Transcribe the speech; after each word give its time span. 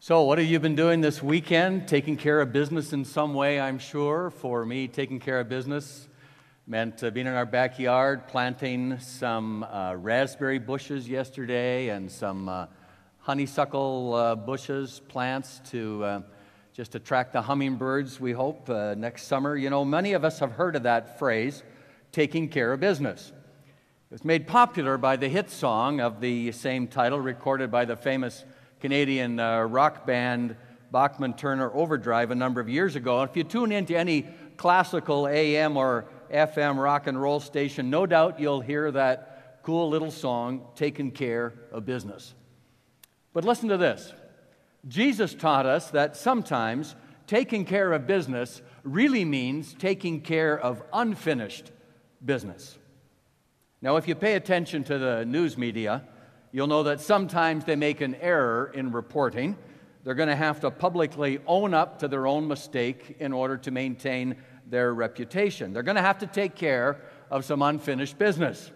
So, 0.00 0.22
what 0.22 0.38
have 0.38 0.46
you 0.46 0.60
been 0.60 0.76
doing 0.76 1.00
this 1.00 1.24
weekend? 1.24 1.88
Taking 1.88 2.16
care 2.16 2.40
of 2.40 2.52
business 2.52 2.92
in 2.92 3.04
some 3.04 3.34
way, 3.34 3.60
I'm 3.60 3.80
sure. 3.80 4.30
For 4.30 4.64
me, 4.64 4.86
taking 4.86 5.18
care 5.18 5.40
of 5.40 5.48
business 5.48 6.06
meant 6.68 7.02
uh, 7.02 7.10
being 7.10 7.26
in 7.26 7.34
our 7.34 7.44
backyard, 7.44 8.28
planting 8.28 9.00
some 9.00 9.64
uh, 9.64 9.96
raspberry 9.96 10.60
bushes 10.60 11.08
yesterday 11.08 11.88
and 11.88 12.08
some 12.08 12.48
uh, 12.48 12.66
honeysuckle 13.18 14.14
uh, 14.14 14.34
bushes, 14.36 15.00
plants 15.08 15.60
to 15.70 16.04
uh, 16.04 16.20
just 16.72 16.94
attract 16.94 17.32
the 17.32 17.42
hummingbirds, 17.42 18.20
we 18.20 18.30
hope, 18.30 18.70
uh, 18.70 18.94
next 18.94 19.24
summer. 19.24 19.56
You 19.56 19.68
know, 19.68 19.84
many 19.84 20.12
of 20.12 20.24
us 20.24 20.38
have 20.38 20.52
heard 20.52 20.76
of 20.76 20.84
that 20.84 21.18
phrase, 21.18 21.64
taking 22.12 22.48
care 22.48 22.72
of 22.72 22.78
business. 22.78 23.32
It 24.10 24.12
was 24.12 24.24
made 24.24 24.46
popular 24.46 24.96
by 24.96 25.16
the 25.16 25.28
hit 25.28 25.50
song 25.50 26.00
of 26.00 26.20
the 26.20 26.52
same 26.52 26.86
title, 26.86 27.18
recorded 27.18 27.72
by 27.72 27.84
the 27.84 27.96
famous 27.96 28.44
Canadian 28.80 29.40
uh, 29.40 29.62
rock 29.62 30.06
band 30.06 30.56
Bachman 30.90 31.34
Turner 31.34 31.70
Overdrive 31.74 32.30
a 32.30 32.34
number 32.34 32.60
of 32.60 32.68
years 32.68 32.96
ago. 32.96 33.20
And 33.20 33.30
If 33.30 33.36
you 33.36 33.44
tune 33.44 33.72
into 33.72 33.96
any 33.96 34.26
classical 34.56 35.28
AM 35.28 35.76
or 35.76 36.06
FM 36.32 36.78
rock 36.78 37.06
and 37.06 37.20
roll 37.20 37.40
station, 37.40 37.90
no 37.90 38.06
doubt 38.06 38.40
you'll 38.40 38.60
hear 38.60 38.90
that 38.92 39.60
cool 39.62 39.88
little 39.88 40.10
song, 40.10 40.66
Taking 40.74 41.10
Care 41.10 41.52
of 41.72 41.84
Business. 41.84 42.34
But 43.32 43.44
listen 43.44 43.68
to 43.68 43.76
this 43.76 44.12
Jesus 44.86 45.34
taught 45.34 45.66
us 45.66 45.90
that 45.90 46.16
sometimes 46.16 46.96
taking 47.26 47.64
care 47.64 47.92
of 47.92 48.06
business 48.06 48.62
really 48.84 49.24
means 49.24 49.74
taking 49.74 50.20
care 50.20 50.58
of 50.58 50.82
unfinished 50.92 51.70
business. 52.24 52.78
Now, 53.80 53.96
if 53.96 54.08
you 54.08 54.14
pay 54.14 54.34
attention 54.34 54.82
to 54.84 54.98
the 54.98 55.24
news 55.24 55.56
media, 55.56 56.02
you'll 56.52 56.66
know 56.66 56.82
that 56.84 57.00
sometimes 57.00 57.64
they 57.64 57.76
make 57.76 58.00
an 58.00 58.14
error 58.16 58.70
in 58.74 58.92
reporting. 58.92 59.56
They're 60.04 60.14
going 60.14 60.28
to 60.28 60.36
have 60.36 60.60
to 60.60 60.70
publicly 60.70 61.40
own 61.46 61.74
up 61.74 61.98
to 62.00 62.08
their 62.08 62.26
own 62.26 62.48
mistake 62.48 63.16
in 63.20 63.32
order 63.32 63.56
to 63.58 63.70
maintain 63.70 64.36
their 64.66 64.94
reputation. 64.94 65.72
They're 65.72 65.82
going 65.82 65.96
to 65.96 66.02
have 66.02 66.18
to 66.18 66.26
take 66.26 66.54
care 66.54 67.00
of 67.30 67.44
some 67.44 67.62
unfinished 67.62 68.18
business. 68.18 68.70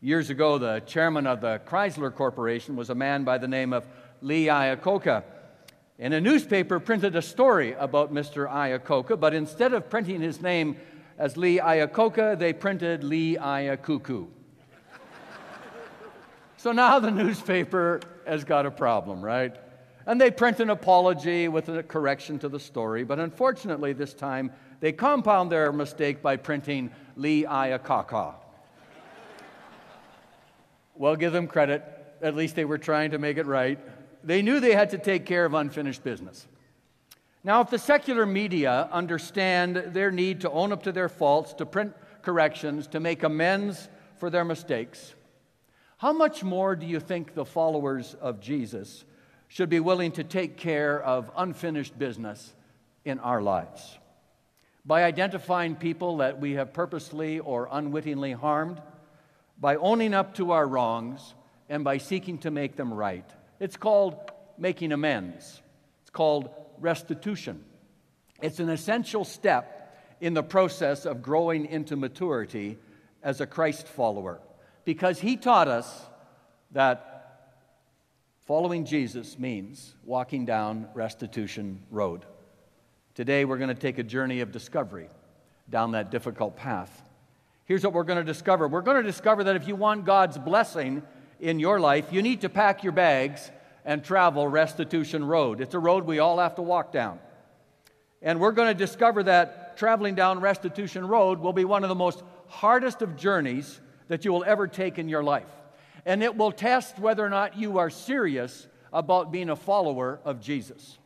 Years 0.00 0.30
ago, 0.30 0.58
the 0.58 0.80
chairman 0.80 1.26
of 1.26 1.40
the 1.40 1.60
Chrysler 1.66 2.14
Corporation 2.14 2.76
was 2.76 2.90
a 2.90 2.94
man 2.94 3.24
by 3.24 3.38
the 3.38 3.48
name 3.48 3.72
of 3.72 3.86
Lee 4.20 4.46
Iacocca. 4.46 5.24
And 5.98 6.14
a 6.14 6.20
newspaper 6.20 6.78
printed 6.78 7.16
a 7.16 7.22
story 7.22 7.72
about 7.72 8.14
Mr. 8.14 8.48
Iacocca, 8.48 9.18
but 9.18 9.34
instead 9.34 9.72
of 9.72 9.90
printing 9.90 10.20
his 10.20 10.40
name 10.40 10.76
as 11.18 11.36
Lee 11.36 11.58
Iacocca, 11.58 12.38
they 12.38 12.52
printed 12.52 13.02
Lee 13.02 13.36
Iaccuckoo. 13.36 14.28
So 16.58 16.72
now 16.72 16.98
the 16.98 17.12
newspaper 17.12 18.00
has 18.26 18.42
got 18.42 18.66
a 18.66 18.70
problem, 18.72 19.24
right? 19.24 19.54
And 20.06 20.20
they 20.20 20.32
print 20.32 20.58
an 20.58 20.70
apology 20.70 21.46
with 21.46 21.68
a 21.68 21.84
correction 21.84 22.40
to 22.40 22.48
the 22.48 22.58
story, 22.58 23.04
but 23.04 23.20
unfortunately 23.20 23.92
this 23.92 24.12
time 24.12 24.50
they 24.80 24.90
compound 24.90 25.52
their 25.52 25.70
mistake 25.72 26.20
by 26.20 26.36
printing 26.36 26.90
Lee 27.14 27.44
Iacocca. 27.44 28.34
well, 30.96 31.14
give 31.14 31.32
them 31.32 31.46
credit. 31.46 31.84
At 32.20 32.34
least 32.34 32.56
they 32.56 32.64
were 32.64 32.78
trying 32.78 33.12
to 33.12 33.18
make 33.18 33.36
it 33.36 33.46
right. 33.46 33.78
They 34.24 34.42
knew 34.42 34.58
they 34.58 34.74
had 34.74 34.90
to 34.90 34.98
take 34.98 35.26
care 35.26 35.44
of 35.44 35.54
unfinished 35.54 36.02
business. 36.02 36.48
Now, 37.44 37.60
if 37.60 37.70
the 37.70 37.78
secular 37.78 38.26
media 38.26 38.88
understand 38.90 39.76
their 39.76 40.10
need 40.10 40.40
to 40.40 40.50
own 40.50 40.72
up 40.72 40.82
to 40.82 40.92
their 40.92 41.08
faults, 41.08 41.54
to 41.54 41.66
print 41.66 41.94
corrections, 42.22 42.88
to 42.88 42.98
make 42.98 43.22
amends 43.22 43.88
for 44.16 44.28
their 44.28 44.44
mistakes, 44.44 45.14
how 45.98 46.12
much 46.12 46.44
more 46.44 46.76
do 46.76 46.86
you 46.86 47.00
think 47.00 47.34
the 47.34 47.44
followers 47.44 48.14
of 48.20 48.38
Jesus 48.38 49.04
should 49.48 49.68
be 49.68 49.80
willing 49.80 50.12
to 50.12 50.22
take 50.22 50.56
care 50.56 51.02
of 51.02 51.28
unfinished 51.36 51.98
business 51.98 52.54
in 53.04 53.18
our 53.18 53.42
lives? 53.42 53.98
By 54.86 55.02
identifying 55.02 55.74
people 55.74 56.18
that 56.18 56.38
we 56.40 56.52
have 56.52 56.72
purposely 56.72 57.40
or 57.40 57.68
unwittingly 57.72 58.30
harmed, 58.30 58.80
by 59.58 59.74
owning 59.74 60.14
up 60.14 60.34
to 60.34 60.52
our 60.52 60.68
wrongs, 60.68 61.34
and 61.68 61.82
by 61.82 61.98
seeking 61.98 62.38
to 62.38 62.52
make 62.52 62.76
them 62.76 62.94
right. 62.94 63.28
It's 63.58 63.76
called 63.76 64.14
making 64.56 64.92
amends. 64.92 65.60
It's 66.02 66.10
called 66.10 66.48
restitution. 66.78 67.64
It's 68.40 68.60
an 68.60 68.68
essential 68.68 69.24
step 69.24 70.14
in 70.20 70.32
the 70.32 70.44
process 70.44 71.06
of 71.06 71.22
growing 71.22 71.66
into 71.66 71.96
maturity 71.96 72.78
as 73.20 73.40
a 73.40 73.46
Christ 73.46 73.88
follower 73.88 74.40
because 74.88 75.20
he 75.20 75.36
taught 75.36 75.68
us 75.68 76.06
that 76.70 77.58
following 78.46 78.86
Jesus 78.86 79.38
means 79.38 79.94
walking 80.02 80.46
down 80.46 80.88
restitution 80.94 81.82
road. 81.90 82.24
Today, 83.14 83.44
we're 83.44 83.58
going 83.58 83.68
to 83.68 83.74
take 83.74 83.98
a 83.98 84.02
journey 84.02 84.40
of 84.40 84.50
discovery 84.50 85.10
down 85.68 85.92
that 85.92 86.10
difficult 86.10 86.56
path. 86.56 87.02
Here's 87.66 87.84
what 87.84 87.92
we're 87.92 88.02
going 88.02 88.16
to 88.16 88.24
discover 88.24 88.66
we're 88.66 88.80
going 88.80 88.96
to 88.96 89.02
discover 89.02 89.44
that 89.44 89.56
if 89.56 89.68
you 89.68 89.76
want 89.76 90.06
God's 90.06 90.38
blessing 90.38 91.02
in 91.38 91.60
your 91.60 91.78
life, 91.78 92.10
you 92.10 92.22
need 92.22 92.40
to 92.40 92.48
pack 92.48 92.82
your 92.82 92.94
bags 92.94 93.50
and 93.84 94.02
travel 94.02 94.48
Restitution 94.48 95.22
Road. 95.22 95.60
It's 95.60 95.74
a 95.74 95.78
road 95.78 96.06
we 96.06 96.18
all 96.18 96.38
have 96.38 96.54
to 96.54 96.62
walk 96.62 96.92
down. 96.92 97.18
And 98.22 98.40
we're 98.40 98.52
going 98.52 98.68
to 98.68 98.86
discover 98.86 99.22
that 99.24 99.76
traveling 99.76 100.14
down 100.14 100.40
Restitution 100.40 101.06
Road 101.06 101.40
will 101.40 101.52
be 101.52 101.66
one 101.66 101.82
of 101.82 101.90
the 101.90 101.94
most 101.94 102.22
hardest 102.46 103.02
of 103.02 103.18
journeys 103.18 103.82
that 104.08 104.24
you 104.24 104.32
will 104.32 104.44
ever 104.44 104.66
take 104.66 104.98
in 104.98 105.08
your 105.08 105.22
life. 105.22 105.48
And 106.04 106.22
it 106.22 106.36
will 106.36 106.52
test 106.52 106.98
whether 106.98 107.24
or 107.24 107.28
not 107.28 107.56
you 107.56 107.78
are 107.78 107.90
serious 107.90 108.66
about 108.92 109.30
being 109.30 109.50
a 109.50 109.56
follower 109.56 110.20
of 110.24 110.40
Jesus. 110.40 110.98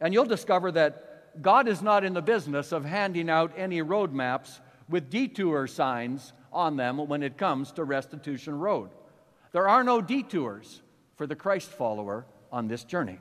And 0.00 0.12
you'll 0.12 0.24
discover 0.24 0.72
that 0.72 1.42
God 1.42 1.68
is 1.68 1.82
not 1.82 2.04
in 2.04 2.14
the 2.14 2.22
business 2.22 2.72
of 2.72 2.84
handing 2.84 3.30
out 3.30 3.52
any 3.56 3.82
road 3.82 4.12
maps 4.12 4.60
with 4.88 5.10
detour 5.10 5.66
signs 5.66 6.32
on 6.52 6.76
them 6.76 6.98
when 6.98 7.22
it 7.22 7.36
comes 7.36 7.72
to 7.72 7.84
Restitution 7.84 8.58
Road. 8.58 8.90
There 9.52 9.68
are 9.68 9.84
no 9.84 10.00
detours 10.00 10.82
for 11.16 11.26
the 11.26 11.36
Christ 11.36 11.70
follower 11.70 12.26
on 12.50 12.68
this 12.68 12.84
journey. 12.84 13.18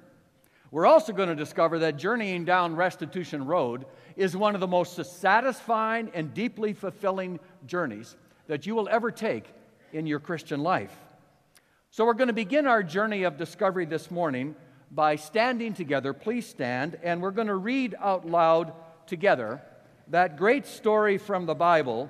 We're 0.72 0.86
also 0.86 1.14
going 1.14 1.30
to 1.30 1.36
discover 1.36 1.80
that 1.80 1.98
journeying 1.98 2.46
down 2.46 2.76
Restitution 2.76 3.46
Road 3.46 3.86
is 4.16 4.36
one 4.36 4.56
of 4.56 4.62
the 4.62 4.68
most 4.68 5.04
satisfying 5.20 6.12
and 6.14 6.34
deeply 6.34 6.74
fulfilling 6.74 7.40
journeys 7.66 8.16
that 8.48 8.66
you 8.66 8.76
will 8.76 8.90
ever 8.90 9.12
take 9.12 9.46
in 9.94 10.08
your 10.08 10.20
Christian 10.20 10.62
life. 10.62 10.96
So, 11.92 12.06
we're 12.06 12.14
going 12.14 12.28
to 12.28 12.34
begin 12.34 12.68
our 12.68 12.84
journey 12.84 13.24
of 13.24 13.38
discovery 13.38 13.86
this 13.86 14.12
morning 14.12 14.56
by 14.92 15.16
standing 15.16 15.74
together. 15.74 16.14
Please 16.14 16.46
stand, 16.46 16.98
and 17.02 17.22
we're 17.22 17.32
going 17.32 17.48
to 17.48 17.56
read 17.56 17.96
out 18.00 18.28
loud 18.28 18.74
together 19.08 19.62
that 20.10 20.38
great 20.38 20.66
story 20.68 21.18
from 21.18 21.46
the 21.46 21.56
Bible 21.56 22.10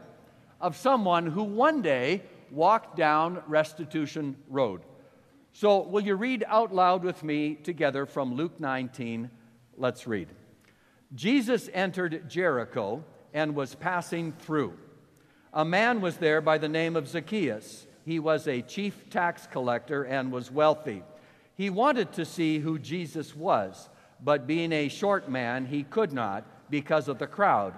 of 0.60 0.76
someone 0.76 1.28
who 1.28 1.44
one 1.44 1.82
day 1.82 2.24
walked 2.52 2.98
down 2.98 3.42
Restitution 3.48 4.36
Road. 4.50 4.82
So, 5.54 5.82
will 5.84 6.02
you 6.02 6.16
read 6.16 6.44
out 6.48 6.74
loud 6.74 7.04
with 7.04 7.24
me 7.24 7.56
together 7.56 8.06
from 8.06 8.36
Luke 8.36 8.60
19? 8.60 9.30
Let's 9.78 10.08
read. 10.08 10.30
Jesus 11.14 11.70
entered 11.74 12.30
Jericho 12.30 13.04
and 13.34 13.56
was 13.56 13.76
passing 13.76 14.34
through. 14.34 14.74
A 15.56 15.64
man 15.64 16.02
was 16.02 16.18
there 16.18 16.42
by 16.42 16.58
the 16.58 16.68
name 16.68 16.98
of 16.98 17.08
Zacchaeus. 17.08 17.88
He 18.06 18.20
was 18.20 18.46
a 18.46 18.62
chief 18.62 19.10
tax 19.10 19.48
collector 19.48 20.04
and 20.04 20.30
was 20.30 20.52
wealthy. 20.52 21.02
He 21.56 21.70
wanted 21.70 22.12
to 22.14 22.26
see 22.26 22.60
who 22.60 22.78
Jesus 22.78 23.34
was, 23.34 23.88
but 24.22 24.48
being 24.48 24.74
a 24.74 24.90
short 24.90 25.30
man, 25.30 25.66
he 25.66 25.84
could 25.84 26.12
not 26.12 26.46
because 26.70 27.08
of 27.08 27.20
the 27.20 27.28
crowd. 27.28 27.74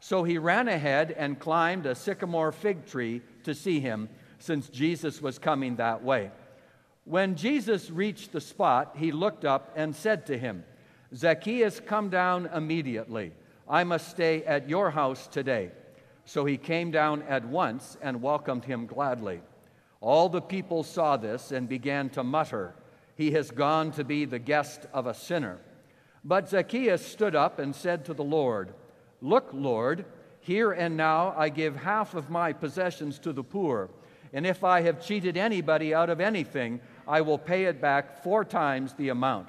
So 0.00 0.24
he 0.24 0.38
ran 0.38 0.66
ahead 0.66 1.14
and 1.16 1.38
climbed 1.38 1.86
a 1.86 1.94
sycamore 1.94 2.50
fig 2.50 2.84
tree 2.86 3.22
to 3.44 3.54
see 3.54 3.78
him, 3.78 4.08
since 4.40 4.68
Jesus 4.68 5.22
was 5.22 5.38
coming 5.38 5.76
that 5.76 6.02
way. 6.02 6.32
When 7.04 7.36
Jesus 7.36 7.92
reached 7.92 8.32
the 8.32 8.40
spot, 8.40 8.96
he 8.96 9.12
looked 9.12 9.44
up 9.44 9.70
and 9.76 9.94
said 9.94 10.26
to 10.26 10.36
him, 10.36 10.64
Zacchaeus, 11.14 11.78
come 11.78 12.10
down 12.10 12.50
immediately. 12.52 13.32
I 13.68 13.84
must 13.84 14.10
stay 14.10 14.42
at 14.44 14.68
your 14.68 14.90
house 14.90 15.28
today. 15.28 15.70
So 16.24 16.44
he 16.44 16.56
came 16.56 16.90
down 16.90 17.22
at 17.22 17.44
once 17.44 17.96
and 18.00 18.22
welcomed 18.22 18.64
him 18.64 18.86
gladly. 18.86 19.40
All 20.00 20.28
the 20.28 20.40
people 20.40 20.82
saw 20.82 21.16
this 21.16 21.52
and 21.52 21.68
began 21.68 22.08
to 22.10 22.24
mutter, 22.24 22.74
He 23.16 23.32
has 23.32 23.50
gone 23.50 23.90
to 23.92 24.04
be 24.04 24.24
the 24.24 24.38
guest 24.38 24.86
of 24.92 25.06
a 25.06 25.14
sinner. 25.14 25.58
But 26.24 26.48
Zacchaeus 26.48 27.04
stood 27.04 27.34
up 27.34 27.58
and 27.58 27.74
said 27.74 28.04
to 28.06 28.14
the 28.14 28.24
Lord, 28.24 28.72
Look, 29.20 29.50
Lord, 29.52 30.04
here 30.40 30.72
and 30.72 30.96
now 30.96 31.34
I 31.36 31.50
give 31.50 31.76
half 31.76 32.14
of 32.14 32.30
my 32.30 32.52
possessions 32.52 33.18
to 33.20 33.32
the 33.32 33.44
poor, 33.44 33.90
and 34.32 34.46
if 34.46 34.64
I 34.64 34.80
have 34.82 35.04
cheated 35.04 35.36
anybody 35.36 35.92
out 35.92 36.08
of 36.08 36.20
anything, 36.20 36.80
I 37.06 37.20
will 37.20 37.38
pay 37.38 37.64
it 37.64 37.80
back 37.80 38.22
four 38.22 38.44
times 38.44 38.94
the 38.94 39.10
amount. 39.10 39.48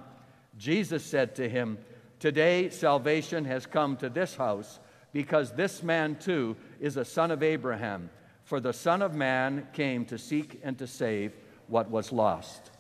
Jesus 0.57 1.06
said 1.06 1.35
to 1.35 1.47
him, 1.47 1.77
Today 2.19 2.69
salvation 2.69 3.45
has 3.45 3.65
come 3.65 3.95
to 3.97 4.09
this 4.09 4.35
house 4.35 4.79
because 5.13 5.51
this 5.51 5.83
man 5.83 6.15
too 6.15 6.55
is 6.79 6.97
a 6.97 7.05
son 7.05 7.31
of 7.31 7.43
Abraham. 7.43 8.09
For 8.43 8.59
the 8.59 8.73
Son 8.73 9.01
of 9.01 9.13
Man 9.13 9.67
came 9.71 10.03
to 10.05 10.17
seek 10.17 10.59
and 10.63 10.77
to 10.79 10.87
save 10.87 11.33
what 11.67 11.89
was 11.89 12.11
lost. 12.11 12.71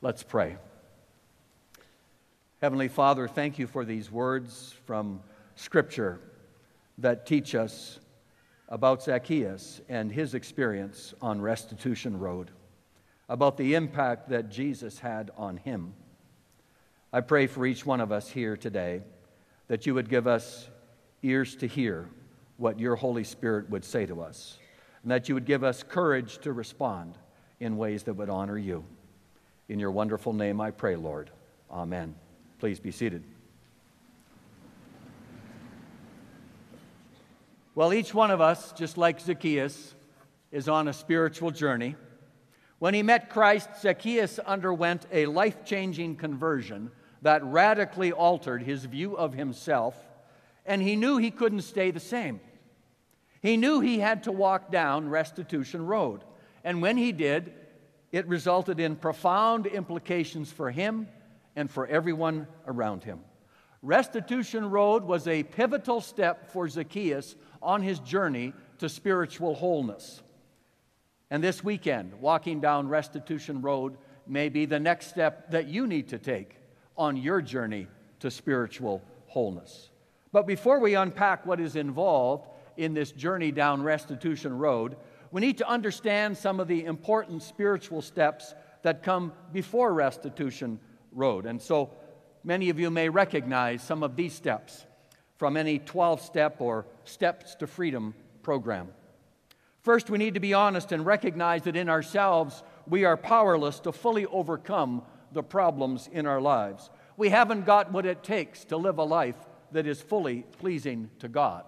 Let's 0.00 0.22
pray. 0.22 0.56
Heavenly 2.62 2.88
Father, 2.88 3.28
thank 3.28 3.58
you 3.58 3.66
for 3.66 3.84
these 3.84 4.10
words 4.10 4.74
from 4.86 5.20
Scripture 5.54 6.20
that 6.98 7.26
teach 7.26 7.54
us 7.54 8.00
about 8.68 9.02
Zacchaeus 9.02 9.80
and 9.88 10.10
his 10.10 10.34
experience 10.34 11.14
on 11.20 11.40
Restitution 11.40 12.18
Road, 12.18 12.50
about 13.28 13.56
the 13.56 13.74
impact 13.74 14.28
that 14.30 14.50
Jesus 14.50 14.98
had 14.98 15.30
on 15.36 15.56
him. 15.56 15.94
I 17.12 17.20
pray 17.20 17.46
for 17.46 17.64
each 17.66 17.86
one 17.86 18.00
of 18.00 18.12
us 18.12 18.28
here 18.28 18.56
today 18.56 19.02
that 19.68 19.86
you 19.86 19.94
would 19.94 20.08
give 20.08 20.26
us 20.26 20.68
ears 21.22 21.56
to 21.56 21.66
hear 21.66 22.08
what 22.56 22.78
your 22.78 22.96
Holy 22.96 23.24
Spirit 23.24 23.70
would 23.70 23.84
say 23.84 24.06
to 24.06 24.20
us, 24.20 24.58
and 25.02 25.10
that 25.10 25.28
you 25.28 25.34
would 25.34 25.44
give 25.46 25.64
us 25.64 25.82
courage 25.82 26.38
to 26.38 26.52
respond 26.52 27.16
in 27.60 27.76
ways 27.76 28.02
that 28.04 28.14
would 28.14 28.30
honor 28.30 28.58
you. 28.58 28.84
In 29.68 29.78
your 29.78 29.90
wonderful 29.90 30.32
name 30.32 30.60
I 30.60 30.70
pray, 30.70 30.96
Lord. 30.96 31.30
Amen. 31.70 32.14
Please 32.58 32.80
be 32.80 32.90
seated. 32.90 33.22
Well, 37.74 37.92
each 37.92 38.12
one 38.12 38.32
of 38.32 38.40
us, 38.40 38.72
just 38.72 38.98
like 38.98 39.20
Zacchaeus, 39.20 39.94
is 40.50 40.68
on 40.68 40.88
a 40.88 40.92
spiritual 40.92 41.52
journey. 41.52 41.94
When 42.80 42.94
he 42.94 43.02
met 43.02 43.30
Christ, 43.30 43.68
Zacchaeus 43.80 44.38
underwent 44.40 45.06
a 45.12 45.26
life 45.26 45.64
changing 45.64 46.16
conversion 46.16 46.90
that 47.22 47.44
radically 47.44 48.10
altered 48.10 48.62
his 48.62 48.84
view 48.84 49.16
of 49.16 49.34
himself, 49.34 49.96
and 50.68 50.80
he 50.82 50.94
knew 50.94 51.16
he 51.16 51.32
couldn't 51.32 51.62
stay 51.62 51.90
the 51.90 51.98
same. 51.98 52.40
He 53.40 53.56
knew 53.56 53.80
he 53.80 53.98
had 53.98 54.24
to 54.24 54.32
walk 54.32 54.70
down 54.70 55.08
Restitution 55.08 55.86
Road, 55.86 56.22
and 56.62 56.82
when 56.82 56.96
he 56.96 57.10
did, 57.10 57.52
it 58.12 58.26
resulted 58.28 58.78
in 58.78 58.96
profound 58.96 59.66
implications 59.66 60.52
for 60.52 60.70
him 60.70 61.08
and 61.56 61.70
for 61.70 61.86
everyone 61.86 62.46
around 62.66 63.02
him. 63.04 63.20
Restitution 63.82 64.70
Road 64.70 65.04
was 65.04 65.26
a 65.26 65.42
pivotal 65.42 66.00
step 66.00 66.50
for 66.52 66.68
Zacchaeus 66.68 67.36
on 67.62 67.82
his 67.82 68.00
journey 68.00 68.52
to 68.78 68.88
spiritual 68.88 69.54
wholeness. 69.54 70.22
And 71.30 71.42
this 71.42 71.62
weekend, 71.62 72.14
walking 72.20 72.60
down 72.60 72.88
Restitution 72.88 73.62
Road 73.62 73.96
may 74.26 74.48
be 74.48 74.66
the 74.66 74.80
next 74.80 75.08
step 75.08 75.50
that 75.52 75.68
you 75.68 75.86
need 75.86 76.08
to 76.08 76.18
take 76.18 76.56
on 76.96 77.16
your 77.16 77.40
journey 77.40 77.86
to 78.20 78.30
spiritual 78.30 79.02
wholeness. 79.26 79.90
But 80.32 80.46
before 80.46 80.78
we 80.78 80.94
unpack 80.94 81.46
what 81.46 81.60
is 81.60 81.76
involved 81.76 82.48
in 82.76 82.94
this 82.94 83.12
journey 83.12 83.50
down 83.50 83.82
Restitution 83.82 84.56
Road, 84.56 84.96
we 85.30 85.40
need 85.40 85.58
to 85.58 85.68
understand 85.68 86.36
some 86.36 86.60
of 86.60 86.68
the 86.68 86.84
important 86.84 87.42
spiritual 87.42 88.02
steps 88.02 88.54
that 88.82 89.02
come 89.02 89.32
before 89.52 89.92
restitution 89.92 90.78
road. 91.12 91.46
And 91.46 91.60
so 91.60 91.90
many 92.44 92.70
of 92.70 92.78
you 92.78 92.90
may 92.90 93.08
recognize 93.08 93.82
some 93.82 94.02
of 94.02 94.16
these 94.16 94.32
steps 94.32 94.86
from 95.36 95.56
any 95.56 95.78
12 95.78 96.20
step 96.20 96.60
or 96.60 96.86
Steps 97.04 97.54
to 97.56 97.66
Freedom 97.66 98.14
program. 98.42 98.88
First, 99.80 100.10
we 100.10 100.18
need 100.18 100.34
to 100.34 100.40
be 100.40 100.54
honest 100.54 100.92
and 100.92 101.06
recognize 101.06 101.62
that 101.62 101.76
in 101.76 101.88
ourselves 101.88 102.62
we 102.86 103.04
are 103.04 103.16
powerless 103.16 103.80
to 103.80 103.92
fully 103.92 104.26
overcome 104.26 105.02
the 105.32 105.42
problems 105.42 106.08
in 106.12 106.26
our 106.26 106.40
lives. 106.40 106.90
We 107.16 107.28
haven't 107.28 107.66
got 107.66 107.92
what 107.92 108.06
it 108.06 108.22
takes 108.22 108.64
to 108.66 108.76
live 108.76 108.98
a 108.98 109.04
life 109.04 109.36
that 109.72 109.86
is 109.86 110.00
fully 110.00 110.44
pleasing 110.58 111.10
to 111.18 111.28
God. 111.28 111.64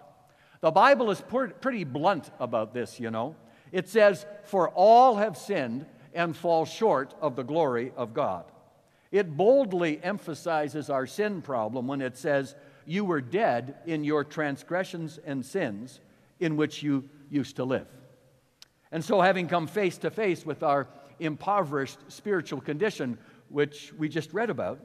The 0.61 0.71
Bible 0.71 1.11
is 1.11 1.23
pretty 1.61 1.85
blunt 1.85 2.31
about 2.39 2.75
this, 2.75 3.01
you 3.01 3.11
know. 3.11 3.37
It 3.73 3.89
says, 3.89 4.27
For 4.45 4.69
all 4.71 5.17
have 5.17 5.37
sinned 5.37 5.87
and 6.15 6.37
fall 6.37 6.65
short 6.65 7.15
of 7.21 7.37
the 7.37 7.43
glory 7.43 7.93
of 7.97 8.13
God. 8.13 8.45
It 9.11 9.37
boldly 9.37 10.03
emphasizes 10.03 10.91
our 10.91 11.07
sin 11.07 11.43
problem 11.43 11.87
when 11.87 12.01
it 12.01 12.17
says, 12.17 12.55
You 12.87 13.05
were 13.05 13.21
dead 13.21 13.77
in 13.87 14.05
your 14.05 14.25
transgressions 14.25 15.19
and 15.25 15.45
sins 15.45 16.01
in 16.41 16.57
which 16.57 16.83
you 16.83 17.09
used 17.31 17.57
to 17.57 17.65
live. 17.65 17.87
And 18.93 19.05
so, 19.05 19.21
having 19.21 19.47
come 19.47 19.67
face 19.67 19.99
to 19.99 20.11
face 20.11 20.45
with 20.45 20.63
our 20.63 20.89
impoverished 21.21 21.99
spiritual 22.09 22.61
condition, 22.61 23.19
which 23.49 23.93
we 23.97 24.09
just 24.09 24.33
read 24.33 24.51
about, 24.51 24.81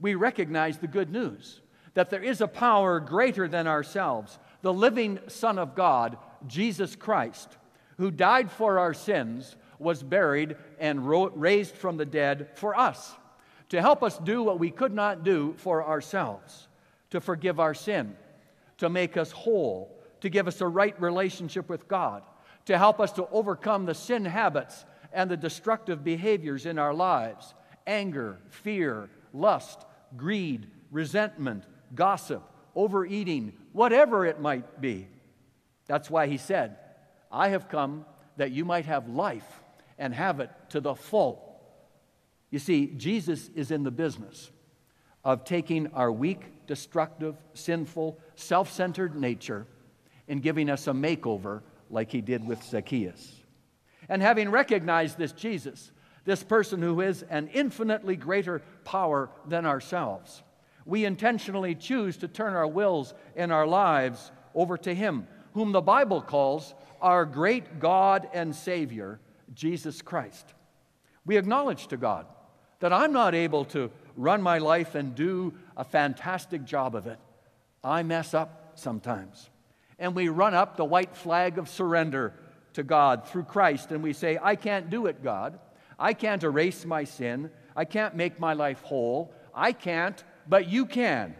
we 0.00 0.14
recognize 0.14 0.78
the 0.78 0.86
good 0.86 1.10
news 1.10 1.60
that 1.94 2.10
there 2.10 2.22
is 2.22 2.40
a 2.40 2.48
power 2.48 3.00
greater 3.00 3.48
than 3.48 3.66
ourselves, 3.66 4.38
the 4.62 4.72
living 4.72 5.18
Son 5.26 5.58
of 5.58 5.74
God, 5.74 6.16
Jesus 6.46 6.96
Christ, 6.96 7.56
who 7.98 8.10
died 8.10 8.50
for 8.50 8.78
our 8.78 8.94
sins, 8.94 9.56
was 9.78 10.02
buried, 10.02 10.56
and 10.78 11.08
raised 11.08 11.74
from 11.74 11.96
the 11.96 12.06
dead 12.06 12.48
for 12.54 12.78
us 12.78 13.14
to 13.70 13.80
help 13.80 14.02
us 14.02 14.18
do 14.18 14.42
what 14.42 14.58
we 14.58 14.70
could 14.70 14.92
not 14.92 15.24
do 15.24 15.54
for 15.56 15.86
ourselves, 15.86 16.68
to 17.10 17.20
forgive 17.20 17.58
our 17.58 17.74
sin, 17.74 18.14
to 18.78 18.90
make 18.90 19.16
us 19.16 19.30
whole, 19.30 19.96
to 20.20 20.28
give 20.28 20.46
us 20.46 20.60
a 20.60 20.66
right 20.66 21.00
relationship 21.00 21.68
with 21.68 21.88
God, 21.88 22.22
to 22.66 22.76
help 22.76 23.00
us 23.00 23.12
to 23.12 23.28
overcome 23.30 23.86
the 23.86 23.94
sin 23.94 24.24
habits 24.24 24.84
and 25.12 25.30
the 25.30 25.36
destructive 25.36 26.04
behaviors 26.04 26.66
in 26.66 26.78
our 26.78 26.92
lives 26.92 27.54
anger, 27.86 28.38
fear, 28.50 29.08
lust, 29.32 29.84
greed, 30.16 30.66
resentment, 30.90 31.64
gossip, 31.94 32.42
overeating, 32.74 33.52
whatever 33.72 34.26
it 34.26 34.40
might 34.40 34.80
be. 34.80 35.08
That's 35.86 36.10
why 36.10 36.26
he 36.26 36.36
said, 36.36 36.76
I 37.30 37.48
have 37.48 37.68
come 37.68 38.04
that 38.36 38.52
you 38.52 38.64
might 38.64 38.86
have 38.86 39.08
life 39.08 39.60
and 39.98 40.14
have 40.14 40.40
it 40.40 40.50
to 40.70 40.80
the 40.80 40.94
full. 40.94 41.60
You 42.50 42.58
see, 42.58 42.86
Jesus 42.86 43.50
is 43.54 43.70
in 43.70 43.82
the 43.82 43.90
business 43.90 44.50
of 45.24 45.44
taking 45.44 45.88
our 45.88 46.10
weak, 46.10 46.66
destructive, 46.66 47.36
sinful, 47.54 48.18
self 48.34 48.72
centered 48.72 49.14
nature 49.14 49.66
and 50.28 50.42
giving 50.42 50.70
us 50.70 50.86
a 50.86 50.92
makeover 50.92 51.62
like 51.90 52.10
he 52.10 52.20
did 52.20 52.46
with 52.46 52.62
Zacchaeus. 52.62 53.34
And 54.08 54.22
having 54.22 54.50
recognized 54.50 55.18
this 55.18 55.32
Jesus, 55.32 55.92
this 56.24 56.42
person 56.42 56.80
who 56.82 57.00
is 57.00 57.22
an 57.24 57.48
infinitely 57.52 58.16
greater 58.16 58.62
power 58.84 59.30
than 59.46 59.66
ourselves, 59.66 60.42
we 60.84 61.04
intentionally 61.04 61.74
choose 61.74 62.16
to 62.18 62.28
turn 62.28 62.54
our 62.54 62.66
wills 62.66 63.14
and 63.36 63.52
our 63.52 63.66
lives 63.66 64.32
over 64.54 64.76
to 64.78 64.94
him, 64.94 65.26
whom 65.54 65.72
the 65.72 65.80
Bible 65.80 66.20
calls 66.20 66.74
our 67.00 67.24
great 67.24 67.80
God 67.80 68.28
and 68.32 68.54
Savior, 68.54 69.20
Jesus 69.54 70.02
Christ. 70.02 70.54
We 71.24 71.36
acknowledge 71.36 71.86
to 71.88 71.96
God 71.96 72.26
that 72.80 72.92
I'm 72.92 73.12
not 73.12 73.34
able 73.34 73.64
to 73.66 73.90
run 74.16 74.42
my 74.42 74.58
life 74.58 74.94
and 74.94 75.14
do 75.14 75.54
a 75.76 75.84
fantastic 75.84 76.64
job 76.64 76.94
of 76.94 77.06
it. 77.06 77.18
I 77.84 78.02
mess 78.02 78.34
up 78.34 78.72
sometimes. 78.74 79.48
And 79.98 80.14
we 80.14 80.28
run 80.28 80.54
up 80.54 80.76
the 80.76 80.84
white 80.84 81.14
flag 81.14 81.58
of 81.58 81.68
surrender 81.68 82.34
to 82.74 82.82
God 82.82 83.28
through 83.28 83.44
Christ 83.44 83.90
and 83.90 84.02
we 84.02 84.12
say, 84.12 84.38
I 84.40 84.56
can't 84.56 84.90
do 84.90 85.06
it, 85.06 85.22
God. 85.22 85.58
I 85.98 86.14
can't 86.14 86.42
erase 86.42 86.84
my 86.84 87.04
sin. 87.04 87.50
I 87.76 87.84
can't 87.84 88.16
make 88.16 88.40
my 88.40 88.54
life 88.54 88.80
whole. 88.82 89.34
I 89.54 89.72
can't, 89.72 90.22
but 90.48 90.68
you 90.68 90.86
can. 90.86 91.34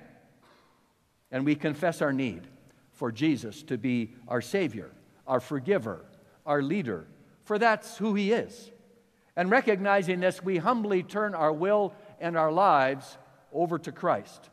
And 1.30 1.45
we 1.45 1.54
confess 1.54 2.02
our 2.02 2.12
need 2.12 2.47
for 2.92 3.12
Jesus 3.12 3.62
to 3.64 3.78
be 3.78 4.14
our 4.28 4.40
Savior, 4.40 4.90
our 5.26 5.40
forgiver, 5.40 6.04
our 6.45 6.62
leader, 6.62 7.07
for 7.45 7.59
that's 7.59 7.97
who 7.97 8.14
He 8.14 8.33
is. 8.33 8.71
And 9.37 9.50
recognizing 9.50 10.21
this, 10.21 10.42
we 10.42 10.59
humbly 10.59 11.02
turn 11.02 11.35
our 11.35 11.52
will 11.52 11.95
and 12.21 12.37
our 12.37 12.52
lives 12.52 13.16
over 13.52 13.78
to 13.78 13.92
Christ. 13.92 14.50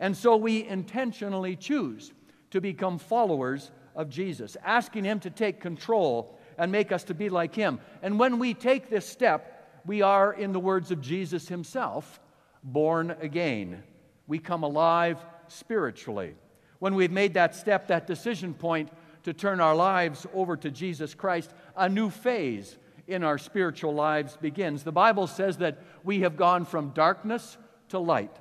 And 0.00 0.16
so 0.16 0.36
we 0.36 0.66
intentionally 0.66 1.56
choose 1.56 2.12
to 2.50 2.60
become 2.60 2.98
followers 2.98 3.70
of 3.94 4.08
Jesus, 4.08 4.56
asking 4.64 5.04
Him 5.04 5.20
to 5.20 5.30
take 5.30 5.60
control 5.60 6.38
and 6.58 6.72
make 6.72 6.92
us 6.92 7.04
to 7.04 7.14
be 7.14 7.28
like 7.28 7.54
Him. 7.54 7.80
And 8.02 8.18
when 8.18 8.38
we 8.38 8.54
take 8.54 8.90
this 8.90 9.06
step, 9.08 9.82
we 9.86 10.02
are, 10.02 10.32
in 10.32 10.52
the 10.52 10.60
words 10.60 10.90
of 10.90 11.00
Jesus 11.00 11.48
Himself, 11.48 12.20
born 12.64 13.14
again. 13.20 13.82
We 14.26 14.38
come 14.38 14.62
alive 14.62 15.18
spiritually. 15.48 16.34
When 16.78 16.94
we've 16.94 17.12
made 17.12 17.34
that 17.34 17.54
step, 17.54 17.88
that 17.88 18.06
decision 18.06 18.54
point 18.54 18.90
to 19.22 19.32
turn 19.32 19.60
our 19.60 19.76
lives 19.76 20.26
over 20.34 20.56
to 20.56 20.70
Jesus 20.70 21.14
Christ, 21.14 21.52
a 21.76 21.88
new 21.88 22.10
phase 22.10 22.76
in 23.06 23.22
our 23.22 23.38
spiritual 23.38 23.94
lives 23.94 24.36
begins. 24.36 24.82
The 24.82 24.92
Bible 24.92 25.26
says 25.26 25.58
that 25.58 25.78
we 26.02 26.20
have 26.20 26.36
gone 26.36 26.64
from 26.64 26.90
darkness 26.90 27.56
to 27.90 27.98
light. 27.98 28.34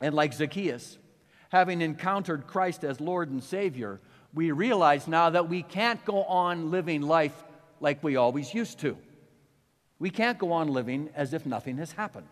And 0.00 0.14
like 0.14 0.32
Zacchaeus, 0.32 0.98
having 1.50 1.80
encountered 1.82 2.46
Christ 2.46 2.84
as 2.84 3.00
Lord 3.00 3.30
and 3.30 3.42
Savior, 3.42 4.00
we 4.34 4.50
realize 4.50 5.06
now 5.06 5.30
that 5.30 5.48
we 5.48 5.62
can't 5.62 6.04
go 6.04 6.24
on 6.24 6.70
living 6.70 7.02
life 7.02 7.44
like 7.80 8.02
we 8.02 8.16
always 8.16 8.54
used 8.54 8.80
to. 8.80 8.96
We 9.98 10.10
can't 10.10 10.38
go 10.38 10.52
on 10.52 10.68
living 10.68 11.10
as 11.14 11.32
if 11.32 11.44
nothing 11.46 11.76
has 11.78 11.92
happened. 11.92 12.28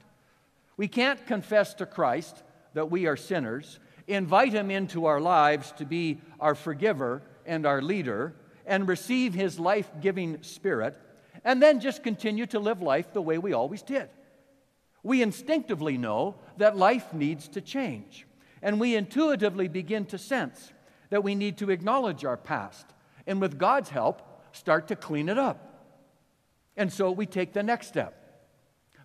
We 0.80 0.88
can't 0.88 1.26
confess 1.26 1.74
to 1.74 1.84
Christ 1.84 2.42
that 2.72 2.90
we 2.90 3.06
are 3.06 3.14
sinners, 3.14 3.78
invite 4.06 4.54
Him 4.54 4.70
into 4.70 5.04
our 5.04 5.20
lives 5.20 5.72
to 5.72 5.84
be 5.84 6.22
our 6.40 6.54
forgiver 6.54 7.20
and 7.44 7.66
our 7.66 7.82
leader, 7.82 8.34
and 8.64 8.88
receive 8.88 9.34
His 9.34 9.60
life 9.60 9.90
giving 10.00 10.42
spirit 10.42 10.96
and 11.44 11.62
then 11.62 11.80
just 11.80 12.02
continue 12.02 12.46
to 12.46 12.58
live 12.58 12.80
life 12.80 13.12
the 13.12 13.20
way 13.20 13.36
we 13.36 13.52
always 13.52 13.82
did. 13.82 14.08
We 15.02 15.20
instinctively 15.20 15.98
know 15.98 16.36
that 16.56 16.78
life 16.78 17.12
needs 17.12 17.46
to 17.48 17.60
change, 17.60 18.26
and 18.62 18.80
we 18.80 18.96
intuitively 18.96 19.68
begin 19.68 20.06
to 20.06 20.16
sense 20.16 20.72
that 21.10 21.22
we 21.22 21.34
need 21.34 21.58
to 21.58 21.68
acknowledge 21.68 22.24
our 22.24 22.38
past 22.38 22.86
and, 23.26 23.38
with 23.38 23.58
God's 23.58 23.90
help, 23.90 24.22
start 24.52 24.88
to 24.88 24.96
clean 24.96 25.28
it 25.28 25.36
up. 25.36 25.92
And 26.74 26.90
so 26.90 27.10
we 27.10 27.26
take 27.26 27.52
the 27.52 27.62
next 27.62 27.88
step 27.88 28.19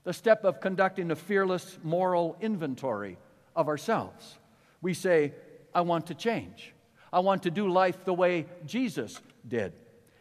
the 0.05 0.13
step 0.13 0.45
of 0.45 0.61
conducting 0.61 1.11
a 1.11 1.15
fearless 1.15 1.77
moral 1.83 2.37
inventory 2.39 3.17
of 3.55 3.67
ourselves. 3.67 4.37
We 4.81 4.93
say, 4.93 5.33
I 5.73 5.81
want 5.81 6.07
to 6.07 6.15
change. 6.15 6.73
I 7.11 7.19
want 7.19 7.43
to 7.43 7.51
do 7.51 7.67
life 7.67 8.05
the 8.05 8.13
way 8.13 8.45
Jesus 8.65 9.19
did. 9.47 9.73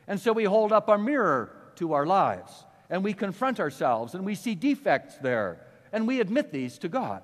And 0.09 0.19
so 0.19 0.33
we 0.33 0.45
hold 0.45 0.73
up 0.73 0.89
a 0.89 0.99
mirror 0.99 1.55
to 1.77 1.93
our 1.93 2.07
lives 2.07 2.65
and 2.91 3.05
we 3.05 3.13
confront 3.13 3.61
ourselves 3.61 4.15
and 4.15 4.25
we 4.25 4.35
see 4.35 4.55
defects 4.55 5.17
there 5.19 5.59
and 5.93 6.07
we 6.07 6.21
admit 6.21 6.51
these 6.51 6.79
to 6.79 6.89
God. 6.89 7.23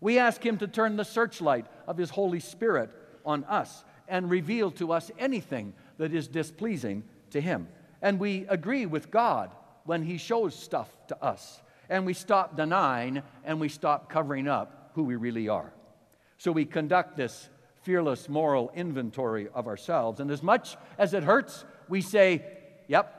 We 0.00 0.18
ask 0.18 0.44
Him 0.44 0.58
to 0.58 0.68
turn 0.68 0.96
the 0.96 1.04
searchlight 1.04 1.66
of 1.86 1.96
His 1.96 2.10
Holy 2.10 2.40
Spirit 2.40 2.90
on 3.24 3.44
us 3.44 3.84
and 4.08 4.30
reveal 4.30 4.70
to 4.72 4.92
us 4.92 5.10
anything 5.18 5.72
that 5.98 6.12
is 6.12 6.28
displeasing 6.28 7.04
to 7.30 7.40
Him. 7.40 7.68
And 8.02 8.18
we 8.18 8.46
agree 8.48 8.86
with 8.86 9.10
God 9.10 9.54
when 9.84 10.02
He 10.02 10.18
shows 10.18 10.54
stuff 10.54 10.88
to 11.08 11.22
us. 11.22 11.60
And 11.90 12.06
we 12.06 12.14
stop 12.14 12.56
denying 12.56 13.22
and 13.44 13.60
we 13.60 13.68
stop 13.68 14.08
covering 14.08 14.48
up 14.48 14.92
who 14.94 15.02
we 15.02 15.16
really 15.16 15.48
are. 15.48 15.72
So 16.38 16.52
we 16.52 16.64
conduct 16.64 17.18
this 17.18 17.50
fearless 17.82 18.28
moral 18.28 18.70
inventory 18.74 19.48
of 19.52 19.66
ourselves. 19.66 20.20
And 20.20 20.30
as 20.30 20.42
much 20.42 20.76
as 20.96 21.12
it 21.12 21.22
hurts, 21.22 21.64
we 21.88 22.00
say, 22.00 22.42
Yep, 22.88 23.14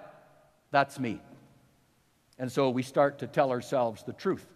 that's 0.72 1.00
me. 1.00 1.22
And 2.40 2.52
so 2.52 2.70
we 2.70 2.82
start 2.82 3.20
to 3.20 3.28
tell 3.28 3.52
ourselves 3.52 4.04
the 4.04 4.14
truth 4.14 4.48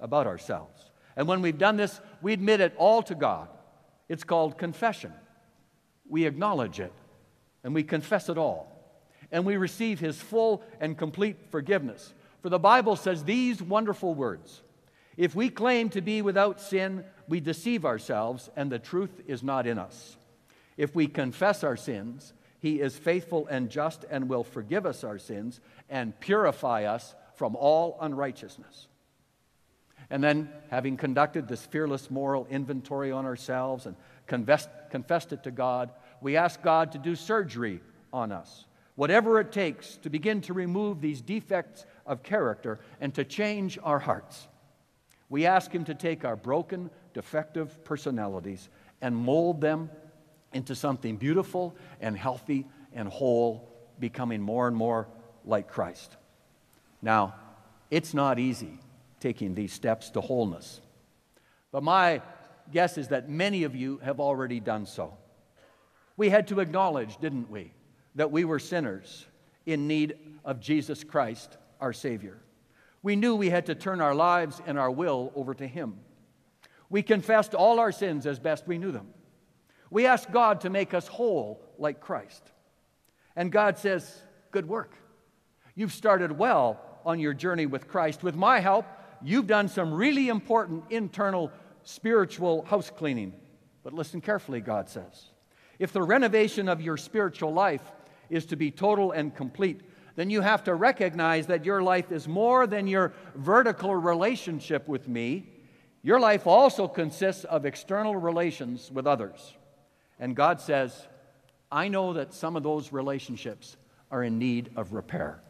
about 0.00 0.26
ourselves. 0.26 0.90
And 1.16 1.28
when 1.28 1.42
we've 1.42 1.58
done 1.58 1.76
this, 1.76 2.00
we 2.20 2.32
admit 2.32 2.60
it 2.60 2.74
all 2.76 3.02
to 3.04 3.14
God. 3.14 3.48
It's 4.08 4.24
called 4.24 4.58
confession. 4.58 5.12
We 6.08 6.26
acknowledge 6.26 6.80
it 6.80 6.92
and 7.62 7.74
we 7.74 7.82
confess 7.82 8.28
it 8.28 8.38
all. 8.38 8.74
And 9.30 9.44
we 9.44 9.56
receive 9.56 10.00
His 10.00 10.20
full 10.20 10.62
and 10.80 10.96
complete 10.96 11.36
forgiveness. 11.50 12.14
For 12.40 12.48
the 12.48 12.58
Bible 12.58 12.96
says 12.96 13.24
these 13.24 13.62
wonderful 13.62 14.14
words 14.14 14.62
If 15.16 15.34
we 15.34 15.50
claim 15.50 15.88
to 15.90 16.00
be 16.00 16.22
without 16.22 16.60
sin, 16.60 17.04
we 17.28 17.40
deceive 17.40 17.84
ourselves, 17.84 18.50
and 18.56 18.70
the 18.70 18.78
truth 18.78 19.20
is 19.26 19.42
not 19.42 19.66
in 19.66 19.78
us. 19.78 20.16
If 20.76 20.94
we 20.94 21.08
confess 21.08 21.64
our 21.64 21.76
sins, 21.76 22.32
He 22.60 22.80
is 22.80 22.96
faithful 22.96 23.46
and 23.48 23.70
just 23.70 24.04
and 24.10 24.28
will 24.28 24.44
forgive 24.44 24.86
us 24.86 25.04
our 25.04 25.18
sins 25.18 25.60
and 25.90 26.18
purify 26.20 26.84
us 26.84 27.14
from 27.34 27.56
all 27.56 27.98
unrighteousness. 28.00 28.88
And 30.10 30.24
then, 30.24 30.48
having 30.70 30.96
conducted 30.96 31.48
this 31.48 31.66
fearless 31.66 32.10
moral 32.10 32.46
inventory 32.48 33.12
on 33.12 33.26
ourselves 33.26 33.86
and 33.86 33.94
confessed, 34.26 34.70
confessed 34.90 35.32
it 35.32 35.42
to 35.42 35.50
God, 35.50 35.90
we 36.20 36.36
ask 36.36 36.62
God 36.62 36.92
to 36.92 36.98
do 36.98 37.14
surgery 37.14 37.80
on 38.12 38.32
us, 38.32 38.64
whatever 38.98 39.38
it 39.38 39.52
takes 39.52 39.94
to 39.98 40.10
begin 40.10 40.40
to 40.40 40.52
remove 40.52 41.00
these 41.00 41.20
defects 41.20 41.86
of 42.04 42.24
character 42.24 42.80
and 43.00 43.14
to 43.14 43.22
change 43.22 43.78
our 43.84 44.00
hearts. 44.00 44.48
We 45.28 45.46
ask 45.46 45.70
Him 45.70 45.84
to 45.84 45.94
take 45.94 46.24
our 46.24 46.34
broken, 46.34 46.90
defective 47.14 47.84
personalities 47.84 48.68
and 49.00 49.16
mold 49.16 49.60
them 49.60 49.88
into 50.52 50.74
something 50.74 51.16
beautiful 51.16 51.76
and 52.00 52.18
healthy 52.18 52.66
and 52.92 53.08
whole, 53.08 53.72
becoming 54.00 54.42
more 54.42 54.66
and 54.66 54.76
more 54.76 55.06
like 55.44 55.68
Christ. 55.68 56.16
Now, 57.00 57.36
it's 57.92 58.14
not 58.14 58.40
easy 58.40 58.80
taking 59.20 59.54
these 59.54 59.72
steps 59.72 60.10
to 60.10 60.20
wholeness, 60.20 60.80
but 61.70 61.84
my 61.84 62.20
guess 62.72 62.98
is 62.98 63.06
that 63.08 63.28
many 63.28 63.62
of 63.62 63.76
you 63.76 63.98
have 63.98 64.18
already 64.18 64.58
done 64.58 64.86
so. 64.86 65.16
We 66.16 66.30
had 66.30 66.48
to 66.48 66.58
acknowledge, 66.58 67.16
didn't 67.18 67.48
we, 67.48 67.70
that 68.18 68.32
we 68.32 68.44
were 68.44 68.58
sinners 68.58 69.26
in 69.64 69.86
need 69.86 70.18
of 70.44 70.58
Jesus 70.58 71.04
Christ, 71.04 71.56
our 71.80 71.92
Savior. 71.92 72.36
We 73.00 73.14
knew 73.14 73.36
we 73.36 73.48
had 73.48 73.66
to 73.66 73.76
turn 73.76 74.00
our 74.00 74.14
lives 74.14 74.60
and 74.66 74.76
our 74.76 74.90
will 74.90 75.32
over 75.36 75.54
to 75.54 75.66
Him. 75.66 76.00
We 76.90 77.02
confessed 77.02 77.54
all 77.54 77.78
our 77.78 77.92
sins 77.92 78.26
as 78.26 78.40
best 78.40 78.66
we 78.66 78.76
knew 78.76 78.90
them. 78.90 79.06
We 79.88 80.06
asked 80.06 80.32
God 80.32 80.62
to 80.62 80.70
make 80.70 80.94
us 80.94 81.06
whole 81.06 81.62
like 81.78 82.00
Christ. 82.00 82.42
And 83.36 83.52
God 83.52 83.78
says, 83.78 84.20
Good 84.50 84.66
work. 84.66 84.96
You've 85.76 85.92
started 85.92 86.32
well 86.32 86.80
on 87.06 87.20
your 87.20 87.34
journey 87.34 87.66
with 87.66 87.86
Christ. 87.86 88.24
With 88.24 88.34
my 88.34 88.58
help, 88.58 88.84
you've 89.22 89.46
done 89.46 89.68
some 89.68 89.94
really 89.94 90.28
important 90.28 90.82
internal 90.90 91.52
spiritual 91.84 92.64
house 92.64 92.90
cleaning. 92.90 93.32
But 93.84 93.92
listen 93.92 94.20
carefully, 94.20 94.60
God 94.60 94.88
says. 94.88 95.30
If 95.78 95.92
the 95.92 96.02
renovation 96.02 96.68
of 96.68 96.80
your 96.80 96.96
spiritual 96.96 97.52
life 97.52 97.92
is 98.30 98.46
to 98.46 98.56
be 98.56 98.70
total 98.70 99.12
and 99.12 99.34
complete, 99.34 99.80
then 100.16 100.30
you 100.30 100.40
have 100.40 100.64
to 100.64 100.74
recognize 100.74 101.46
that 101.46 101.64
your 101.64 101.82
life 101.82 102.10
is 102.10 102.26
more 102.26 102.66
than 102.66 102.86
your 102.86 103.12
vertical 103.36 103.94
relationship 103.94 104.88
with 104.88 105.06
me. 105.06 105.48
Your 106.02 106.18
life 106.18 106.46
also 106.46 106.88
consists 106.88 107.44
of 107.44 107.64
external 107.64 108.16
relations 108.16 108.90
with 108.90 109.06
others. 109.06 109.54
And 110.18 110.34
God 110.34 110.60
says, 110.60 111.06
I 111.70 111.88
know 111.88 112.14
that 112.14 112.34
some 112.34 112.56
of 112.56 112.62
those 112.62 112.92
relationships 112.92 113.76
are 114.10 114.24
in 114.24 114.38
need 114.38 114.70
of 114.74 114.92
repair. 114.92 115.40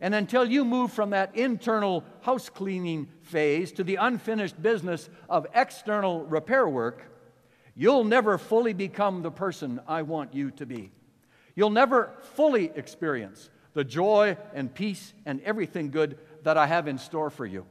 And 0.00 0.14
until 0.14 0.44
you 0.44 0.64
move 0.64 0.92
from 0.92 1.10
that 1.10 1.36
internal 1.36 2.04
house 2.22 2.48
cleaning 2.48 3.08
phase 3.22 3.72
to 3.72 3.84
the 3.84 3.96
unfinished 3.96 4.60
business 4.62 5.08
of 5.28 5.46
external 5.54 6.24
repair 6.24 6.68
work, 6.68 7.12
you'll 7.74 8.04
never 8.04 8.38
fully 8.38 8.72
become 8.72 9.22
the 9.22 9.30
person 9.30 9.80
I 9.86 10.02
want 10.02 10.34
you 10.34 10.50
to 10.52 10.66
be. 10.66 10.92
You'll 11.58 11.70
never 11.70 12.12
fully 12.36 12.70
experience 12.76 13.50
the 13.74 13.82
joy 13.82 14.36
and 14.54 14.72
peace 14.72 15.12
and 15.26 15.40
everything 15.42 15.90
good 15.90 16.16
that 16.44 16.56
I 16.56 16.68
have 16.68 16.86
in 16.86 16.98
store 16.98 17.30
for 17.30 17.44
you. 17.44 17.66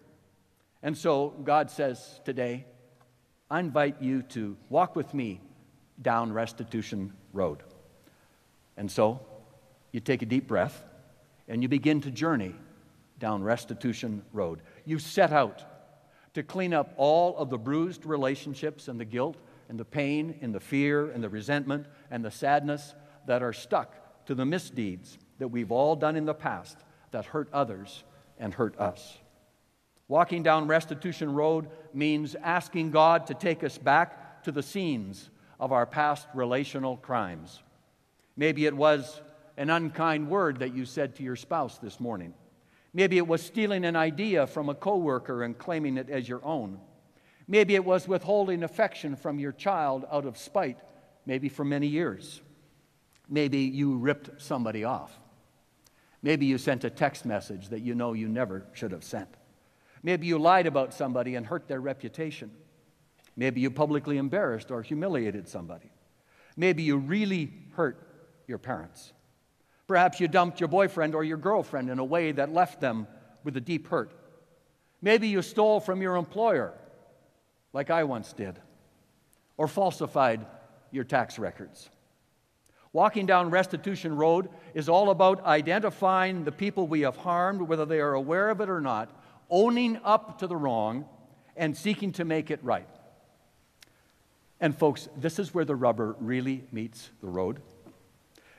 And 0.84 0.98
so 0.98 1.30
God 1.30 1.72
says 1.72 2.20
today, 2.26 2.66
I 3.50 3.62
invite 3.62 4.02
you 4.02 4.24
to 4.24 4.58
walk 4.68 4.98
with 4.98 5.14
me 5.14 5.40
down 6.02 6.34
Restitution 6.34 7.14
Road. 7.32 7.64
And 8.76 8.92
so 8.92 9.22
you 9.94 10.02
take 10.02 10.22
a 10.22 10.26
deep 10.26 10.48
breath 10.48 10.84
and 11.48 11.64
you 11.64 11.70
begin 11.70 12.02
to 12.02 12.12
journey 12.12 12.56
down 13.20 13.42
Restitution 13.42 14.22
Road. 14.34 14.64
You 14.84 15.00
set 15.00 15.32
out 15.32 15.64
to 16.34 16.44
clean 16.44 16.74
up 16.74 16.94
all 16.98 17.38
of 17.38 17.50
the 17.50 17.58
bruised 17.58 18.06
relationships 18.06 18.90
and 18.90 19.00
the 19.00 19.06
guilt 19.06 19.38
and 19.70 19.80
the 19.80 19.86
pain 19.86 20.38
and 20.42 20.54
the 20.54 20.60
fear 20.60 21.10
and 21.10 21.24
the 21.24 21.30
resentment 21.30 21.86
and 22.12 22.26
the 22.26 22.32
sadness 22.32 22.94
that 23.28 23.44
are 23.44 23.54
stuck 23.54 24.26
to 24.26 24.36
the 24.36 24.46
misdeeds 24.46 25.18
that 25.38 25.50
we've 25.50 25.72
all 25.72 25.96
done 25.96 26.16
in 26.16 26.26
the 26.26 26.34
past 26.34 26.78
that 27.12 27.26
hurt 27.26 27.48
others 27.54 28.04
and 28.40 28.54
hurt 28.54 28.78
us. 28.80 29.18
Walking 30.08 30.42
down 30.42 30.68
Restitution 30.68 31.34
Road 31.34 31.70
means 31.94 32.36
asking 32.36 32.92
God 32.92 33.28
to 33.28 33.34
take 33.34 33.64
us 33.64 33.78
back 33.78 34.44
to 34.44 34.52
the 34.52 34.64
scenes 34.64 35.30
of 35.60 35.72
our 35.72 35.86
past 35.86 36.28
relational 36.34 36.98
crimes. 36.98 37.62
Maybe 38.36 38.66
it 38.66 38.76
was 38.76 39.22
an 39.58 39.70
unkind 39.70 40.30
word 40.30 40.60
that 40.60 40.74
you 40.74 40.86
said 40.86 41.16
to 41.16 41.24
your 41.24 41.36
spouse 41.36 41.78
this 41.80 42.00
morning. 42.00 42.34
Maybe 42.94 43.18
it 43.18 43.28
was 43.28 43.42
stealing 43.42 43.84
an 43.84 43.96
idea 43.96 44.48
from 44.48 44.70
a 44.70 44.76
coworker 44.76 45.44
and 45.44 45.58
claiming 45.58 45.98
it 45.98 46.10
as 46.10 46.30
your 46.30 46.44
own. 46.46 46.80
Maybe 47.48 47.76
it 47.76 47.84
was 47.84 48.08
withholding 48.08 48.64
affection 48.64 49.16
from 49.16 49.40
your 49.40 49.52
child 49.52 50.06
out 50.12 50.26
of 50.26 50.38
spite, 50.38 50.80
maybe 51.26 51.50
for 51.50 51.66
many 51.66 51.88
years. 51.88 52.42
Maybe 53.30 53.60
you 53.60 53.98
ripped 53.98 54.42
somebody 54.42 54.84
off. 54.84 55.18
Maybe 56.22 56.46
you 56.46 56.58
sent 56.58 56.84
a 56.84 56.90
text 56.90 57.26
message 57.26 57.70
that 57.70 57.82
you 57.82 57.96
know 57.96 58.14
you 58.14 58.28
never 58.28 58.66
should 58.74 58.92
have 58.92 59.04
sent. 59.04 59.30
Maybe 60.04 60.28
you 60.28 60.40
lied 60.40 60.68
about 60.68 60.94
somebody 60.94 61.36
and 61.36 61.46
hurt 61.46 61.68
their 61.68 61.82
reputation. 61.82 62.52
Maybe 63.36 63.62
you 63.62 63.70
publicly 63.70 64.18
embarrassed 64.18 64.72
or 64.72 64.82
humiliated 64.82 65.48
somebody. 65.48 65.92
Maybe 66.56 66.84
you 66.84 66.98
really 66.98 67.54
hurt 67.74 68.08
your 68.48 68.58
parents. 68.58 69.14
Perhaps 69.86 70.20
you 70.20 70.28
dumped 70.28 70.60
your 70.60 70.70
boyfriend 70.70 71.16
or 71.16 71.24
your 71.24 71.38
girlfriend 71.38 71.90
in 71.90 72.00
a 72.00 72.06
way 72.06 72.32
that 72.32 72.52
left 72.52 72.82
them 72.82 73.08
with 73.44 73.56
a 73.56 73.62
deep 73.62 73.88
hurt. 73.88 74.12
Maybe 75.02 75.28
you 75.28 75.42
stole 75.42 75.80
from 75.80 76.02
your 76.02 76.16
employer, 76.16 76.74
like 77.74 77.90
I 77.90 78.04
once 78.04 78.34
did, 78.34 78.60
or 79.56 79.68
falsified 79.68 80.46
your 80.92 81.04
tax 81.04 81.38
records. 81.38 81.90
Walking 82.98 83.28
down 83.28 83.52
Restitution 83.52 84.16
Road 84.16 84.50
is 84.74 84.90
all 84.90 85.12
about 85.12 85.46
identifying 85.46 86.44
the 86.44 86.52
people 86.52 86.88
we 86.88 87.02
have 87.02 87.16
harmed, 87.16 87.62
whether 87.62 87.86
they 87.86 88.00
are 88.00 88.16
aware 88.16 88.50
of 88.50 88.60
it 88.60 88.72
or 88.72 88.82
not, 88.82 89.12
owning 89.52 90.00
up 90.04 90.40
to 90.40 90.48
the 90.48 90.56
wrong, 90.56 91.06
and 91.56 91.78
seeking 91.78 92.12
to 92.14 92.26
make 92.26 92.50
it 92.50 92.60
right. 92.64 92.90
And, 94.60 94.76
folks, 94.76 95.10
this 95.16 95.38
is 95.38 95.54
where 95.54 95.64
the 95.64 95.76
rubber 95.76 96.16
really 96.20 96.64
meets 96.72 97.12
the 97.22 97.28
road. 97.28 97.62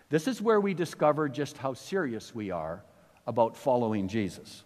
This 0.09 0.29
is 0.29 0.41
where 0.41 0.61
we 0.61 0.73
discover 0.73 1.29
just 1.29 1.59
how 1.59 1.75
serious 1.75 2.33
we 2.33 2.53
are 2.53 2.85
about 3.27 3.57
following 3.57 4.07
Jesus. 4.07 4.63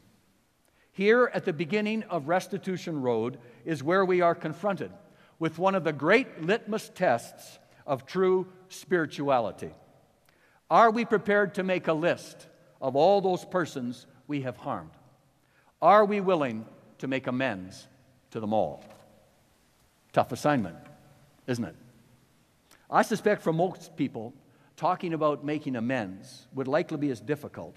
Here 0.92 1.30
at 1.32 1.46
the 1.46 1.52
beginning 1.54 2.02
of 2.10 2.28
Restitution 2.28 3.00
Road 3.00 3.38
is 3.64 3.82
where 3.82 4.04
we 4.04 4.20
are 4.20 4.34
confronted 4.34 4.92
with 5.38 5.58
one 5.58 5.74
of 5.74 5.84
the 5.84 5.94
great 5.94 6.42
litmus 6.42 6.90
tests 6.94 7.58
of 7.86 8.04
true 8.04 8.46
spirituality. 8.72 9.70
Are 10.70 10.90
we 10.90 11.04
prepared 11.04 11.54
to 11.54 11.62
make 11.62 11.88
a 11.88 11.92
list 11.92 12.46
of 12.80 12.96
all 12.96 13.20
those 13.20 13.44
persons 13.44 14.06
we 14.26 14.42
have 14.42 14.56
harmed? 14.56 14.90
Are 15.80 16.04
we 16.04 16.20
willing 16.20 16.64
to 16.98 17.08
make 17.08 17.26
amends 17.26 17.86
to 18.30 18.40
them 18.40 18.52
all? 18.52 18.84
Tough 20.12 20.32
assignment, 20.32 20.76
isn't 21.46 21.64
it? 21.64 21.76
I 22.90 23.02
suspect 23.02 23.42
for 23.42 23.52
most 23.52 23.96
people, 23.96 24.32
talking 24.76 25.14
about 25.14 25.44
making 25.44 25.76
amends 25.76 26.46
would 26.54 26.68
likely 26.68 26.98
be 26.98 27.10
as 27.10 27.20
difficult 27.20 27.76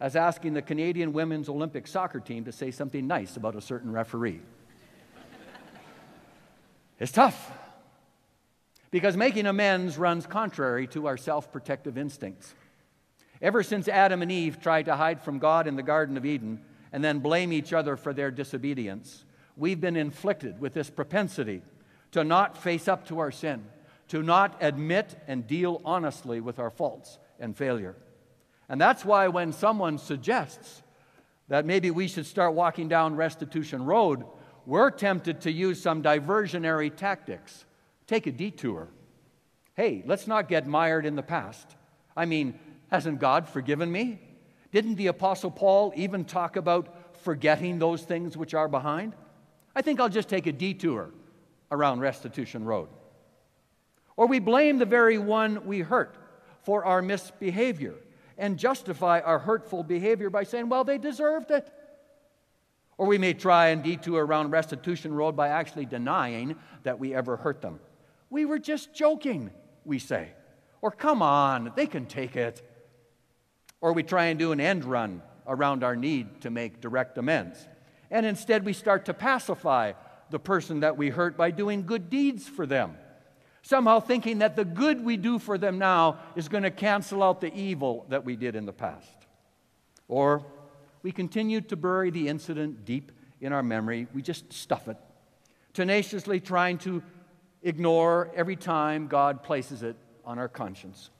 as 0.00 0.16
asking 0.16 0.54
the 0.54 0.62
Canadian 0.62 1.12
women's 1.12 1.48
Olympic 1.48 1.86
soccer 1.86 2.20
team 2.20 2.44
to 2.44 2.52
say 2.52 2.70
something 2.70 3.06
nice 3.06 3.36
about 3.36 3.54
a 3.54 3.60
certain 3.60 3.92
referee. 3.92 4.40
it's 6.98 7.12
tough 7.12 7.52
because 8.90 9.16
making 9.16 9.46
amends 9.46 9.98
runs 9.98 10.26
contrary 10.26 10.86
to 10.88 11.06
our 11.06 11.16
self 11.16 11.52
protective 11.52 11.96
instincts. 11.96 12.54
Ever 13.42 13.62
since 13.62 13.88
Adam 13.88 14.22
and 14.22 14.30
Eve 14.30 14.60
tried 14.60 14.86
to 14.86 14.96
hide 14.96 15.22
from 15.22 15.38
God 15.38 15.66
in 15.66 15.76
the 15.76 15.82
Garden 15.82 16.16
of 16.16 16.26
Eden 16.26 16.60
and 16.92 17.02
then 17.02 17.20
blame 17.20 17.52
each 17.52 17.72
other 17.72 17.96
for 17.96 18.12
their 18.12 18.30
disobedience, 18.30 19.24
we've 19.56 19.80
been 19.80 19.96
inflicted 19.96 20.60
with 20.60 20.74
this 20.74 20.90
propensity 20.90 21.62
to 22.12 22.24
not 22.24 22.58
face 22.58 22.88
up 22.88 23.06
to 23.06 23.20
our 23.20 23.30
sin, 23.30 23.64
to 24.08 24.22
not 24.22 24.56
admit 24.60 25.16
and 25.26 25.46
deal 25.46 25.80
honestly 25.84 26.40
with 26.40 26.58
our 26.58 26.70
faults 26.70 27.18
and 27.38 27.56
failure. 27.56 27.96
And 28.68 28.80
that's 28.80 29.04
why 29.04 29.28
when 29.28 29.52
someone 29.52 29.98
suggests 29.98 30.82
that 31.48 31.64
maybe 31.64 31.90
we 31.90 32.08
should 32.08 32.26
start 32.26 32.54
walking 32.54 32.88
down 32.88 33.16
Restitution 33.16 33.84
Road, 33.84 34.24
we're 34.66 34.90
tempted 34.90 35.40
to 35.42 35.50
use 35.50 35.80
some 35.80 36.02
diversionary 36.02 36.94
tactics. 36.94 37.64
Take 38.10 38.26
a 38.26 38.32
detour. 38.32 38.88
Hey, 39.74 40.02
let's 40.04 40.26
not 40.26 40.48
get 40.48 40.66
mired 40.66 41.06
in 41.06 41.14
the 41.14 41.22
past. 41.22 41.76
I 42.16 42.24
mean, 42.24 42.58
hasn't 42.90 43.20
God 43.20 43.48
forgiven 43.48 43.92
me? 43.92 44.20
Didn't 44.72 44.96
the 44.96 45.06
Apostle 45.06 45.52
Paul 45.52 45.92
even 45.94 46.24
talk 46.24 46.56
about 46.56 47.16
forgetting 47.22 47.78
those 47.78 48.02
things 48.02 48.36
which 48.36 48.52
are 48.52 48.66
behind? 48.66 49.14
I 49.76 49.82
think 49.82 50.00
I'll 50.00 50.08
just 50.08 50.28
take 50.28 50.48
a 50.48 50.52
detour 50.52 51.12
around 51.70 52.00
Restitution 52.00 52.64
Road. 52.64 52.88
Or 54.16 54.26
we 54.26 54.40
blame 54.40 54.78
the 54.78 54.86
very 54.86 55.16
one 55.16 55.64
we 55.64 55.78
hurt 55.78 56.16
for 56.64 56.84
our 56.84 57.02
misbehavior 57.02 57.94
and 58.36 58.58
justify 58.58 59.20
our 59.20 59.38
hurtful 59.38 59.84
behavior 59.84 60.30
by 60.30 60.42
saying, 60.42 60.68
well, 60.68 60.82
they 60.82 60.98
deserved 60.98 61.52
it. 61.52 61.72
Or 62.98 63.06
we 63.06 63.18
may 63.18 63.34
try 63.34 63.68
and 63.68 63.84
detour 63.84 64.26
around 64.26 64.50
Restitution 64.50 65.14
Road 65.14 65.36
by 65.36 65.46
actually 65.46 65.86
denying 65.86 66.56
that 66.82 66.98
we 66.98 67.14
ever 67.14 67.36
hurt 67.36 67.62
them. 67.62 67.78
We 68.30 68.44
were 68.44 68.58
just 68.58 68.94
joking, 68.94 69.50
we 69.84 69.98
say. 69.98 70.28
Or 70.80 70.90
come 70.90 71.20
on, 71.20 71.72
they 71.76 71.86
can 71.86 72.06
take 72.06 72.36
it. 72.36 72.62
Or 73.80 73.92
we 73.92 74.02
try 74.02 74.26
and 74.26 74.38
do 74.38 74.52
an 74.52 74.60
end 74.60 74.84
run 74.84 75.22
around 75.46 75.84
our 75.84 75.96
need 75.96 76.40
to 76.42 76.50
make 76.50 76.80
direct 76.80 77.18
amends. 77.18 77.58
And 78.10 78.24
instead, 78.24 78.64
we 78.64 78.72
start 78.72 79.04
to 79.06 79.14
pacify 79.14 79.92
the 80.30 80.38
person 80.38 80.80
that 80.80 80.96
we 80.96 81.10
hurt 81.10 81.36
by 81.36 81.50
doing 81.50 81.84
good 81.84 82.08
deeds 82.08 82.48
for 82.48 82.66
them 82.66 82.96
somehow 83.62 84.00
thinking 84.00 84.38
that 84.38 84.56
the 84.56 84.64
good 84.64 85.04
we 85.04 85.16
do 85.16 85.38
for 85.38 85.58
them 85.58 85.78
now 85.78 86.18
is 86.36 86.48
going 86.48 86.62
to 86.62 86.70
cancel 86.70 87.22
out 87.22 87.40
the 87.40 87.54
evil 87.54 88.06
that 88.08 88.24
we 88.24 88.36
did 88.36 88.56
in 88.56 88.66
the 88.66 88.72
past. 88.72 89.26
Or 90.08 90.44
we 91.02 91.12
continue 91.12 91.60
to 91.62 91.76
bury 91.76 92.10
the 92.10 92.28
incident 92.28 92.84
deep 92.84 93.12
in 93.40 93.52
our 93.52 93.62
memory, 93.62 94.06
we 94.12 94.20
just 94.20 94.52
stuff 94.52 94.86
it, 94.88 94.98
tenaciously 95.72 96.40
trying 96.40 96.76
to 96.78 97.02
ignore 97.62 98.30
every 98.34 98.56
time 98.56 99.06
God 99.06 99.42
places 99.42 99.82
it 99.82 99.96
on 100.24 100.38
our 100.38 100.48
conscience. 100.48 101.10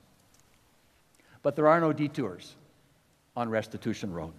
But 1.42 1.57
there 1.57 1.68
are 1.68 1.81
no 1.81 1.92
detours 1.92 2.57
on 3.37 3.48
Restitution 3.48 4.12
Road. 4.12 4.33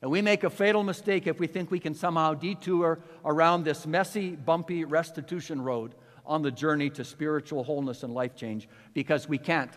And 0.00 0.10
we 0.10 0.22
make 0.22 0.44
a 0.44 0.50
fatal 0.50 0.84
mistake 0.84 1.26
if 1.26 1.40
we 1.40 1.48
think 1.48 1.70
we 1.70 1.80
can 1.80 1.94
somehow 1.94 2.34
detour 2.34 3.00
around 3.24 3.64
this 3.64 3.86
messy, 3.86 4.30
bumpy 4.30 4.84
restitution 4.84 5.60
road 5.60 5.94
on 6.24 6.42
the 6.42 6.50
journey 6.50 6.90
to 6.90 7.04
spiritual 7.04 7.64
wholeness 7.64 8.04
and 8.04 8.14
life 8.14 8.36
change 8.36 8.68
because 8.94 9.28
we 9.28 9.38
can't. 9.38 9.72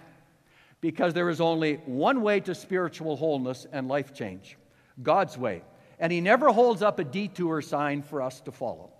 Because 0.80 1.14
there 1.14 1.30
is 1.30 1.42
only 1.42 1.76
one 1.86 2.22
way 2.22 2.40
to 2.42 2.54
spiritual 2.54 3.16
wholeness 3.16 3.66
and 3.72 3.88
life 3.88 4.14
change 4.14 4.58
God's 5.02 5.38
way. 5.38 5.64
And 6.00 6.12
He 6.12 6.22
never 6.22 6.52
holds 6.52 6.82
up 6.82 7.00
a 7.00 7.04
detour 7.04 7.62
sign 7.62 8.04
for 8.04 8.22
us 8.22 8.42
to 8.42 8.52
follow. 8.52 8.92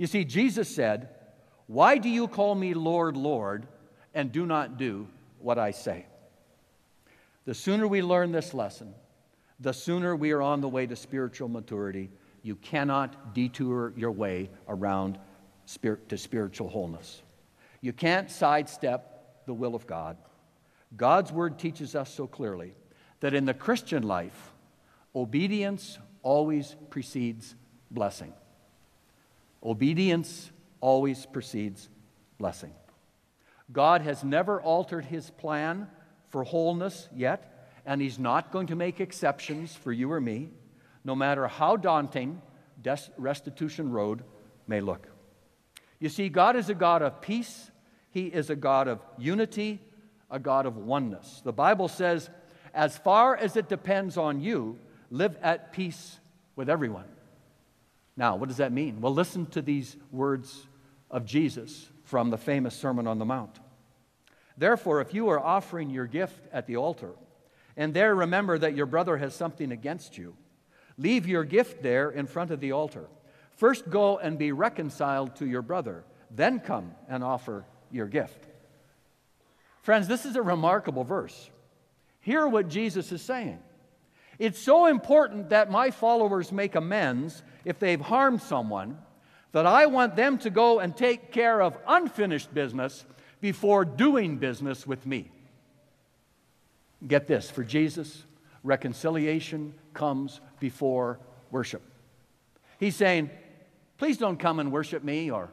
You 0.00 0.06
see, 0.06 0.24
Jesus 0.24 0.74
said, 0.74 1.10
Why 1.66 1.98
do 1.98 2.08
you 2.08 2.26
call 2.26 2.54
me 2.54 2.72
Lord, 2.72 3.18
Lord, 3.18 3.68
and 4.14 4.32
do 4.32 4.46
not 4.46 4.78
do 4.78 5.06
what 5.40 5.58
I 5.58 5.72
say? 5.72 6.06
The 7.44 7.52
sooner 7.52 7.86
we 7.86 8.00
learn 8.00 8.32
this 8.32 8.54
lesson, 8.54 8.94
the 9.58 9.74
sooner 9.74 10.16
we 10.16 10.30
are 10.30 10.40
on 10.40 10.62
the 10.62 10.70
way 10.70 10.86
to 10.86 10.96
spiritual 10.96 11.48
maturity. 11.48 12.08
You 12.42 12.56
cannot 12.56 13.34
detour 13.34 13.92
your 13.94 14.10
way 14.10 14.48
around 14.68 15.18
spirit, 15.66 16.08
to 16.08 16.16
spiritual 16.16 16.70
wholeness. 16.70 17.20
You 17.82 17.92
can't 17.92 18.30
sidestep 18.30 19.44
the 19.44 19.52
will 19.52 19.74
of 19.74 19.86
God. 19.86 20.16
God's 20.96 21.30
word 21.30 21.58
teaches 21.58 21.94
us 21.94 22.08
so 22.08 22.26
clearly 22.26 22.72
that 23.20 23.34
in 23.34 23.44
the 23.44 23.52
Christian 23.52 24.04
life, 24.04 24.54
obedience 25.14 25.98
always 26.22 26.74
precedes 26.88 27.54
blessing. 27.90 28.32
Obedience 29.62 30.50
always 30.80 31.26
precedes 31.26 31.88
blessing. 32.38 32.72
God 33.72 34.02
has 34.02 34.24
never 34.24 34.60
altered 34.60 35.04
his 35.04 35.30
plan 35.30 35.88
for 36.30 36.44
wholeness 36.44 37.08
yet, 37.14 37.68
and 37.84 38.00
he's 38.00 38.18
not 38.18 38.52
going 38.52 38.68
to 38.68 38.76
make 38.76 39.00
exceptions 39.00 39.74
for 39.74 39.92
you 39.92 40.10
or 40.10 40.20
me, 40.20 40.48
no 41.04 41.14
matter 41.14 41.46
how 41.46 41.76
daunting 41.76 42.40
restitution 43.16 43.92
road 43.92 44.22
may 44.66 44.80
look. 44.80 45.08
You 45.98 46.08
see, 46.08 46.28
God 46.28 46.56
is 46.56 46.70
a 46.70 46.74
God 46.74 47.02
of 47.02 47.20
peace, 47.20 47.70
He 48.10 48.26
is 48.26 48.50
a 48.50 48.56
God 48.56 48.88
of 48.88 49.00
unity, 49.18 49.80
a 50.30 50.38
God 50.38 50.66
of 50.66 50.76
oneness. 50.76 51.42
The 51.44 51.52
Bible 51.52 51.88
says, 51.88 52.30
as 52.72 52.96
far 52.96 53.36
as 53.36 53.56
it 53.56 53.68
depends 53.68 54.16
on 54.16 54.40
you, 54.40 54.78
live 55.10 55.36
at 55.42 55.72
peace 55.72 56.18
with 56.56 56.70
everyone. 56.70 57.04
Now, 58.20 58.36
what 58.36 58.50
does 58.50 58.58
that 58.58 58.70
mean? 58.70 59.00
Well, 59.00 59.14
listen 59.14 59.46
to 59.46 59.62
these 59.62 59.96
words 60.12 60.66
of 61.10 61.24
Jesus 61.24 61.88
from 62.04 62.28
the 62.28 62.36
famous 62.36 62.74
Sermon 62.74 63.06
on 63.06 63.18
the 63.18 63.24
Mount. 63.24 63.58
Therefore, 64.58 65.00
if 65.00 65.14
you 65.14 65.30
are 65.30 65.40
offering 65.40 65.88
your 65.88 66.04
gift 66.06 66.46
at 66.52 66.66
the 66.66 66.76
altar, 66.76 67.12
and 67.78 67.94
there 67.94 68.14
remember 68.14 68.58
that 68.58 68.76
your 68.76 68.84
brother 68.84 69.16
has 69.16 69.34
something 69.34 69.72
against 69.72 70.18
you, 70.18 70.36
leave 70.98 71.26
your 71.26 71.44
gift 71.44 71.82
there 71.82 72.10
in 72.10 72.26
front 72.26 72.50
of 72.50 72.60
the 72.60 72.72
altar. 72.72 73.06
First 73.56 73.88
go 73.88 74.18
and 74.18 74.36
be 74.36 74.52
reconciled 74.52 75.36
to 75.36 75.46
your 75.46 75.62
brother, 75.62 76.04
then 76.30 76.60
come 76.60 76.92
and 77.08 77.24
offer 77.24 77.64
your 77.90 78.06
gift. 78.06 78.48
Friends, 79.80 80.08
this 80.08 80.26
is 80.26 80.36
a 80.36 80.42
remarkable 80.42 81.04
verse. 81.04 81.48
Hear 82.20 82.46
what 82.46 82.68
Jesus 82.68 83.12
is 83.12 83.22
saying. 83.22 83.60
It's 84.38 84.58
so 84.58 84.86
important 84.86 85.50
that 85.50 85.70
my 85.70 85.90
followers 85.90 86.52
make 86.52 86.74
amends 86.74 87.42
if 87.64 87.78
they've 87.78 88.00
harmed 88.00 88.42
someone 88.42 88.98
that 89.52 89.66
I 89.66 89.86
want 89.86 90.16
them 90.16 90.38
to 90.38 90.50
go 90.50 90.78
and 90.78 90.96
take 90.96 91.32
care 91.32 91.60
of 91.60 91.76
unfinished 91.86 92.52
business 92.54 93.04
before 93.40 93.84
doing 93.84 94.38
business 94.38 94.86
with 94.86 95.06
me. 95.06 95.30
Get 97.06 97.26
this 97.26 97.50
for 97.50 97.64
Jesus, 97.64 98.24
reconciliation 98.62 99.74
comes 99.94 100.40
before 100.60 101.18
worship. 101.50 101.82
He's 102.78 102.96
saying, 102.96 103.30
Please 103.98 104.16
don't 104.16 104.38
come 104.38 104.60
and 104.60 104.72
worship 104.72 105.04
me 105.04 105.30
or 105.30 105.50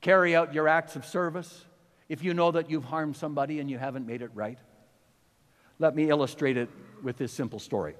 carry 0.00 0.34
out 0.34 0.54
your 0.54 0.66
acts 0.66 0.96
of 0.96 1.04
service 1.04 1.66
if 2.08 2.24
you 2.24 2.32
know 2.32 2.50
that 2.50 2.70
you've 2.70 2.84
harmed 2.84 3.16
somebody 3.16 3.60
and 3.60 3.70
you 3.70 3.76
haven't 3.76 4.06
made 4.06 4.22
it 4.22 4.30
right. 4.34 4.58
Let 5.78 5.94
me 5.94 6.08
illustrate 6.08 6.56
it 6.56 6.70
with 7.02 7.18
this 7.18 7.32
simple 7.32 7.58
story. 7.58 7.94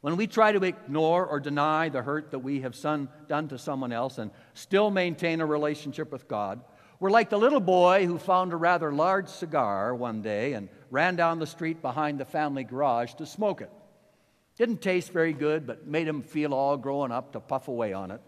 When 0.00 0.16
we 0.16 0.26
try 0.26 0.52
to 0.52 0.62
ignore 0.62 1.26
or 1.26 1.40
deny 1.40 1.88
the 1.88 2.02
hurt 2.02 2.30
that 2.30 2.40
we 2.40 2.60
have 2.60 2.74
son, 2.74 3.08
done 3.28 3.48
to 3.48 3.58
someone 3.58 3.92
else 3.92 4.18
and 4.18 4.30
still 4.54 4.90
maintain 4.90 5.40
a 5.40 5.46
relationship 5.46 6.12
with 6.12 6.28
God, 6.28 6.60
we're 7.00 7.10
like 7.10 7.28
the 7.28 7.38
little 7.38 7.60
boy 7.60 8.06
who 8.06 8.18
found 8.18 8.52
a 8.52 8.56
rather 8.56 8.92
large 8.92 9.28
cigar 9.28 9.94
one 9.94 10.22
day 10.22 10.54
and 10.54 10.68
ran 10.90 11.16
down 11.16 11.38
the 11.38 11.46
street 11.46 11.82
behind 11.82 12.18
the 12.18 12.24
family 12.24 12.64
garage 12.64 13.14
to 13.14 13.26
smoke 13.26 13.60
it. 13.60 13.70
Didn't 14.56 14.80
taste 14.80 15.10
very 15.10 15.32
good, 15.32 15.66
but 15.66 15.86
made 15.86 16.08
him 16.08 16.22
feel 16.22 16.54
all 16.54 16.76
grown 16.76 17.12
up 17.12 17.32
to 17.32 17.40
puff 17.40 17.68
away 17.68 17.92
on 17.92 18.10
it 18.10 18.22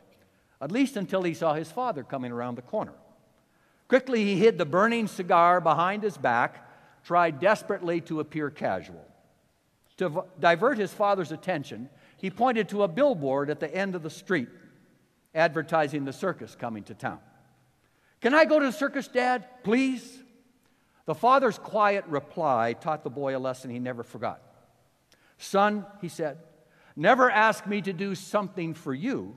at 0.61 0.72
least 0.72 0.96
until 0.96 1.22
he 1.22 1.35
saw 1.35 1.54
his 1.54 1.70
father 1.70 2.02
coming 2.02 2.33
around 2.33 2.57
the 2.57 2.62
corner. 2.62 2.94
Quickly, 3.87 4.24
he 4.24 4.37
hid 4.37 4.59
the 4.59 4.66
burning 4.66 5.07
cigar 5.07 5.61
behind 5.61 6.02
his 6.02 6.16
back, 6.16 6.68
tried 7.04 7.40
desperately 7.40 8.00
to 8.02 8.20
appear 8.20 8.50
casual. 8.50 9.04
To 9.98 10.24
divert 10.38 10.78
his 10.78 10.92
father's 10.92 11.32
attention, 11.32 11.90
he 12.16 12.30
pointed 12.30 12.68
to 12.70 12.84
a 12.84 12.88
billboard 12.88 13.50
at 13.50 13.61
the 13.61 13.72
end 13.72 13.94
of 13.94 14.02
the 14.02 14.11
street 14.11 14.48
advertising 15.34 16.04
the 16.04 16.12
circus 16.12 16.54
coming 16.54 16.84
to 16.84 16.94
town. 16.94 17.18
Can 18.20 18.34
I 18.34 18.44
go 18.44 18.58
to 18.58 18.66
the 18.66 18.72
circus, 18.72 19.06
Dad? 19.06 19.44
Please? 19.62 20.22
The 21.04 21.14
father's 21.14 21.58
quiet 21.58 22.04
reply 22.06 22.74
taught 22.74 23.02
the 23.02 23.11
boy 23.11 23.37
a 23.37 23.38
lesson 23.38 23.70
he 23.70 23.78
never 23.78 24.02
forgot. 24.02 24.40
Son, 25.37 25.84
he 26.00 26.08
said, 26.08 26.38
never 26.96 27.30
ask 27.30 27.66
me 27.66 27.80
to 27.82 27.92
do 27.92 28.14
something 28.14 28.74
for 28.74 28.94
you 28.94 29.37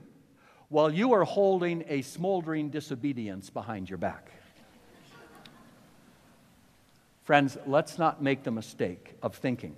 while 0.68 0.92
you 0.92 1.12
are 1.12 1.24
holding 1.24 1.84
a 1.88 2.02
smoldering 2.02 2.70
disobedience 2.70 3.50
behind 3.50 3.88
your 3.88 3.98
back. 3.98 4.30
Friends, 7.22 7.56
let's 7.66 7.98
not 7.98 8.22
make 8.22 8.42
the 8.42 8.50
mistake 8.50 9.14
of 9.22 9.36
thinking 9.36 9.76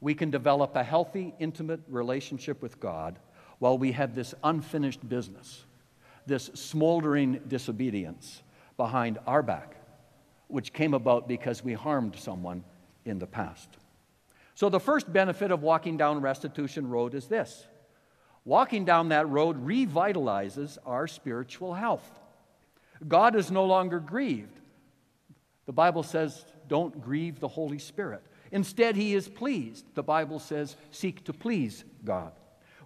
we 0.00 0.14
can 0.14 0.30
develop 0.30 0.76
a 0.76 0.82
healthy, 0.82 1.34
intimate 1.38 1.80
relationship 1.88 2.62
with 2.62 2.80
God 2.80 3.18
while 3.58 3.76
we 3.76 3.92
have 3.92 4.14
this 4.14 4.34
unfinished 4.42 5.06
business, 5.08 5.64
this 6.26 6.50
smoldering 6.54 7.40
disobedience 7.46 8.42
behind 8.76 9.18
our 9.26 9.42
back, 9.42 9.76
which 10.48 10.72
came 10.72 10.94
about 10.94 11.28
because 11.28 11.62
we 11.62 11.74
harmed 11.74 12.16
someone 12.16 12.64
in 13.04 13.18
the 13.18 13.26
past. 13.26 13.68
So, 14.54 14.68
the 14.68 14.80
first 14.80 15.12
benefit 15.12 15.50
of 15.50 15.62
walking 15.62 15.96
down 15.96 16.20
Restitution 16.20 16.88
Road 16.88 17.14
is 17.14 17.26
this 17.26 17.66
walking 18.44 18.84
down 18.84 19.10
that 19.10 19.28
road 19.28 19.64
revitalizes 19.66 20.78
our 20.86 21.06
spiritual 21.06 21.74
health. 21.74 22.18
God 23.06 23.36
is 23.36 23.50
no 23.50 23.64
longer 23.64 24.00
grieved. 24.00 24.60
The 25.66 25.72
Bible 25.72 26.02
says, 26.02 26.44
don't 26.68 27.00
grieve 27.02 27.40
the 27.40 27.48
Holy 27.48 27.78
Spirit. 27.78 28.22
Instead, 28.52 28.96
he 28.96 29.14
is 29.14 29.28
pleased. 29.28 29.84
The 29.94 30.02
Bible 30.02 30.38
says, 30.38 30.76
seek 30.90 31.24
to 31.24 31.32
please 31.32 31.84
God. 32.04 32.32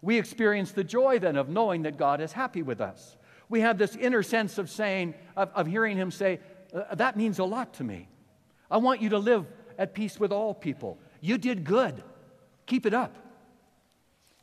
We 0.02 0.18
experience 0.18 0.72
the 0.72 0.84
joy 0.84 1.18
then 1.18 1.36
of 1.36 1.48
knowing 1.48 1.82
that 1.82 1.96
God 1.96 2.20
is 2.20 2.32
happy 2.32 2.62
with 2.62 2.80
us. 2.80 3.16
We 3.48 3.60
have 3.60 3.78
this 3.78 3.96
inner 3.96 4.22
sense 4.22 4.58
of 4.58 4.68
saying, 4.68 5.14
of, 5.36 5.50
of 5.54 5.66
hearing 5.66 5.96
him 5.96 6.10
say, 6.10 6.40
uh, 6.74 6.94
that 6.94 7.16
means 7.16 7.38
a 7.38 7.44
lot 7.44 7.74
to 7.74 7.84
me. 7.84 8.08
I 8.70 8.78
want 8.78 9.00
you 9.00 9.10
to 9.10 9.18
live 9.18 9.46
at 9.78 9.94
peace 9.94 10.20
with 10.20 10.32
all 10.32 10.52
people. 10.54 10.98
You 11.20 11.38
did 11.38 11.64
good. 11.64 12.02
Keep 12.66 12.86
it 12.86 12.94
up. 12.94 13.16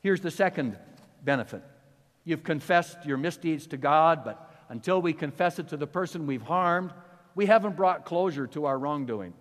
Here's 0.01 0.21
the 0.21 0.31
second 0.31 0.77
benefit 1.23 1.63
you've 2.23 2.43
confessed 2.43 3.05
your 3.05 3.17
misdeeds 3.17 3.67
to 3.67 3.77
God, 3.77 4.23
but 4.23 4.51
until 4.69 5.01
we 5.01 5.11
confess 5.11 5.59
it 5.59 5.67
to 5.69 5.77
the 5.77 5.87
person 5.87 6.27
we've 6.27 6.41
harmed, 6.41 6.93
we 7.35 7.45
haven't 7.45 7.75
brought 7.75 8.05
closure 8.05 8.47
to 8.47 8.65
our 8.65 8.77
wrongdoing. 8.77 9.33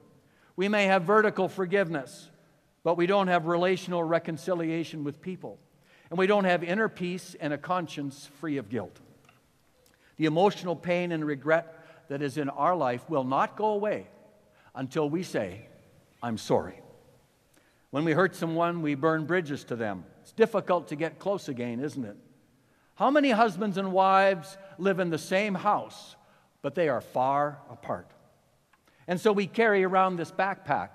We 0.57 0.69
may 0.69 0.87
have 0.87 1.03
vertical 1.03 1.49
forgiveness, 1.49 2.29
but 2.83 2.97
we 2.97 3.07
don't 3.07 3.29
have 3.29 3.47
relational 3.47 4.03
reconciliation 4.03 5.05
with 5.05 5.21
people. 5.21 5.59
And 6.11 6.19
we 6.19 6.27
don't 6.27 6.45
have 6.45 6.65
inner 6.65 6.89
peace 6.89 7.37
and 7.41 7.53
a 7.53 7.59
conscience 7.59 8.29
free 8.41 8.57
of 8.57 8.69
guilt. 8.69 8.99
The 10.17 10.27
emotional 10.27 10.77
pain 10.77 11.13
and 11.13 11.25
regret 11.25 12.09
that 12.09 12.21
is 12.21 12.37
in 12.37 12.49
our 12.49 12.75
life 12.75 13.09
will 13.09 13.25
not 13.25 13.57
go 13.57 13.67
away 13.67 14.09
until 14.75 15.09
we 15.09 15.23
say, 15.23 15.67
I'm 16.23 16.37
sorry. 16.37 16.81
When 17.91 18.05
we 18.05 18.13
hurt 18.13 18.35
someone, 18.35 18.83
we 18.83 18.95
burn 18.95 19.25
bridges 19.25 19.65
to 19.65 19.77
them. 19.77 20.05
It's 20.23 20.33
difficult 20.33 20.89
to 20.89 20.97
get 20.97 21.19
close 21.19 21.49
again, 21.49 21.81
isn't 21.81 22.05
it? 22.05 22.17
How 22.97 23.11
many 23.11 23.31
husbands 23.31 23.79
and 23.79 23.93
wives 23.93 24.59
live 24.79 25.01
in 25.01 25.11
the 25.11 25.19
same 25.19 25.55
house, 25.55 26.17
but 26.61 26.75
they 26.75 26.89
are 26.89 27.01
far 27.01 27.59
apart? 27.71 28.11
And 29.11 29.21
so 29.21 29.33
we 29.33 29.49
carry 29.49 29.83
around 29.83 30.17
this 30.17 30.31
backpack 30.31 30.91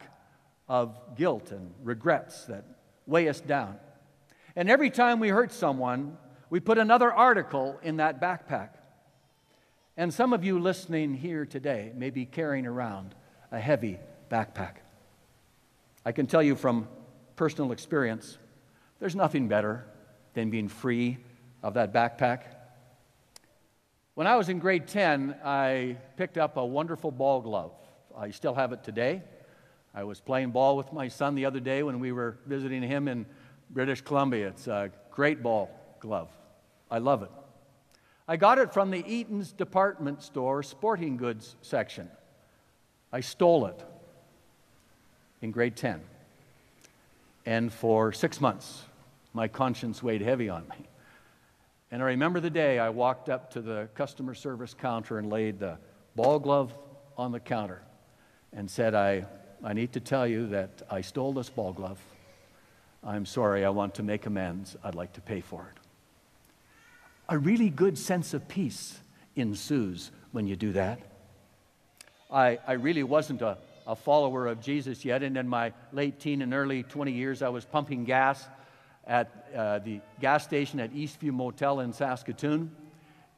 of 0.70 0.98
guilt 1.18 1.52
and 1.52 1.74
regrets 1.84 2.46
that 2.46 2.64
weigh 3.06 3.28
us 3.28 3.42
down. 3.42 3.76
And 4.56 4.70
every 4.70 4.90
time 4.90 5.20
we 5.20 5.28
hurt 5.28 5.52
someone, 5.52 6.18
we 6.50 6.62
put 6.62 6.78
another 6.78 7.12
article 7.12 7.78
in 7.84 7.98
that 7.98 8.22
backpack. 8.22 8.70
And 9.98 10.14
some 10.14 10.32
of 10.32 10.46
you 10.46 10.60
listening 10.60 11.14
here 11.14 11.46
today 11.46 11.92
may 11.94 12.10
be 12.10 12.26
carrying 12.26 12.66
around 12.66 13.14
a 13.52 13.60
heavy 13.60 14.00
backpack. 14.32 14.76
I 16.06 16.14
can 16.14 16.26
tell 16.26 16.42
you 16.42 16.56
from 16.56 16.88
personal 17.36 17.74
experience, 17.74 18.38
there's 19.02 19.18
nothing 19.18 19.50
better 19.50 19.86
than 20.36 20.50
being 20.50 20.70
free 20.70 21.18
of 21.62 21.74
that 21.74 21.94
backpack. 21.94 22.44
When 24.14 24.26
I 24.26 24.38
was 24.38 24.48
in 24.48 24.60
grade 24.60 24.88
10, 24.88 25.36
I 25.44 25.98
picked 26.16 26.38
up 26.38 26.56
a 26.56 26.66
wonderful 26.66 27.12
ball 27.12 27.42
glove 27.42 27.74
I 28.18 28.32
still 28.32 28.54
have 28.54 28.72
it 28.72 28.84
today. 28.84 29.22
I 29.94 30.04
was 30.04 30.20
playing 30.20 30.52
ball 30.52 30.78
with 30.78 30.94
my 30.94 31.08
son 31.08 31.36
the 31.36 31.46
other 31.46 31.60
day 31.60 31.84
when 31.84 32.00
we 32.00 32.12
were 32.12 32.38
visiting 32.46 32.82
him 32.82 33.08
in 33.08 33.26
British 33.70 34.02
Columbia. 34.02 34.48
It's 34.50 34.68
a 34.68 34.92
great 35.12 35.44
ball 35.44 35.70
glove. 36.00 36.30
I 36.90 37.00
love 37.00 37.24
it. 37.24 37.32
I 38.28 38.38
got 38.38 38.58
it 38.58 38.74
from 38.74 38.90
the 38.90 39.04
Eaton's 39.06 39.52
department 39.52 40.24
store 40.24 40.64
sporting 40.64 41.18
goods 41.18 41.56
section. 41.62 42.10
I 43.12 43.20
stole 43.20 43.68
it 43.68 43.84
in 45.42 45.52
grade 45.52 45.76
10. 45.76 46.02
And 47.46 47.72
for 47.72 48.12
six 48.12 48.42
months, 48.42 48.84
my 49.34 49.48
conscience 49.48 50.02
weighed 50.02 50.22
heavy 50.22 50.50
on 50.50 50.68
me. 50.70 50.88
And 51.92 52.02
I 52.02 52.08
remember 52.08 52.40
the 52.40 52.50
day 52.50 52.80
I 52.80 52.90
walked 52.90 53.30
up 53.30 53.52
to 53.52 53.62
the 53.62 53.90
customer 53.94 54.34
service 54.34 54.74
counter 54.74 55.20
and 55.20 55.30
laid 55.30 55.60
the 55.60 55.78
ball 56.16 56.40
glove 56.40 56.74
on 57.18 57.32
the 57.32 57.40
counter 57.40 57.82
and 58.56 58.72
said, 58.72 58.96
I, 58.96 59.26
I 59.64 59.74
need 59.74 59.94
to 59.94 60.00
tell 60.00 60.26
you 60.26 60.48
that 60.48 60.82
I 60.90 61.02
stole 61.02 61.34
this 61.34 61.50
ball 61.50 61.74
glove. 61.74 62.00
I'm 63.04 63.26
sorry, 63.26 63.66
I 63.66 63.70
want 63.70 63.96
to 63.96 64.04
make 64.04 64.26
amends. 64.26 64.76
I'd 64.84 64.96
like 64.96 65.14
to 65.14 65.22
pay 65.22 65.42
for 65.42 65.72
it. 65.72 65.80
A 67.30 67.38
really 67.38 67.70
good 67.70 67.98
sense 67.98 68.34
of 68.34 68.48
peace 68.48 69.00
ensues 69.36 70.12
when 70.32 70.48
you 70.48 70.56
do 70.56 70.72
that. 70.72 71.00
I, 72.32 72.60
I 72.66 72.74
really 72.74 73.04
wasn't 73.04 73.42
a, 73.42 73.58
a 73.86 73.96
follower 73.96 74.48
of 74.48 74.62
Jesus 74.62 75.06
yet, 75.06 75.22
and 75.22 75.38
in 75.38 75.48
my 75.48 75.74
late 75.92 76.20
teen 76.20 76.42
and 76.42 76.54
early 76.54 76.84
20 76.84 77.12
years, 77.12 77.42
I 77.42 77.50
was 77.50 77.66
pumping 77.66 78.06
gas 78.06 78.48
at 79.06 79.50
uh, 79.56 79.80
the 79.80 80.02
gas 80.20 80.44
station 80.44 80.80
at 80.80 80.94
Eastview 80.94 81.32
Motel 81.32 81.82
in 81.82 81.94
Saskatoon, 81.94 82.72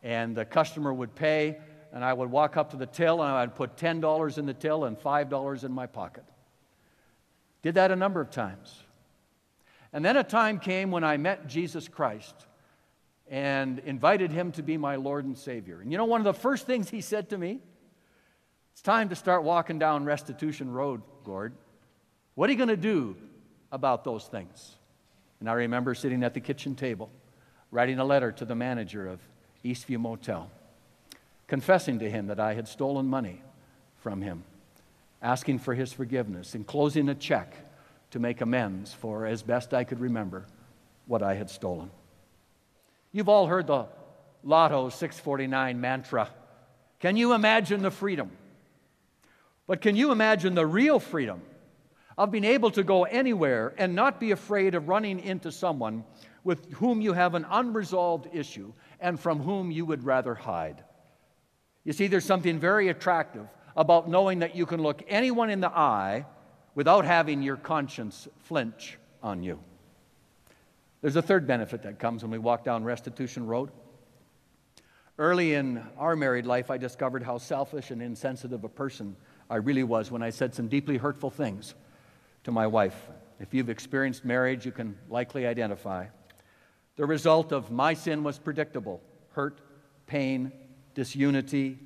and 0.04 0.36
the 0.36 0.46
customer 0.46 0.94
would 0.94 1.16
pay, 1.16 1.58
and 1.98 2.06
I 2.06 2.14
would 2.14 2.30
walk 2.30 2.58
up 2.58 2.70
to 2.70 2.78
the 2.78 2.86
till 2.86 3.24
and 3.24 3.32
I'd 3.32 3.56
put 3.56 3.76
$10 3.76 4.38
in 4.38 4.46
the 4.46 4.54
till 4.54 4.86
and 4.86 4.96
$5 4.96 5.64
in 5.64 5.72
my 5.72 5.88
pocket. 5.88 6.26
Did 7.64 7.74
that 7.74 7.90
a 7.90 7.96
number 7.96 8.22
of 8.22 8.30
times. 8.30 8.84
And 9.92 10.06
then 10.06 10.16
a 10.16 10.24
time 10.24 10.60
came 10.60 10.92
when 10.92 11.04
I 11.04 11.18
met 11.18 11.48
Jesus 11.48 11.88
Christ 11.88 12.36
and 13.28 13.80
invited 13.80 14.32
him 14.32 14.52
to 14.52 14.62
be 14.62 14.78
my 14.78 14.98
Lord 14.98 15.26
and 15.26 15.36
Savior. 15.36 15.82
And 15.82 15.92
you 15.92 15.98
know, 15.98 16.06
one 16.06 16.22
of 16.22 16.26
the 16.26 16.40
first 16.40 16.68
things 16.68 16.88
he 16.88 17.02
said 17.02 17.32
to 17.32 17.38
me, 17.40 17.62
it's 18.74 18.84
time 18.84 19.10
to 19.10 19.16
start 19.16 19.42
walking 19.42 19.80
down 19.80 20.06
Restitution 20.06 20.72
Road, 20.72 21.02
Gord. 21.24 21.56
What 22.36 22.48
are 22.48 22.54
you 22.54 22.60
going 22.60 22.70
to 22.70 22.78
do 22.78 23.18
about 23.72 24.04
those 24.04 24.26
things? 24.26 24.76
And 25.40 25.50
I 25.50 25.54
remember 25.54 25.96
sitting 25.96 26.22
at 26.24 26.36
the 26.36 26.42
kitchen 26.42 26.76
table, 26.76 27.10
writing 27.72 27.98
a 27.98 28.06
letter 28.06 28.32
to 28.34 28.46
the 28.46 28.54
manager 28.54 29.08
of 29.08 29.20
Eastview 29.66 29.98
Motel 29.98 30.52
confessing 31.48 32.00
to 32.00 32.10
him 32.10 32.28
that 32.28 32.40
I 32.40 32.54
had 32.54 32.68
stolen 32.68 33.08
money 33.08 33.42
from 33.98 34.22
him, 34.22 34.44
asking 35.22 35.60
for 35.60 35.74
his 35.74 35.92
forgiveness, 35.94 36.54
and 36.56 36.66
closing 36.68 37.10
a 37.10 37.16
check 37.16 37.54
to 38.12 38.20
make 38.20 38.42
amends 38.42 38.94
for, 38.94 39.26
as 39.26 39.44
best 39.44 39.74
I 39.74 39.84
could 39.84 40.00
remember, 40.00 40.46
what 41.06 41.24
I 41.24 41.36
had 41.36 41.50
stolen. 41.50 41.90
You've 43.12 43.30
all 43.30 43.48
heard 43.48 43.68
the 43.68 43.88
Lotto 44.44 44.90
649 44.90 45.80
mantra. 45.80 46.30
Can 47.00 47.18
you 47.18 47.34
imagine 47.34 47.82
the 47.82 47.92
freedom? 47.92 48.32
But 49.68 49.82
can 49.82 49.96
you 49.96 50.12
imagine 50.12 50.56
the 50.56 50.66
real 50.66 51.00
freedom 51.00 51.42
of 52.18 52.32
being 52.32 52.46
able 52.46 52.72
to 52.72 52.84
go 52.84 53.04
anywhere 53.04 53.74
and 53.78 53.96
not 53.96 54.20
be 54.20 54.32
afraid 54.32 54.76
of 54.76 54.88
running 54.88 55.20
into 55.20 55.52
someone 55.52 56.04
with 56.44 56.72
whom 56.74 57.02
you 57.02 57.14
have 57.14 57.36
an 57.36 57.46
unresolved 57.50 58.30
issue 58.34 58.72
and 59.00 59.20
from 59.20 59.40
whom 59.40 59.70
you 59.70 59.86
would 59.86 60.04
rather 60.04 60.34
hide? 60.34 60.84
You 61.88 61.94
see, 61.94 62.08
there's 62.08 62.26
something 62.26 62.60
very 62.60 62.90
attractive 62.90 63.48
about 63.78 64.10
knowing 64.10 64.40
that 64.40 64.58
you 64.58 64.66
can 64.66 64.82
look 64.84 65.04
anyone 65.08 65.50
in 65.50 65.62
the 65.62 65.70
eye 65.70 66.26
without 66.76 67.06
having 67.06 67.42
your 67.42 67.56
conscience 67.56 68.28
flinch 68.40 68.98
on 69.24 69.42
you. 69.42 69.58
There's 71.00 71.16
a 71.16 71.22
third 71.22 71.48
benefit 71.48 71.84
that 71.84 71.98
comes 71.98 72.24
when 72.24 72.32
we 72.32 72.40
walk 72.40 72.66
down 72.66 72.84
Restitution 72.84 73.48
Road. 73.48 73.70
Early 75.18 75.54
in 75.54 75.82
our 75.98 76.18
married 76.18 76.46
life, 76.46 76.70
I 76.70 76.78
discovered 76.78 77.24
how 77.24 77.38
selfish 77.38 77.90
and 77.90 78.02
insensitive 78.02 78.66
a 78.66 78.70
person 78.70 79.16
I 79.50 79.56
really 79.56 79.86
was 79.86 80.12
when 80.12 80.22
I 80.22 80.32
said 80.32 80.54
some 80.54 80.68
deeply 80.68 80.98
hurtful 80.98 81.30
things 81.30 81.74
to 82.44 82.52
my 82.52 82.68
wife. 82.68 83.10
If 83.40 83.54
you've 83.54 83.70
experienced 83.70 84.26
marriage, 84.26 84.66
you 84.66 84.74
can 84.74 84.98
likely 85.10 85.48
identify. 85.48 86.08
The 86.98 87.06
result 87.06 87.54
of 87.54 87.72
my 87.72 87.94
sin 87.94 88.24
was 88.24 88.40
predictable 88.40 89.02
hurt, 89.32 89.62
pain, 90.06 90.52
disunity, 90.98 91.78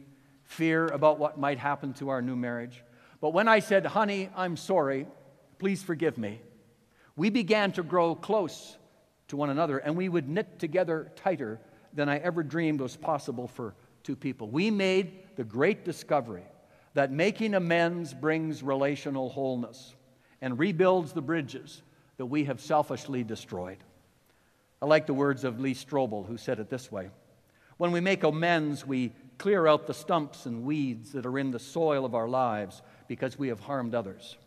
fear 0.45 0.88
about 0.88 1.19
what 1.19 1.38
might 1.38 1.60
happen 1.60 1.91
to 1.91 2.08
our 2.08 2.21
new 2.21 2.36
marriage. 2.38 2.82
But 3.19 3.34
when 3.34 3.50
I 3.50 3.60
said, 3.60 3.86
honey, 3.86 4.30
I'm 4.38 4.56
sorry, 4.56 5.06
please 5.60 5.84
forgive 5.84 6.17
me, 6.17 6.39
we 7.17 7.30
began 7.30 7.74
to 7.74 7.84
grow 7.84 8.15
close 8.15 8.78
to 9.28 9.36
one 9.36 9.50
another, 9.50 9.80
and 9.80 9.97
we 9.97 10.08
would 10.08 10.30
knit 10.30 10.60
together 10.60 11.12
tighter 11.17 11.60
than 11.93 12.08
I 12.08 12.19
ever 12.19 12.41
dreamed 12.41 12.80
was 12.80 12.95
possible 12.95 13.50
for 13.50 13.76
two 14.02 14.15
people. 14.15 14.47
We 14.50 14.71
made 14.71 15.36
the 15.36 15.43
great 15.43 15.84
discovery 15.84 16.45
that 16.93 17.12
making 17.12 17.54
amends 17.54 18.13
brings 18.13 18.63
relational 18.63 19.28
wholeness 19.28 19.93
and 20.39 20.58
rebuilds 20.58 21.12
the 21.12 21.21
bridges 21.21 21.82
that 22.15 22.28
we 22.28 22.45
have 22.45 22.62
selfishly 22.62 23.26
destroyed. 23.26 23.80
I 24.82 24.86
like 24.86 25.06
the 25.06 25.13
words 25.13 25.43
of 25.43 25.60
Lee 25.60 25.74
Strobel, 25.74 26.26
who 26.26 26.38
said 26.38 26.60
it 26.60 26.69
this 26.69 26.89
way 26.89 27.10
When 27.82 27.91
we 27.91 28.00
make 28.00 28.24
amends, 28.24 28.86
we 28.86 29.12
clear 29.39 29.65
out 29.65 29.88
the 29.88 29.96
stumps 29.96 30.46
and 30.46 30.62
weeds 30.62 31.13
that 31.13 31.26
are 31.26 31.39
in 31.39 31.50
the 31.50 31.58
soil 31.58 32.06
of 32.06 32.13
our 32.13 32.28
lives 32.28 32.84
because 33.08 33.39
we 33.39 33.48
have 33.48 33.60
harmed 33.60 33.96
others. 33.96 34.38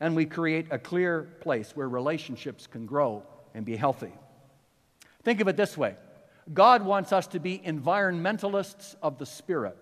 And 0.00 0.16
we 0.16 0.24
create 0.24 0.68
a 0.70 0.78
clear 0.78 1.24
place 1.42 1.76
where 1.76 1.86
relationships 1.86 2.66
can 2.66 2.86
grow 2.86 3.24
and 3.52 3.66
be 3.66 3.76
healthy. 3.76 4.14
Think 5.22 5.42
of 5.42 5.48
it 5.48 5.56
this 5.58 5.76
way 5.76 5.96
God 6.54 6.82
wants 6.82 7.12
us 7.12 7.26
to 7.26 7.38
be 7.38 7.58
environmentalists 7.58 8.96
of 9.02 9.18
the 9.18 9.26
Spirit, 9.26 9.76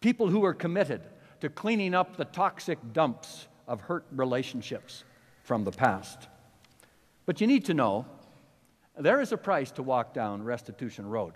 people 0.00 0.28
who 0.28 0.42
are 0.42 0.54
committed 0.54 1.02
to 1.40 1.50
cleaning 1.50 1.94
up 1.94 2.16
the 2.16 2.24
toxic 2.24 2.78
dumps 2.94 3.48
of 3.68 3.82
hurt 3.82 4.06
relationships 4.12 5.04
from 5.42 5.64
the 5.64 5.72
past. 5.72 6.26
But 7.26 7.42
you 7.42 7.46
need 7.46 7.66
to 7.66 7.74
know 7.74 8.06
there 8.98 9.20
is 9.20 9.30
a 9.30 9.36
price 9.36 9.70
to 9.72 9.82
walk 9.82 10.14
down 10.14 10.42
Restitution 10.42 11.06
Road. 11.06 11.34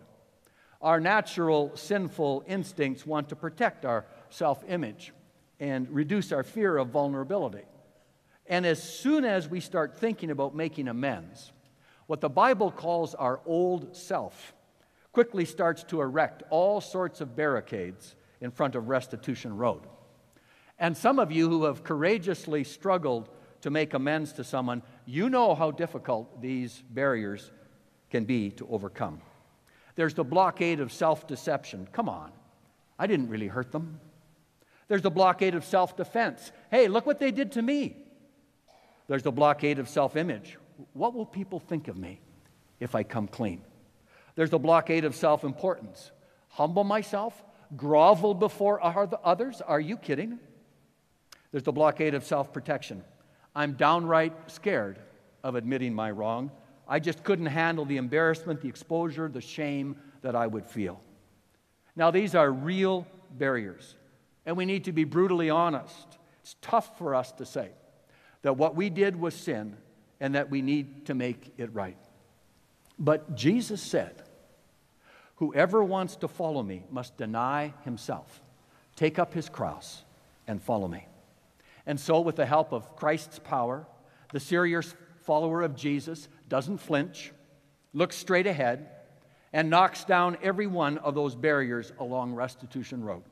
Our 0.85 1.01
natural 1.01 1.73
sinful 1.77 2.45
instincts 2.47 3.07
want 3.07 3.31
to 3.31 3.37
protect 3.37 3.87
our 3.87 4.05
self 4.29 4.63
image 4.69 5.15
and 5.59 5.89
reduce 5.89 6.31
our 6.31 6.43
fear 6.43 6.77
of 6.77 6.89
vulnerability. 6.89 7.65
And 8.47 8.67
as 8.67 8.83
soon 8.83 9.25
as 9.25 9.49
we 9.49 9.61
start 9.61 9.99
thinking 9.99 10.31
about 10.31 10.55
making 10.55 10.89
amends, 10.89 11.53
what 12.07 12.21
the 12.21 12.29
Bible 12.29 12.71
calls 12.71 13.15
our 13.15 13.41
old 13.47 13.97
self 13.97 14.53
quickly 15.13 15.47
starts 15.47 15.85
to 15.85 16.03
erect 16.03 16.43
all 16.51 16.83
sorts 16.83 17.23
of 17.23 17.35
barricades 17.35 18.15
in 18.43 18.51
front 18.51 18.75
of 18.75 18.89
Restitution 18.89 19.57
Road. 19.57 19.87
And 20.79 20.95
some 20.95 21.19
of 21.19 21.33
you 21.33 21.49
who 21.49 21.65
have 21.65 21.83
courageously 21.83 22.63
struggled 22.63 23.31
to 23.63 23.71
make 23.71 23.95
amends 23.95 24.35
to 24.35 24.45
someone, 24.45 24.83
you 25.07 25.31
know 25.31 25.55
how 25.55 25.71
difficult 25.71 26.43
these 26.43 26.83
barriers 26.91 27.53
can 28.11 28.27
be 28.27 28.51
to 28.51 28.69
overcome. 28.69 29.23
There's 29.97 30.15
the 30.15 30.25
blockade 30.25 30.81
of 30.81 30.93
self 30.93 31.27
deception. 31.27 31.89
Come 31.93 32.09
on, 32.09 32.33
I 32.99 33.07
didn't 33.07 33.29
really 33.29 33.49
hurt 33.49 33.73
them. 33.73 34.01
There's 34.89 35.03
the 35.03 35.11
blockade 35.11 35.55
of 35.55 35.65
self 35.65 35.97
defense. 35.97 36.53
Hey, 36.71 36.89
look 36.89 37.07
what 37.07 37.19
they 37.19 37.31
did 37.31 37.53
to 37.53 37.63
me. 37.63 37.97
There's 39.09 39.23
the 39.23 39.33
blockade 39.33 39.79
of 39.79 39.89
self 39.89 40.17
image. 40.17 40.59
What 40.93 41.15
will 41.15 41.27
people 41.27 41.61
think 41.61 41.89
of 41.89 41.97
me 41.97 42.21
if 42.81 42.95
I 42.95 43.03
come 43.03 43.29
clean? 43.29 43.63
There's 44.35 44.51
the 44.51 44.59
blockade 44.59 45.05
of 45.05 45.15
self 45.15 45.45
importance. 45.45 46.11
Humble 46.49 46.85
myself, 46.85 47.43
grovel 47.77 48.35
before 48.35 48.81
others. 48.83 49.61
Are 49.61 49.81
you 49.81 49.97
kidding? 49.97 50.39
There's 51.51 51.65
the 51.65 51.73
blockade 51.73 52.15
of 52.15 52.25
self 52.25 52.53
protection. 52.53 53.05
I'm 53.55 53.75
downright 53.75 54.33
scared 54.51 54.99
of 55.45 55.55
admitting 55.55 55.95
my 55.95 56.11
wrong. 56.11 56.51
I 56.87 56.99
just 57.01 57.25
couldn't 57.25 57.47
handle 57.47 57.85
the 57.85 57.97
embarrassment, 57.97 58.61
the 58.61 58.69
exposure, 58.69 59.29
the 59.29 59.41
shame 59.41 59.97
that 60.23 60.37
I 60.37 60.47
would 60.47 60.67
feel. 60.67 61.01
Now, 61.97 62.11
these 62.11 62.35
are 62.35 62.51
real 62.51 63.07
barriers, 63.31 63.97
and 64.45 64.57
we 64.57 64.67
need 64.67 64.85
to 64.85 64.93
be 64.93 65.05
brutally 65.05 65.51
honest. 65.51 66.19
It's 66.43 66.57
tough 66.61 66.99
for 66.99 67.15
us 67.15 67.33
to 67.33 67.47
say 67.47 67.71
that 68.43 68.57
what 68.57 68.75
we 68.75 68.91
did 68.91 69.17
was 69.17 69.35
sin 69.35 69.77
and 70.21 70.35
that 70.35 70.51
we 70.51 70.61
need 70.61 71.07
to 71.07 71.15
make 71.15 71.55
it 71.57 71.73
right. 71.75 71.97
But 72.99 73.35
Jesus 73.35 73.83
said, 73.83 74.23
Whoever 75.37 75.83
wants 75.83 76.17
to 76.17 76.29
follow 76.29 76.63
me 76.63 76.85
must 76.91 77.17
deny 77.17 77.75
himself, 77.85 78.43
take 78.95 79.19
up 79.19 79.35
his 79.35 79.49
cross, 79.49 80.05
and 80.47 80.63
follow 80.63 80.87
me. 80.87 81.07
And 81.87 81.99
so, 81.99 82.21
with 82.21 82.37
the 82.37 82.47
help 82.47 82.73
of 82.73 82.97
Christ's 82.97 83.39
power, 83.39 83.87
the 84.33 84.41
serious 84.41 84.95
follower 85.23 85.63
of 85.63 85.75
Jesus 85.75 86.29
doesn't 86.49 86.79
flinch, 86.79 87.33
looks 87.93 88.17
straight 88.17 88.47
ahead, 88.47 88.89
and 89.53 89.71
knocks 89.71 90.05
down 90.05 90.37
every 90.43 90.67
one 90.67 90.99
of 90.99 91.15
those 91.15 91.35
barriers 91.35 91.93
along 91.99 92.35
Restitution 92.35 93.05
Road. 93.05 93.23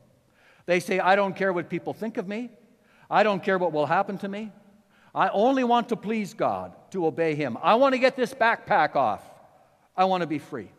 They 0.67 0.81
say, 0.81 1.01
I 1.01 1.17
don't 1.17 1.35
care 1.35 1.53
what 1.53 1.69
people 1.69 1.93
think 1.93 2.17
of 2.17 2.29
me. 2.29 2.51
I 3.11 3.25
don't 3.25 3.43
care 3.43 3.59
what 3.59 3.73
will 3.73 3.87
happen 3.87 4.19
to 4.19 4.29
me. 4.29 4.53
I 5.15 5.29
only 5.29 5.65
want 5.65 5.91
to 5.91 5.97
please 5.97 6.33
God, 6.33 6.75
to 6.93 7.07
obey 7.07 7.35
Him. 7.35 7.59
I 7.63 7.75
want 7.75 7.95
to 7.95 7.99
get 7.99 8.17
this 8.17 8.33
backpack 8.33 8.97
off. 8.97 9.23
I 9.97 10.05
want 10.07 10.23
to 10.23 10.27
be 10.27 10.39
free. 10.39 10.71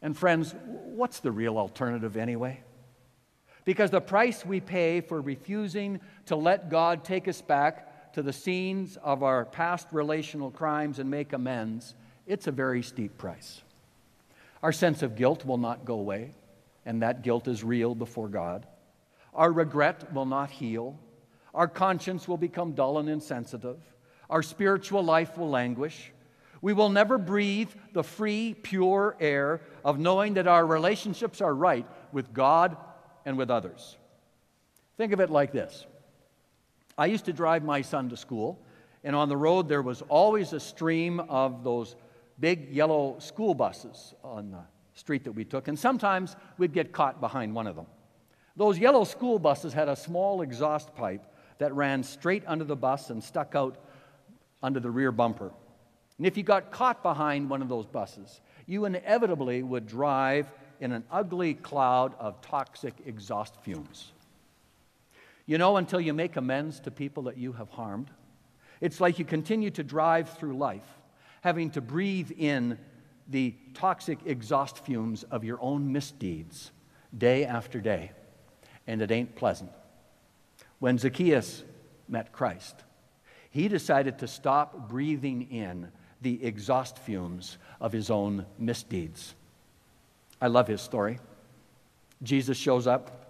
And, 0.00 0.16
friends, 0.16 0.54
what's 0.64 1.20
the 1.20 1.32
real 1.32 1.58
alternative 1.58 2.16
anyway? 2.16 2.62
Because 3.64 3.90
the 3.90 4.00
price 4.00 4.44
we 4.44 4.60
pay 4.60 5.00
for 5.00 5.20
refusing 5.20 6.00
to 6.26 6.36
let 6.36 6.70
God 6.70 7.04
take 7.04 7.26
us 7.26 7.42
back 7.42 7.90
to 8.14 8.22
the 8.22 8.32
scenes 8.32 8.96
of 9.02 9.24
our 9.24 9.44
past 9.44 9.88
relational 9.90 10.50
crimes 10.50 11.00
and 11.00 11.10
make 11.10 11.32
amends, 11.32 11.96
it's 12.26 12.46
a 12.46 12.52
very 12.52 12.80
steep 12.80 13.18
price. 13.18 13.60
Our 14.62 14.70
sense 14.70 15.02
of 15.02 15.16
guilt 15.16 15.44
will 15.44 15.58
not 15.58 15.84
go 15.84 15.94
away, 15.94 16.30
and 16.86 17.02
that 17.02 17.22
guilt 17.22 17.48
is 17.48 17.64
real 17.64 17.94
before 17.96 18.28
God. 18.28 18.66
Our 19.34 19.50
regret 19.50 20.12
will 20.14 20.26
not 20.26 20.50
heal. 20.50 20.96
Our 21.54 21.66
conscience 21.66 22.28
will 22.28 22.36
become 22.36 22.72
dull 22.72 22.98
and 22.98 23.08
insensitive. 23.08 23.78
Our 24.30 24.42
spiritual 24.42 25.02
life 25.02 25.36
will 25.36 25.50
languish. 25.50 26.12
We 26.62 26.72
will 26.72 26.90
never 26.90 27.18
breathe 27.18 27.70
the 27.94 28.04
free, 28.04 28.54
pure 28.54 29.16
air 29.18 29.60
of 29.84 29.98
knowing 29.98 30.34
that 30.34 30.46
our 30.46 30.64
relationships 30.64 31.40
are 31.40 31.54
right 31.54 31.86
with 32.12 32.32
God 32.32 32.76
and 33.26 33.36
with 33.36 33.50
others. 33.50 33.96
Think 34.96 35.12
of 35.12 35.18
it 35.18 35.30
like 35.30 35.50
this 35.50 35.84
I 36.96 37.06
used 37.06 37.24
to 37.26 37.32
drive 37.32 37.64
my 37.64 37.82
son 37.82 38.08
to 38.10 38.16
school, 38.16 38.60
and 39.02 39.14
on 39.16 39.28
the 39.28 39.36
road 39.36 39.68
there 39.68 39.82
was 39.82 40.02
always 40.02 40.52
a 40.52 40.60
stream 40.60 41.20
of 41.20 41.64
those 41.64 41.96
big 42.40 42.70
yellow 42.70 43.16
school 43.18 43.54
buses 43.54 44.14
on 44.22 44.50
the 44.50 44.62
street 44.94 45.24
that 45.24 45.32
we 45.32 45.44
took, 45.44 45.68
and 45.68 45.78
sometimes 45.78 46.36
we'd 46.58 46.72
get 46.72 46.92
caught 46.92 47.20
behind 47.20 47.54
one 47.54 47.66
of 47.66 47.76
them. 47.76 47.86
Those 48.56 48.78
yellow 48.78 49.04
school 49.04 49.38
buses 49.38 49.72
had 49.72 49.88
a 49.88 49.96
small 49.96 50.42
exhaust 50.42 50.94
pipe 50.94 51.24
that 51.58 51.74
ran 51.74 52.02
straight 52.02 52.44
under 52.46 52.64
the 52.64 52.76
bus 52.76 53.10
and 53.10 53.22
stuck 53.22 53.54
out 53.54 53.76
under 54.62 54.80
the 54.80 54.90
rear 54.90 55.12
bumper. 55.12 55.52
And 56.18 56.26
if 56.26 56.36
you 56.36 56.44
got 56.44 56.70
caught 56.70 57.02
behind 57.02 57.50
one 57.50 57.62
of 57.62 57.68
those 57.68 57.86
buses, 57.86 58.40
you 58.66 58.84
inevitably 58.84 59.62
would 59.62 59.86
drive 59.86 60.52
in 60.80 60.92
an 60.92 61.04
ugly 61.10 61.54
cloud 61.54 62.14
of 62.18 62.40
toxic 62.40 62.94
exhaust 63.06 63.56
fumes. 63.62 64.12
You 65.46 65.58
know, 65.58 65.76
until 65.76 66.00
you 66.00 66.14
make 66.14 66.36
amends 66.36 66.80
to 66.80 66.90
people 66.90 67.24
that 67.24 67.36
you 67.36 67.52
have 67.52 67.70
harmed, 67.70 68.10
it's 68.80 69.00
like 69.00 69.18
you 69.18 69.24
continue 69.24 69.70
to 69.70 69.82
drive 69.82 70.30
through 70.30 70.56
life 70.56 70.86
having 71.44 71.68
to 71.68 71.82
breathe 71.82 72.30
in 72.38 72.78
the 73.28 73.54
toxic 73.74 74.18
exhaust 74.24 74.78
fumes 74.78 75.24
of 75.24 75.44
your 75.44 75.58
own 75.60 75.92
misdeeds 75.92 76.72
day 77.16 77.44
after 77.44 77.82
day, 77.82 78.10
and 78.86 79.02
it 79.02 79.10
ain't 79.10 79.36
pleasant. 79.36 79.70
When 80.78 80.96
Zacchaeus 80.96 81.62
met 82.08 82.32
Christ, 82.32 82.74
he 83.50 83.68
decided 83.68 84.18
to 84.20 84.26
stop 84.26 84.88
breathing 84.88 85.42
in 85.50 85.92
the 86.22 86.42
exhaust 86.42 86.98
fumes 86.98 87.58
of 87.78 87.92
his 87.92 88.08
own 88.08 88.46
misdeeds. 88.58 89.34
I 90.40 90.46
love 90.46 90.66
his 90.66 90.80
story. 90.80 91.18
Jesus 92.22 92.56
shows 92.56 92.86
up. 92.86 93.23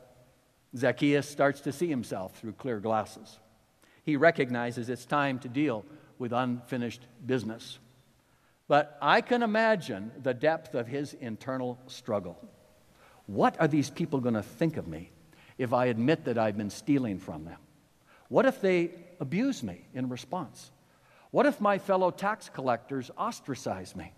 Zacchaeus 0.76 1.28
starts 1.28 1.60
to 1.62 1.72
see 1.72 1.88
himself 1.88 2.36
through 2.38 2.52
clear 2.52 2.80
glasses. 2.80 3.38
He 4.02 4.16
recognizes 4.16 4.88
it's 4.88 5.06
time 5.06 5.38
to 5.40 5.48
deal 5.48 5.84
with 6.18 6.32
unfinished 6.32 7.02
business. 7.24 7.78
But 8.66 8.98
I 9.00 9.20
can 9.20 9.42
imagine 9.42 10.10
the 10.22 10.34
depth 10.34 10.74
of 10.74 10.86
his 10.86 11.14
internal 11.14 11.78
struggle. 11.86 12.38
What 13.26 13.60
are 13.60 13.68
these 13.68 13.90
people 13.90 14.20
going 14.20 14.34
to 14.34 14.42
think 14.42 14.76
of 14.76 14.86
me 14.86 15.10
if 15.58 15.72
I 15.72 15.86
admit 15.86 16.24
that 16.24 16.38
I've 16.38 16.56
been 16.56 16.70
stealing 16.70 17.18
from 17.18 17.44
them? 17.44 17.58
What 18.28 18.46
if 18.46 18.60
they 18.60 18.90
abuse 19.20 19.62
me 19.62 19.86
in 19.94 20.08
response? 20.08 20.70
What 21.30 21.46
if 21.46 21.60
my 21.60 21.78
fellow 21.78 22.10
tax 22.10 22.48
collectors 22.48 23.10
ostracize 23.18 23.94
me? 23.96 24.12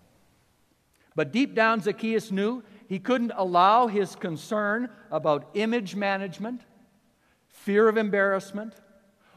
But 1.15 1.31
deep 1.31 1.55
down, 1.55 1.81
Zacchaeus 1.81 2.31
knew 2.31 2.63
he 2.87 2.99
couldn't 2.99 3.33
allow 3.35 3.87
his 3.87 4.15
concern 4.15 4.89
about 5.11 5.49
image 5.53 5.95
management, 5.95 6.61
fear 7.49 7.89
of 7.89 7.97
embarrassment, 7.97 8.73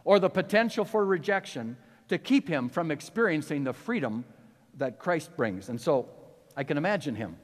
or 0.05 0.19
the 0.19 0.31
potential 0.31 0.85
for 0.85 1.05
rejection 1.05 1.77
to 2.09 2.19
keep 2.19 2.49
him 2.49 2.69
from 2.69 2.91
experiencing 2.91 3.65
the 3.65 3.73
freedom 3.73 4.25
that 4.79 4.99
Christ 4.99 5.37
brings. 5.37 5.69
And 5.69 5.81
so 5.81 6.09
I 6.57 6.65
can 6.65 6.77
imagine 6.77 7.15
him 7.15 7.37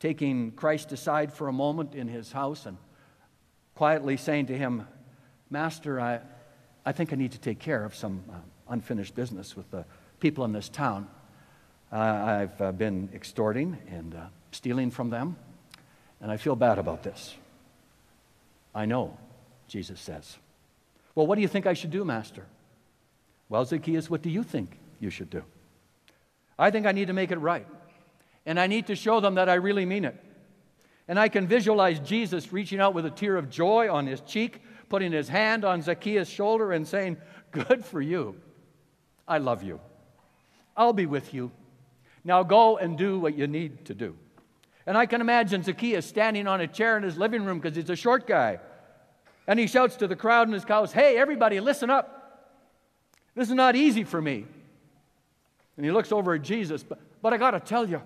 taking 0.00 0.52
Christ 0.52 0.92
aside 0.92 1.32
for 1.32 1.48
a 1.48 1.52
moment 1.52 1.94
in 1.94 2.08
his 2.08 2.32
house 2.32 2.66
and 2.66 2.76
quietly 3.74 4.16
saying 4.16 4.46
to 4.46 4.56
him, 4.56 4.86
Master, 5.50 6.00
I, 6.00 6.20
I 6.84 6.92
think 6.92 7.12
I 7.12 7.16
need 7.16 7.32
to 7.32 7.38
take 7.38 7.58
care 7.58 7.84
of 7.84 7.94
some 7.94 8.24
uh, 8.30 8.34
unfinished 8.68 9.14
business 9.14 9.56
with 9.56 9.70
the 9.70 9.84
people 10.20 10.44
in 10.44 10.52
this 10.52 10.68
town. 10.68 11.08
Uh, 11.92 11.96
I've 11.96 12.60
uh, 12.60 12.72
been 12.72 13.08
extorting 13.14 13.78
and 13.88 14.14
uh, 14.14 14.26
stealing 14.54 14.90
from 14.90 15.10
them, 15.10 15.36
and 16.20 16.30
I 16.30 16.36
feel 16.36 16.56
bad 16.56 16.78
about 16.78 17.02
this. 17.02 17.34
I 18.74 18.86
know, 18.86 19.16
Jesus 19.68 20.00
says. 20.00 20.36
Well, 21.14 21.26
what 21.26 21.36
do 21.36 21.42
you 21.42 21.48
think 21.48 21.66
I 21.66 21.74
should 21.74 21.90
do, 21.90 22.04
Master? 22.04 22.46
Well, 23.48 23.64
Zacchaeus, 23.64 24.08
what 24.08 24.22
do 24.22 24.30
you 24.30 24.42
think 24.42 24.78
you 25.00 25.10
should 25.10 25.30
do? 25.30 25.44
I 26.58 26.70
think 26.70 26.86
I 26.86 26.92
need 26.92 27.08
to 27.08 27.12
make 27.12 27.30
it 27.30 27.38
right. 27.38 27.66
And 28.46 28.58
I 28.58 28.66
need 28.66 28.86
to 28.88 28.96
show 28.96 29.20
them 29.20 29.36
that 29.36 29.48
I 29.48 29.54
really 29.54 29.84
mean 29.84 30.04
it. 30.04 30.20
And 31.08 31.18
I 31.18 31.28
can 31.28 31.46
visualize 31.46 32.00
Jesus 32.00 32.52
reaching 32.52 32.80
out 32.80 32.94
with 32.94 33.06
a 33.06 33.10
tear 33.10 33.36
of 33.36 33.50
joy 33.50 33.92
on 33.92 34.06
his 34.06 34.20
cheek, 34.22 34.62
putting 34.88 35.12
his 35.12 35.28
hand 35.28 35.64
on 35.64 35.82
Zacchaeus' 35.82 36.28
shoulder, 36.28 36.72
and 36.72 36.86
saying, 36.86 37.18
Good 37.50 37.84
for 37.84 38.00
you. 38.00 38.36
I 39.26 39.38
love 39.38 39.62
you. 39.62 39.80
I'll 40.76 40.92
be 40.92 41.06
with 41.06 41.32
you. 41.32 41.50
Now 42.24 42.42
go 42.42 42.78
and 42.78 42.96
do 42.96 43.18
what 43.18 43.36
you 43.36 43.46
need 43.46 43.84
to 43.86 43.94
do. 43.94 44.16
And 44.86 44.98
I 44.98 45.06
can 45.06 45.20
imagine 45.20 45.62
Zacchaeus 45.62 46.06
standing 46.06 46.46
on 46.46 46.60
a 46.60 46.66
chair 46.66 46.96
in 46.96 47.02
his 47.02 47.16
living 47.16 47.44
room 47.44 47.58
because 47.58 47.76
he's 47.76 47.88
a 47.88 47.96
short 47.96 48.26
guy. 48.26 48.58
And 49.46 49.58
he 49.58 49.66
shouts 49.66 49.96
to 49.96 50.06
the 50.06 50.16
crowd 50.16 50.48
in 50.48 50.54
his 50.54 50.64
house, 50.64 50.92
Hey, 50.92 51.16
everybody, 51.16 51.60
listen 51.60 51.90
up. 51.90 52.20
This 53.34 53.48
is 53.48 53.54
not 53.54 53.76
easy 53.76 54.04
for 54.04 54.20
me. 54.20 54.46
And 55.76 55.84
he 55.84 55.90
looks 55.90 56.12
over 56.12 56.34
at 56.34 56.42
Jesus, 56.42 56.82
but, 56.82 57.00
but 57.20 57.32
I 57.32 57.38
got 57.38 57.52
to 57.52 57.60
tell 57.60 57.88
you, 57.88 58.00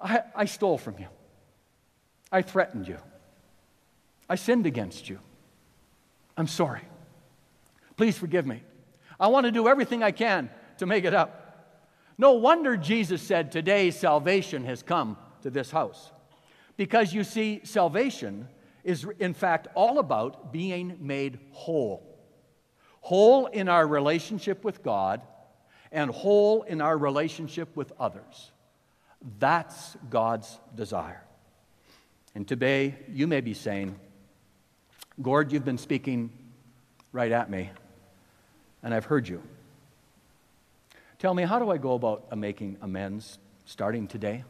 I, 0.00 0.22
I 0.34 0.44
stole 0.44 0.76
from 0.76 0.98
you. 0.98 1.06
I 2.30 2.42
threatened 2.42 2.86
you. 2.86 2.98
I 4.28 4.34
sinned 4.34 4.66
against 4.66 5.08
you. 5.08 5.18
I'm 6.36 6.46
sorry. 6.46 6.82
Please 7.96 8.18
forgive 8.18 8.46
me. 8.46 8.62
I 9.18 9.28
want 9.28 9.46
to 9.46 9.52
do 9.52 9.68
everything 9.68 10.02
I 10.02 10.10
can 10.10 10.50
to 10.78 10.86
make 10.86 11.04
it 11.04 11.14
up. 11.14 11.44
No 12.18 12.32
wonder 12.32 12.76
Jesus 12.76 13.22
said, 13.22 13.50
Today 13.50 13.90
salvation 13.90 14.64
has 14.64 14.82
come 14.82 15.16
to 15.42 15.50
this 15.50 15.70
house. 15.70 16.10
Because 16.76 17.12
you 17.12 17.24
see, 17.24 17.60
salvation 17.64 18.48
is 18.84 19.06
in 19.18 19.34
fact 19.34 19.68
all 19.74 19.98
about 19.98 20.52
being 20.52 20.96
made 21.00 21.38
whole. 21.52 22.04
Whole 23.00 23.46
in 23.46 23.68
our 23.68 23.86
relationship 23.86 24.64
with 24.64 24.82
God 24.82 25.20
and 25.90 26.10
whole 26.10 26.62
in 26.62 26.80
our 26.80 26.96
relationship 26.96 27.74
with 27.76 27.92
others. 27.98 28.50
That's 29.38 29.96
God's 30.10 30.58
desire. 30.74 31.22
And 32.34 32.46
today, 32.46 32.94
you 33.12 33.26
may 33.26 33.40
be 33.40 33.54
saying, 33.54 33.98
Gord, 35.20 35.50
you've 35.52 35.64
been 35.64 35.78
speaking 35.78 36.30
right 37.10 37.32
at 37.32 37.50
me, 37.50 37.70
and 38.82 38.94
I've 38.94 39.06
heard 39.06 39.26
you. 39.26 39.42
Tell 41.18 41.34
me, 41.34 41.42
how 41.42 41.58
do 41.58 41.70
I 41.70 41.78
go 41.78 41.94
about 41.94 42.26
uh, 42.30 42.36
making 42.36 42.76
amends 42.80 43.38
starting 43.64 44.06
today? 44.06 44.44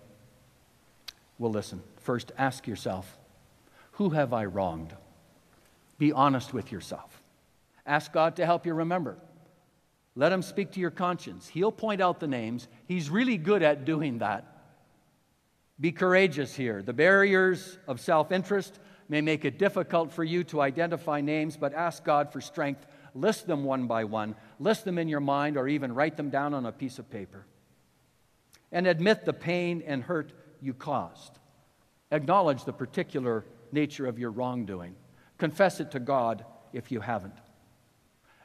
Well, 1.38 1.52
listen. 1.52 1.82
First, 1.96 2.32
ask 2.36 2.66
yourself, 2.66 3.18
who 3.92 4.10
have 4.10 4.32
I 4.32 4.44
wronged? 4.44 4.94
Be 5.98 6.12
honest 6.12 6.52
with 6.52 6.72
yourself. 6.72 7.22
Ask 7.86 8.12
God 8.12 8.36
to 8.36 8.46
help 8.46 8.66
you 8.66 8.74
remember. 8.74 9.16
Let 10.14 10.32
Him 10.32 10.42
speak 10.42 10.72
to 10.72 10.80
your 10.80 10.90
conscience. 10.90 11.48
He'll 11.48 11.72
point 11.72 12.00
out 12.00 12.20
the 12.20 12.26
names. 12.26 12.68
He's 12.86 13.08
really 13.08 13.36
good 13.36 13.62
at 13.62 13.84
doing 13.84 14.18
that. 14.18 14.58
Be 15.80 15.92
courageous 15.92 16.54
here. 16.54 16.82
The 16.82 16.92
barriers 16.92 17.78
of 17.86 18.00
self 18.00 18.32
interest 18.32 18.78
may 19.08 19.20
make 19.20 19.44
it 19.44 19.58
difficult 19.58 20.12
for 20.12 20.24
you 20.24 20.44
to 20.44 20.60
identify 20.60 21.20
names, 21.20 21.56
but 21.56 21.72
ask 21.72 22.04
God 22.04 22.32
for 22.32 22.40
strength. 22.40 22.84
List 23.14 23.46
them 23.46 23.64
one 23.64 23.86
by 23.86 24.04
one, 24.04 24.34
list 24.60 24.84
them 24.84 24.98
in 24.98 25.08
your 25.08 25.20
mind, 25.20 25.56
or 25.56 25.66
even 25.66 25.94
write 25.94 26.16
them 26.16 26.30
down 26.30 26.52
on 26.52 26.66
a 26.66 26.72
piece 26.72 26.98
of 26.98 27.10
paper. 27.10 27.46
And 28.70 28.86
admit 28.86 29.24
the 29.24 29.32
pain 29.32 29.82
and 29.86 30.02
hurt 30.02 30.32
you 30.60 30.74
caused. 30.74 31.38
Acknowledge 32.10 32.64
the 32.64 32.72
particular 32.72 33.44
nature 33.72 34.06
of 34.06 34.18
your 34.18 34.30
wrongdoing. 34.30 34.94
Confess 35.36 35.80
it 35.80 35.90
to 35.92 36.00
God 36.00 36.44
if 36.72 36.90
you 36.90 37.00
haven't. 37.00 37.34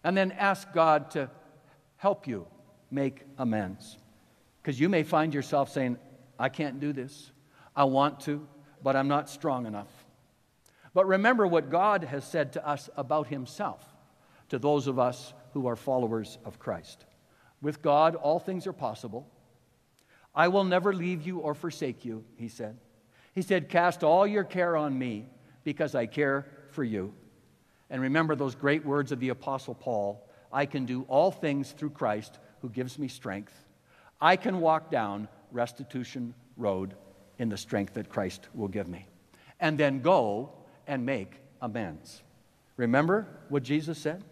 And 0.03 0.17
then 0.17 0.31
ask 0.31 0.71
God 0.73 1.11
to 1.11 1.29
help 1.97 2.27
you 2.27 2.45
make 2.91 3.23
amends. 3.37 3.97
Because 4.61 4.79
you 4.79 4.89
may 4.89 5.03
find 5.03 5.33
yourself 5.33 5.71
saying, 5.71 5.97
I 6.37 6.49
can't 6.49 6.79
do 6.79 6.93
this. 6.93 7.31
I 7.75 7.85
want 7.85 8.19
to, 8.21 8.47
but 8.83 8.95
I'm 8.95 9.07
not 9.07 9.29
strong 9.29 9.65
enough. 9.65 9.87
But 10.93 11.07
remember 11.07 11.47
what 11.47 11.69
God 11.69 12.03
has 12.03 12.23
said 12.23 12.53
to 12.53 12.67
us 12.67 12.89
about 12.95 13.27
Himself, 13.27 13.83
to 14.49 14.59
those 14.59 14.87
of 14.87 14.99
us 14.99 15.33
who 15.53 15.67
are 15.67 15.75
followers 15.75 16.37
of 16.45 16.59
Christ. 16.59 17.05
With 17.61 17.81
God, 17.81 18.15
all 18.15 18.39
things 18.39 18.67
are 18.67 18.73
possible. 18.73 19.27
I 20.35 20.47
will 20.47 20.63
never 20.63 20.93
leave 20.93 21.25
you 21.25 21.39
or 21.39 21.53
forsake 21.53 22.05
you, 22.05 22.23
He 22.35 22.47
said. 22.47 22.77
He 23.33 23.41
said, 23.41 23.69
Cast 23.69 24.03
all 24.03 24.25
your 24.25 24.43
care 24.43 24.75
on 24.77 24.97
me 24.97 25.27
because 25.63 25.95
I 25.95 26.05
care 26.05 26.45
for 26.69 26.83
you. 26.83 27.13
And 27.89 28.01
remember 28.01 28.35
those 28.35 28.55
great 28.55 28.85
words 28.85 29.11
of 29.11 29.19
the 29.19 29.29
Apostle 29.29 29.75
Paul 29.75 30.27
I 30.51 30.67
can 30.67 30.85
do 30.85 31.03
all 31.07 31.31
things 31.31 31.71
through 31.71 31.89
Christ 31.89 32.37
who 32.61 32.69
gives 32.69 32.99
me 32.99 33.07
strength. 33.07 33.53
I 34.21 34.35
can 34.35 34.61
walk 34.61 34.91
down 34.91 35.27
restitution 35.51 36.35
road 36.57 36.93
in 37.39 37.49
the 37.49 37.57
strength 37.57 37.95
that 37.95 38.09
Christ 38.09 38.47
will 38.53 38.67
give 38.67 38.87
me. 38.87 39.07
And 39.59 39.77
then 39.77 40.01
go 40.01 40.51
and 40.85 41.05
make 41.05 41.33
amends. 41.61 42.21
Remember 42.77 43.27
what 43.49 43.63
Jesus 43.63 43.97
said? 43.97 44.23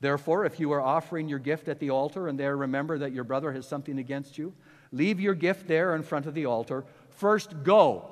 Therefore, 0.00 0.44
if 0.44 0.60
you 0.60 0.72
are 0.72 0.82
offering 0.82 1.28
your 1.28 1.38
gift 1.38 1.68
at 1.68 1.78
the 1.78 1.90
altar 1.90 2.28
and 2.28 2.38
there 2.38 2.56
remember 2.56 2.98
that 2.98 3.12
your 3.12 3.24
brother 3.24 3.52
has 3.52 3.66
something 3.66 3.98
against 3.98 4.36
you, 4.36 4.52
leave 4.94 5.20
your 5.20 5.34
gift 5.34 5.66
there 5.66 5.94
in 5.94 6.02
front 6.02 6.26
of 6.26 6.34
the 6.34 6.46
altar. 6.46 6.84
First, 7.10 7.62
go 7.62 8.10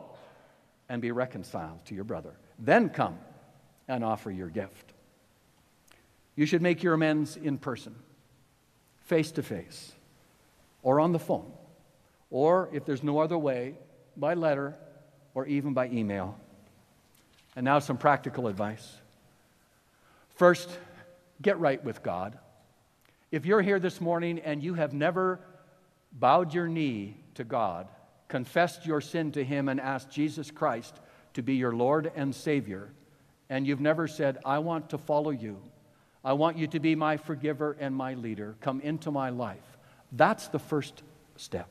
and 0.89 1.01
be 1.01 1.13
reconciled 1.13 1.85
to 1.87 1.95
your 1.95 2.05
brother. 2.05 2.33
Then 2.59 2.91
come 2.91 3.19
and 3.89 4.05
offer 4.05 4.31
your 4.31 4.49
gift. 4.49 4.93
You 6.35 6.45
should 6.45 6.63
make 6.63 6.83
your 6.83 6.95
amends 6.95 7.37
in 7.37 7.59
person, 7.59 7.95
face 9.05 9.31
to 9.33 9.43
face, 9.43 9.93
or 10.83 10.99
on 10.99 11.13
the 11.13 11.19
phone, 11.19 11.51
or 12.31 12.69
if 12.73 12.85
there's 12.85 13.03
no 13.03 13.19
other 13.19 13.39
way, 13.39 13.75
by 14.17 14.35
letter 14.35 14.75
or 15.35 15.47
even 15.47 15.73
by 15.75 15.89
email. 15.89 16.39
And 17.55 17.65
now, 17.65 17.79
some 17.79 17.99
practical 17.99 18.49
advice. 18.49 18.97
First, 20.37 20.71
get 21.41 21.59
right 21.59 21.83
with 21.85 22.03
God. 22.03 22.39
If 23.31 23.45
you're 23.45 23.61
here 23.63 23.79
this 23.79 24.01
morning 24.01 24.39
and 24.39 24.63
you 24.63 24.75
have 24.75 24.93
never 24.95 25.41
bowed 26.13 26.55
your 26.55 26.69
knee 26.69 27.17
to 27.35 27.45
God, 27.45 27.89
confessed 28.29 28.87
your 28.87 29.01
sin 29.01 29.33
to 29.33 29.45
Him, 29.45 29.69
and 29.69 29.81
asked 29.81 30.11
Jesus 30.11 30.51
Christ 30.51 31.01
to 31.35 31.43
be 31.43 31.55
your 31.55 31.73
Lord 31.73 32.13
and 32.15 32.35
Savior, 32.35 32.91
and 33.49 33.67
you've 33.67 33.81
never 33.81 34.07
said, 34.07 34.39
I 34.45 34.59
want 34.59 34.91
to 34.91 34.99
follow 34.99 35.31
you, 35.31 35.59
I 36.25 36.35
want 36.35 36.59
you 36.59 36.67
to 36.69 36.81
be 36.81 36.95
my 36.95 37.17
forgiver 37.17 37.77
and 37.81 37.95
my 37.95 38.15
leader, 38.15 38.57
come 38.61 38.81
into 38.81 39.11
my 39.11 39.31
life, 39.31 39.79
that's 40.13 40.49
the 40.49 40.59
first 40.59 41.03
step. 41.37 41.69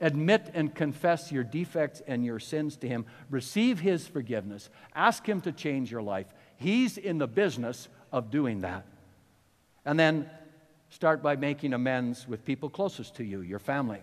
Admit 0.00 0.50
and 0.54 0.74
confess 0.74 1.30
your 1.30 1.44
defects 1.44 2.02
and 2.06 2.24
your 2.24 2.40
sins 2.40 2.76
to 2.78 2.88
Him. 2.88 3.06
Receive 3.30 3.78
His 3.78 4.06
forgiveness. 4.06 4.68
Ask 4.94 5.26
Him 5.26 5.40
to 5.42 5.52
change 5.52 5.90
your 5.90 6.02
life. 6.02 6.26
He's 6.56 6.98
in 6.98 7.18
the 7.18 7.28
business 7.28 7.88
of 8.12 8.30
doing 8.30 8.60
that. 8.60 8.86
And 9.84 9.98
then 9.98 10.28
start 10.94 11.20
by 11.20 11.34
making 11.34 11.72
amends 11.72 12.28
with 12.28 12.44
people 12.44 12.70
closest 12.70 13.16
to 13.16 13.24
you, 13.24 13.40
your 13.40 13.58
family, 13.58 13.98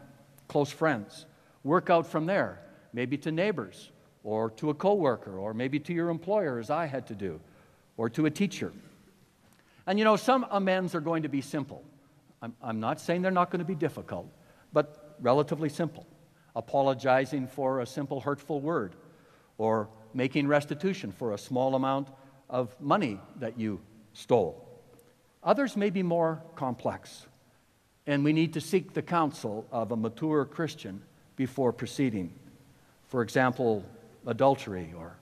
close 0.50 0.70
friends. 0.70 1.26
Work 1.64 1.90
out 1.90 2.06
from 2.06 2.26
there, 2.26 2.60
maybe 2.92 3.18
to 3.20 3.32
neighbors, 3.32 3.92
or 4.26 4.50
to 4.50 4.72
a 4.72 4.74
coworker, 4.74 5.40
or 5.40 5.54
maybe 5.54 5.80
to 5.80 5.94
your 5.94 6.10
employer, 6.10 6.60
as 6.60 6.70
I 6.70 6.88
had 6.88 7.08
to 7.08 7.16
do, 7.16 7.40
or 7.96 8.10
to 8.10 8.26
a 8.26 8.30
teacher. 8.30 8.74
And 9.88 9.98
you 10.00 10.04
know, 10.04 10.18
some 10.18 10.46
amends 10.52 10.94
are 10.94 11.00
going 11.00 11.24
to 11.24 11.30
be 11.30 11.40
simple. 11.40 11.82
I'm, 12.42 12.54
I'm 12.62 12.82
not 12.82 13.00
saying 13.00 13.22
they're 13.22 13.32
not 13.32 13.52
going 13.52 13.60
to 13.60 13.66
be 13.66 13.76
difficult, 13.76 14.28
but 14.74 15.16
relatively 15.22 15.70
simple. 15.70 16.06
Apologizing 16.58 17.48
for 17.48 17.80
a 17.80 17.86
simple 17.86 18.20
hurtful 18.20 18.60
word, 18.60 18.98
or 19.58 19.88
making 20.14 20.46
restitution 20.46 21.14
for 21.14 21.32
a 21.32 21.38
small 21.38 21.76
amount 21.76 22.10
of 22.50 22.76
money 22.82 23.18
that 23.38 23.58
you 23.58 23.80
stole. 24.12 24.71
Others 25.44 25.76
may 25.76 25.90
be 25.90 26.04
more 26.04 26.42
complex, 26.56 27.26
and 28.06 28.24
we 28.24 28.34
need 28.34 28.54
to 28.54 28.62
seek 28.62 28.94
the 28.94 29.02
counsel 29.02 29.66
of 29.72 29.92
a 29.92 29.96
mature 29.96 30.46
Christian 30.46 31.02
before 31.36 31.74
proceeding. 31.74 32.32
For 33.08 33.22
example, 33.22 33.84
adultery 34.28 34.94
or 34.96 35.16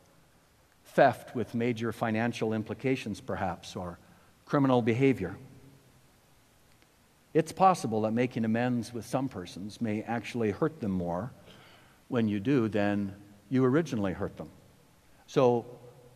theft 0.88 1.36
with 1.36 1.56
major 1.56 1.92
financial 1.92 2.54
implications, 2.54 3.22
perhaps, 3.22 3.76
or 3.76 3.98
criminal 4.46 4.82
behavior. 4.82 5.38
It's 7.34 7.52
possible 7.52 8.02
that 8.02 8.12
making 8.12 8.44
amends 8.44 8.94
with 8.94 9.06
some 9.06 9.30
persons 9.30 9.80
may 9.80 10.02
actually 10.02 10.52
hurt 10.52 10.82
them 10.82 10.92
more 10.92 11.32
when 12.08 12.28
you 12.28 12.40
do 12.40 12.68
than 12.68 13.16
you 13.50 13.64
originally 13.64 14.14
hurt 14.14 14.36
them. 14.36 14.50
So 15.28 15.66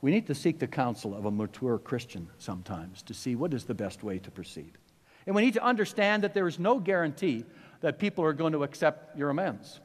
we 0.03 0.11
need 0.11 0.27
to 0.27 0.35
seek 0.35 0.59
the 0.59 0.67
counsel 0.67 1.15
of 1.15 1.23
a 1.23 1.31
mature 1.31 1.79
Christian 1.79 2.27
sometimes 2.37 3.01
to 3.03 3.13
see 3.13 3.37
what 3.37 3.53
is 3.53 3.63
the 3.63 3.73
best 3.73 4.03
way 4.03 4.19
to 4.19 4.29
proceed. 4.29 4.73
And 5.25 5.33
we 5.33 5.41
need 5.41 5.53
to 5.53 5.63
understand 5.63 6.23
that 6.23 6.33
there 6.33 6.45
is 6.45 6.59
no 6.59 6.77
guarantee 6.77 7.45
that 7.79 7.99
people 7.99 8.25
are 8.25 8.33
going 8.33 8.51
to 8.51 8.63
accept 8.63 9.17
your 9.17 9.29
amends. 9.29 9.79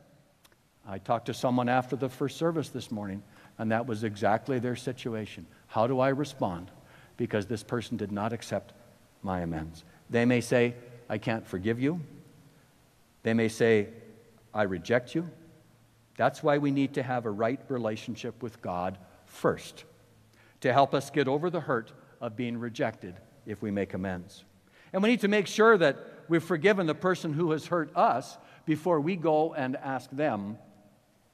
I 0.85 0.99
talked 0.99 1.27
to 1.27 1.35
someone 1.35 1.69
after 1.69 1.95
the 1.95 2.09
first 2.09 2.37
service 2.37 2.71
this 2.71 2.91
morning, 2.91 3.23
and 3.59 3.71
that 3.71 3.87
was 3.87 4.03
exactly 4.03 4.59
their 4.59 4.75
situation. 4.75 5.47
How 5.69 5.87
do 5.87 6.01
I 6.01 6.09
respond? 6.09 6.73
Because 7.17 7.47
this 7.47 7.63
person 7.63 7.97
did 7.97 8.11
not 8.11 8.33
accept 8.33 8.73
my 9.23 9.43
amends. 9.43 9.85
They 10.11 10.25
may 10.25 10.41
say, 10.41 10.75
I 11.09 11.19
can't 11.19 11.47
forgive 11.47 11.79
you. 11.79 12.01
They 13.23 13.35
may 13.35 13.49
say, 13.49 13.91
I 14.53 14.65
reject 14.65 15.15
you. 15.15 15.31
That's 16.17 16.43
why 16.43 16.59
we 16.59 16.73
need 16.73 16.95
to 16.95 17.05
have 17.05 17.25
a 17.25 17.31
right 17.31 17.61
relationship 17.69 18.43
with 18.43 18.61
God 18.61 18.99
first, 19.27 19.85
to 20.61 20.73
help 20.73 20.95
us 20.95 21.11
get 21.11 21.29
over 21.29 21.51
the 21.51 21.61
hurt 21.61 21.93
of 22.21 22.37
being 22.37 22.59
rejected 22.59 23.15
if 23.47 23.63
we 23.63 23.71
make 23.71 23.95
amends. 23.95 24.45
And 24.93 25.03
we 25.03 25.11
need 25.11 25.21
to 25.21 25.29
make 25.29 25.47
sure 25.47 25.77
that 25.79 25.97
we've 26.29 26.43
forgiven 26.43 26.87
the 26.87 26.95
person 26.95 27.33
who 27.33 27.51
has 27.53 27.67
hurt 27.67 27.95
us 27.97 28.37
before 28.65 29.01
we 29.01 29.17
go 29.17 29.55
and 29.55 29.77
ask 29.77 30.11
them 30.11 30.59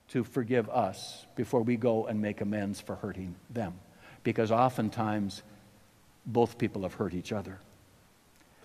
to 0.09 0.25
forgive 0.25 0.69
us, 0.69 1.27
before 1.35 1.63
we 1.63 1.77
go 1.77 2.07
and 2.07 2.21
make 2.21 2.41
amends 2.41 2.81
for 2.81 2.97
hurting 2.97 3.35
them. 3.51 3.75
Because 4.23 4.51
oftentimes, 4.51 5.43
both 6.27 6.59
people 6.59 6.83
have 6.83 6.95
hurt 6.95 7.15
each 7.15 7.33
other. 7.33 7.59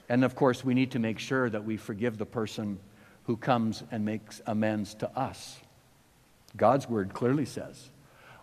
And 0.08 0.24
of 0.24 0.36
course, 0.36 0.64
we 0.64 0.74
need 0.74 0.92
to 0.92 1.00
make 1.00 1.20
sure 1.20 1.50
that 1.50 1.64
we 1.64 1.78
forgive 1.78 2.18
the 2.18 2.26
person 2.26 2.80
who 3.24 3.38
comes 3.38 3.84
and 3.92 4.04
makes 4.04 4.42
amends 4.48 4.96
to 4.96 5.18
us. 5.18 5.60
God's 6.58 6.90
word 6.90 7.14
clearly 7.14 7.46
says 7.46 7.90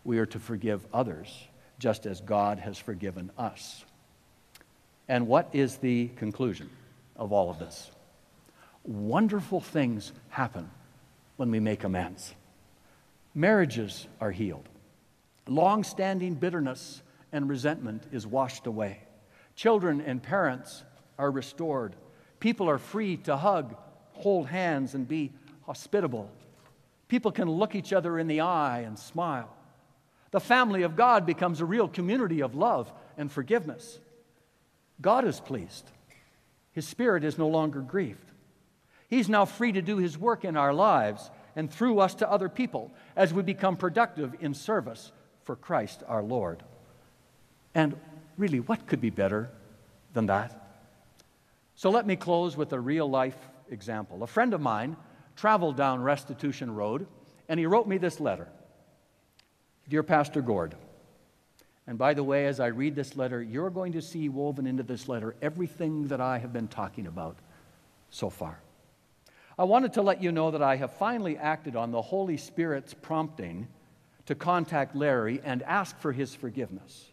we 0.05 0.19
are 0.19 0.27
to 0.27 0.39
forgive 0.39 0.87
others 0.93 1.49
just 1.79 2.07
as 2.07 2.21
God 2.21 2.59
has 2.59 2.79
forgiven 2.79 3.31
us. 3.37 3.85
And 5.09 5.29
what 5.29 5.49
is 5.53 5.77
the 5.77 6.09
conclusion 6.17 6.71
of 7.17 7.33
all 7.33 7.51
of 7.51 7.59
this? 7.59 7.91
Wonderful 8.85 9.61
things 9.61 10.13
happen 10.29 10.71
when 11.37 11.51
we 11.51 11.61
make 11.61 11.85
amends. 11.85 12.35
Marriages 13.35 14.07
are 14.21 14.31
healed. 14.31 14.69
Long 15.47 15.85
standing 15.85 16.35
bitterness 16.35 17.03
and 17.33 17.49
resentment 17.49 18.05
is 18.13 18.27
washed 18.27 18.67
away. 18.67 19.01
Children 19.55 20.01
and 20.01 20.23
parents 20.23 20.85
are 21.19 21.31
restored. 21.31 21.95
People 22.41 22.69
are 22.69 22.79
free 22.79 23.17
to 23.19 23.37
hug, 23.37 23.77
hold 24.13 24.49
hands, 24.49 24.95
and 24.95 25.07
be 25.07 25.33
hospitable. 25.67 26.31
People 27.09 27.31
can 27.31 27.49
look 27.49 27.75
each 27.75 27.93
other 27.93 28.19
in 28.19 28.27
the 28.27 28.41
eye 28.41 28.81
and 28.81 28.99
smile. 28.99 29.56
The 30.31 30.41
family 30.41 30.83
of 30.83 30.97
God 30.97 31.27
becomes 31.27 31.61
a 31.61 31.65
real 31.65 31.89
community 31.89 32.41
of 32.41 32.55
love 32.55 32.93
and 33.17 33.31
forgiveness. 33.31 33.99
God 35.01 35.25
is 35.25 35.41
pleased. 35.41 35.91
His 36.73 36.87
spirit 36.87 37.25
is 37.25 37.39
no 37.39 37.49
longer 37.49 37.81
grieved. 37.81 38.31
He's 39.09 39.29
now 39.29 39.45
free 39.45 39.73
to 39.73 39.83
do 39.83 39.99
his 39.99 40.19
work 40.19 40.45
in 40.45 40.57
our 40.57 40.75
lives 40.75 41.31
and 41.55 41.71
through 41.71 42.01
us 42.01 42.15
to 42.17 42.31
other 42.31 42.49
people 42.49 42.93
as 43.15 43.33
we 43.33 43.43
become 43.43 43.77
productive 43.77 44.35
in 44.41 44.53
service 44.53 45.13
for 45.45 45.57
Christ 45.57 46.03
our 46.07 46.23
Lord. 46.23 46.63
And 47.75 47.97
really, 48.37 48.61
what 48.61 48.87
could 48.87 49.01
be 49.01 49.11
better 49.11 49.49
than 50.13 50.27
that? 50.27 50.63
So 51.77 51.91
let 51.91 52.07
me 52.07 52.17
close 52.17 52.57
with 52.57 52.73
a 52.73 52.81
real 52.81 53.09
life 53.09 53.37
example. 53.71 54.23
A 54.23 54.27
friend 54.27 54.55
of 54.55 54.61
mine 54.61 54.97
traveled 55.37 55.77
down 55.77 56.03
Restitution 56.03 56.75
Road 56.75 57.07
and 57.49 57.61
he 57.61 57.67
wrote 57.67 57.87
me 57.87 57.99
this 57.99 58.19
letter 58.19 58.49
Dear 59.89 60.03
Pastor 60.03 60.43
Gord, 60.43 60.75
and 61.87 61.97
by 61.97 62.15
the 62.15 62.25
way, 62.25 62.47
as 62.47 62.59
I 62.59 62.67
read 62.67 62.97
this 62.97 63.17
letter, 63.17 63.41
you're 63.41 63.71
going 63.71 63.93
to 63.93 64.03
see 64.03 64.29
woven 64.29 64.67
into 64.67 64.83
this 64.83 65.09
letter 65.09 65.37
everything 65.41 66.09
that 66.09 66.21
I 66.21 66.39
have 66.39 66.53
been 66.53 66.67
talking 66.67 67.07
about 67.07 67.37
so 68.11 68.29
far. 68.29 68.59
I 69.57 69.65
wanted 69.65 69.93
to 69.93 70.03
let 70.03 70.21
you 70.21 70.33
know 70.33 70.51
that 70.51 70.63
I 70.63 70.77
have 70.77 70.93
finally 70.95 71.39
acted 71.39 71.77
on 71.77 71.93
the 71.93 72.03
Holy 72.03 72.37
Spirit's 72.37 72.95
prompting 72.95 73.69
to 74.27 74.35
contact 74.35 74.97
Larry 74.97 75.41
and 75.45 75.63
ask 75.63 75.97
for 76.01 76.11
his 76.13 76.35
forgiveness. 76.35 77.13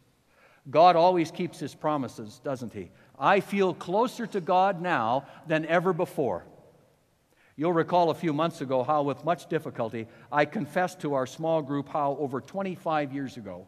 God 0.69 0.95
always 0.95 1.29
keeps 1.29 1.59
his 1.59 1.75
promises, 1.75 2.41
doesn't 2.43 2.73
he? 2.73 2.89
I 3.19 3.39
feel 3.39 3.73
closer 3.73 4.25
to 4.27 4.41
God 4.41 4.81
now 4.81 5.25
than 5.47 5.65
ever 5.67 5.93
before. 5.93 6.43
You'll 7.55 7.73
recall 7.73 8.09
a 8.09 8.15
few 8.15 8.33
months 8.33 8.61
ago 8.61 8.83
how, 8.83 9.03
with 9.03 9.23
much 9.23 9.47
difficulty, 9.47 10.07
I 10.31 10.45
confessed 10.45 11.01
to 11.01 11.13
our 11.13 11.27
small 11.27 11.61
group 11.61 11.89
how 11.89 12.17
over 12.19 12.41
25 12.41 13.13
years 13.13 13.37
ago 13.37 13.67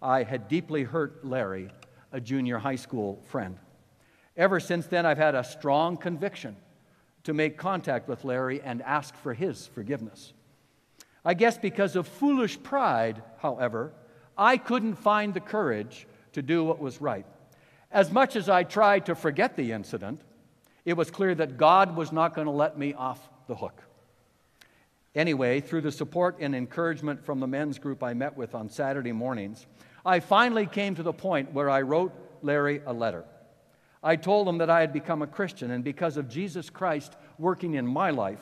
I 0.00 0.22
had 0.22 0.48
deeply 0.48 0.84
hurt 0.84 1.24
Larry, 1.24 1.70
a 2.12 2.20
junior 2.20 2.58
high 2.58 2.76
school 2.76 3.22
friend. 3.26 3.58
Ever 4.36 4.58
since 4.58 4.86
then, 4.86 5.04
I've 5.04 5.18
had 5.18 5.34
a 5.34 5.44
strong 5.44 5.96
conviction 5.98 6.56
to 7.24 7.34
make 7.34 7.58
contact 7.58 8.08
with 8.08 8.24
Larry 8.24 8.62
and 8.62 8.80
ask 8.82 9.14
for 9.16 9.34
his 9.34 9.66
forgiveness. 9.66 10.32
I 11.24 11.34
guess 11.34 11.58
because 11.58 11.96
of 11.96 12.06
foolish 12.06 12.62
pride, 12.62 13.22
however, 13.38 13.92
I 14.38 14.56
couldn't 14.56 14.94
find 14.94 15.34
the 15.34 15.40
courage 15.40 16.06
to 16.32 16.42
do 16.42 16.64
what 16.64 16.78
was 16.78 17.00
right. 17.00 17.26
As 17.90 18.10
much 18.10 18.36
as 18.36 18.48
I 18.48 18.62
tried 18.62 19.06
to 19.06 19.14
forget 19.14 19.56
the 19.56 19.72
incident, 19.72 20.20
it 20.86 20.96
was 20.96 21.10
clear 21.10 21.34
that 21.34 21.58
God 21.58 21.96
was 21.96 22.12
not 22.12 22.34
going 22.34 22.46
to 22.46 22.52
let 22.52 22.78
me 22.78 22.94
off 22.94 23.28
the 23.48 23.56
hook. 23.56 23.82
Anyway, 25.16 25.60
through 25.60 25.80
the 25.80 25.90
support 25.90 26.36
and 26.38 26.54
encouragement 26.54 27.24
from 27.24 27.40
the 27.40 27.46
men's 27.46 27.78
group 27.78 28.02
I 28.02 28.14
met 28.14 28.36
with 28.36 28.54
on 28.54 28.70
Saturday 28.70 29.12
mornings, 29.12 29.66
I 30.04 30.20
finally 30.20 30.64
came 30.64 30.94
to 30.94 31.02
the 31.02 31.12
point 31.12 31.52
where 31.52 31.68
I 31.68 31.82
wrote 31.82 32.12
Larry 32.40 32.82
a 32.86 32.92
letter. 32.92 33.24
I 34.00 34.14
told 34.14 34.46
him 34.46 34.58
that 34.58 34.70
I 34.70 34.80
had 34.80 34.92
become 34.92 35.22
a 35.22 35.26
Christian, 35.26 35.72
and 35.72 35.82
because 35.82 36.16
of 36.16 36.28
Jesus 36.28 36.70
Christ 36.70 37.16
working 37.36 37.74
in 37.74 37.86
my 37.86 38.10
life, 38.10 38.40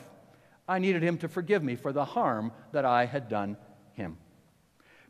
I 0.67 0.77
needed 0.77 1.01
him 1.01 1.17
to 1.19 1.27
forgive 1.27 1.63
me 1.63 1.75
for 1.75 1.91
the 1.91 2.05
harm 2.05 2.51
that 2.73 2.85
I 2.85 3.05
had 3.05 3.27
done 3.27 3.57
him. 3.93 4.17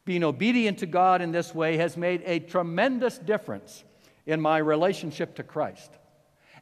Being 0.05 0.23
obedient 0.23 0.77
to 0.79 0.85
God 0.85 1.21
in 1.21 1.33
this 1.33 1.53
way 1.53 1.75
has 1.77 1.97
made 1.97 2.21
a 2.25 2.39
tremendous 2.39 3.17
difference 3.17 3.83
in 4.25 4.39
my 4.39 4.59
relationship 4.59 5.35
to 5.35 5.43
Christ 5.43 5.91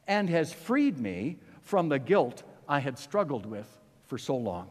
and 0.07 0.29
has 0.29 0.53
freed 0.53 0.99
me 0.99 1.37
from 1.61 1.89
the 1.89 1.99
guilt 1.99 2.43
I 2.67 2.79
had 2.79 2.97
struggled 2.97 3.45
with 3.45 3.67
for 4.05 4.17
so 4.17 4.35
long. 4.35 4.69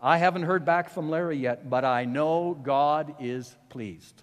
I 0.00 0.18
haven't 0.18 0.42
heard 0.42 0.64
back 0.64 0.90
from 0.90 1.10
Larry 1.10 1.38
yet, 1.38 1.70
but 1.70 1.84
I 1.84 2.04
know 2.04 2.58
God 2.62 3.14
is 3.20 3.56
pleased. 3.70 4.22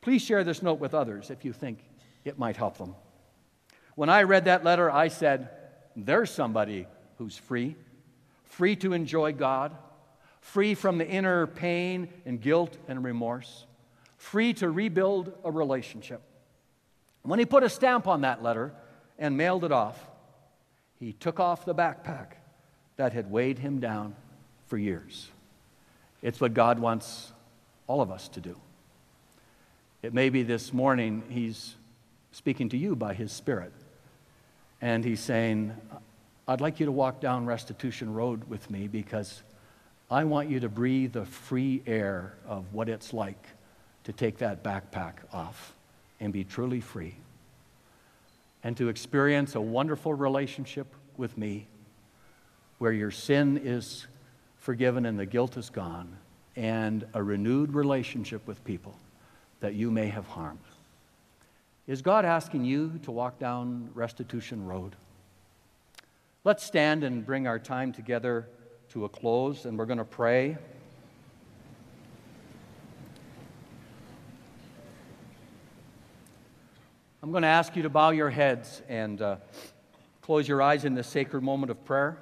Please 0.00 0.22
share 0.22 0.44
this 0.44 0.62
note 0.62 0.80
with 0.80 0.94
others 0.94 1.30
if 1.30 1.44
you 1.44 1.52
think 1.52 1.78
it 2.24 2.38
might 2.38 2.56
help 2.56 2.78
them. 2.78 2.94
When 3.94 4.08
I 4.08 4.22
read 4.22 4.46
that 4.46 4.64
letter, 4.64 4.90
I 4.90 5.08
said, 5.08 5.50
There's 5.94 6.30
somebody 6.30 6.86
who's 7.18 7.36
free, 7.36 7.76
free 8.44 8.76
to 8.76 8.94
enjoy 8.94 9.32
God, 9.32 9.76
free 10.40 10.74
from 10.74 10.96
the 10.96 11.06
inner 11.06 11.46
pain 11.46 12.08
and 12.24 12.40
guilt 12.40 12.78
and 12.88 13.04
remorse, 13.04 13.66
free 14.16 14.54
to 14.54 14.70
rebuild 14.70 15.32
a 15.44 15.50
relationship. 15.50 16.22
When 17.22 17.38
he 17.38 17.44
put 17.44 17.62
a 17.62 17.68
stamp 17.68 18.06
on 18.06 18.22
that 18.22 18.42
letter 18.42 18.72
and 19.20 19.36
mailed 19.36 19.62
it 19.62 19.70
off, 19.70 20.04
he 20.98 21.12
took 21.12 21.38
off 21.38 21.64
the 21.64 21.74
backpack 21.74 22.32
that 22.96 23.12
had 23.12 23.30
weighed 23.30 23.58
him 23.58 23.78
down 23.78 24.16
for 24.66 24.76
years. 24.76 25.28
It's 26.22 26.40
what 26.40 26.54
God 26.54 26.78
wants 26.78 27.32
all 27.86 28.00
of 28.00 28.10
us 28.10 28.28
to 28.30 28.40
do. 28.40 28.56
It 30.02 30.14
may 30.14 30.30
be 30.30 30.42
this 30.42 30.72
morning 30.72 31.22
he's 31.28 31.74
speaking 32.32 32.68
to 32.70 32.76
you 32.76 32.96
by 32.96 33.14
his 33.14 33.32
Spirit, 33.32 33.72
and 34.80 35.04
he's 35.04 35.20
saying, 35.20 35.76
I'd 36.48 36.60
like 36.60 36.80
you 36.80 36.86
to 36.86 36.92
walk 36.92 37.20
down 37.20 37.46
Restitution 37.46 38.12
Road 38.14 38.48
with 38.48 38.70
me 38.70 38.88
because 38.88 39.42
I 40.10 40.24
want 40.24 40.48
you 40.48 40.60
to 40.60 40.68
breathe 40.68 41.12
the 41.12 41.26
free 41.26 41.82
air 41.86 42.34
of 42.46 42.72
what 42.72 42.88
it's 42.88 43.12
like 43.12 43.46
to 44.04 44.12
take 44.12 44.38
that 44.38 44.64
backpack 44.64 45.14
off 45.32 45.74
and 46.18 46.32
be 46.32 46.44
truly 46.44 46.80
free, 46.80 47.14
and 48.62 48.76
to 48.76 48.88
experience 48.88 49.54
a 49.54 49.60
wonderful 49.60 50.14
relationship 50.14 50.86
with 51.16 51.36
me 51.38 51.66
where 52.78 52.92
your 52.92 53.10
sin 53.10 53.60
is 53.62 54.06
forgiven 54.56 55.06
and 55.06 55.18
the 55.18 55.26
guilt 55.26 55.56
is 55.56 55.70
gone, 55.70 56.16
and 56.56 57.06
a 57.14 57.22
renewed 57.22 57.72
relationship 57.72 58.46
with 58.46 58.62
people 58.64 58.94
that 59.60 59.74
you 59.74 59.90
may 59.90 60.06
have 60.08 60.26
harmed. 60.26 60.58
Is 61.86 62.02
God 62.02 62.24
asking 62.24 62.64
you 62.64 62.98
to 63.02 63.10
walk 63.10 63.38
down 63.38 63.90
Restitution 63.94 64.66
Road? 64.66 64.96
Let's 66.44 66.64
stand 66.64 67.04
and 67.04 67.24
bring 67.24 67.46
our 67.46 67.58
time 67.58 67.92
together 67.92 68.46
to 68.90 69.04
a 69.04 69.08
close, 69.08 69.64
and 69.64 69.78
we're 69.78 69.86
going 69.86 69.98
to 69.98 70.04
pray. 70.04 70.56
I'm 77.30 77.32
going 77.32 77.42
to 77.42 77.48
ask 77.48 77.76
you 77.76 77.84
to 77.84 77.88
bow 77.88 78.10
your 78.10 78.28
heads 78.28 78.82
and 78.88 79.22
uh, 79.22 79.36
close 80.20 80.48
your 80.48 80.60
eyes 80.60 80.84
in 80.84 80.96
this 80.96 81.06
sacred 81.06 81.42
moment 81.42 81.70
of 81.70 81.84
prayer. 81.84 82.20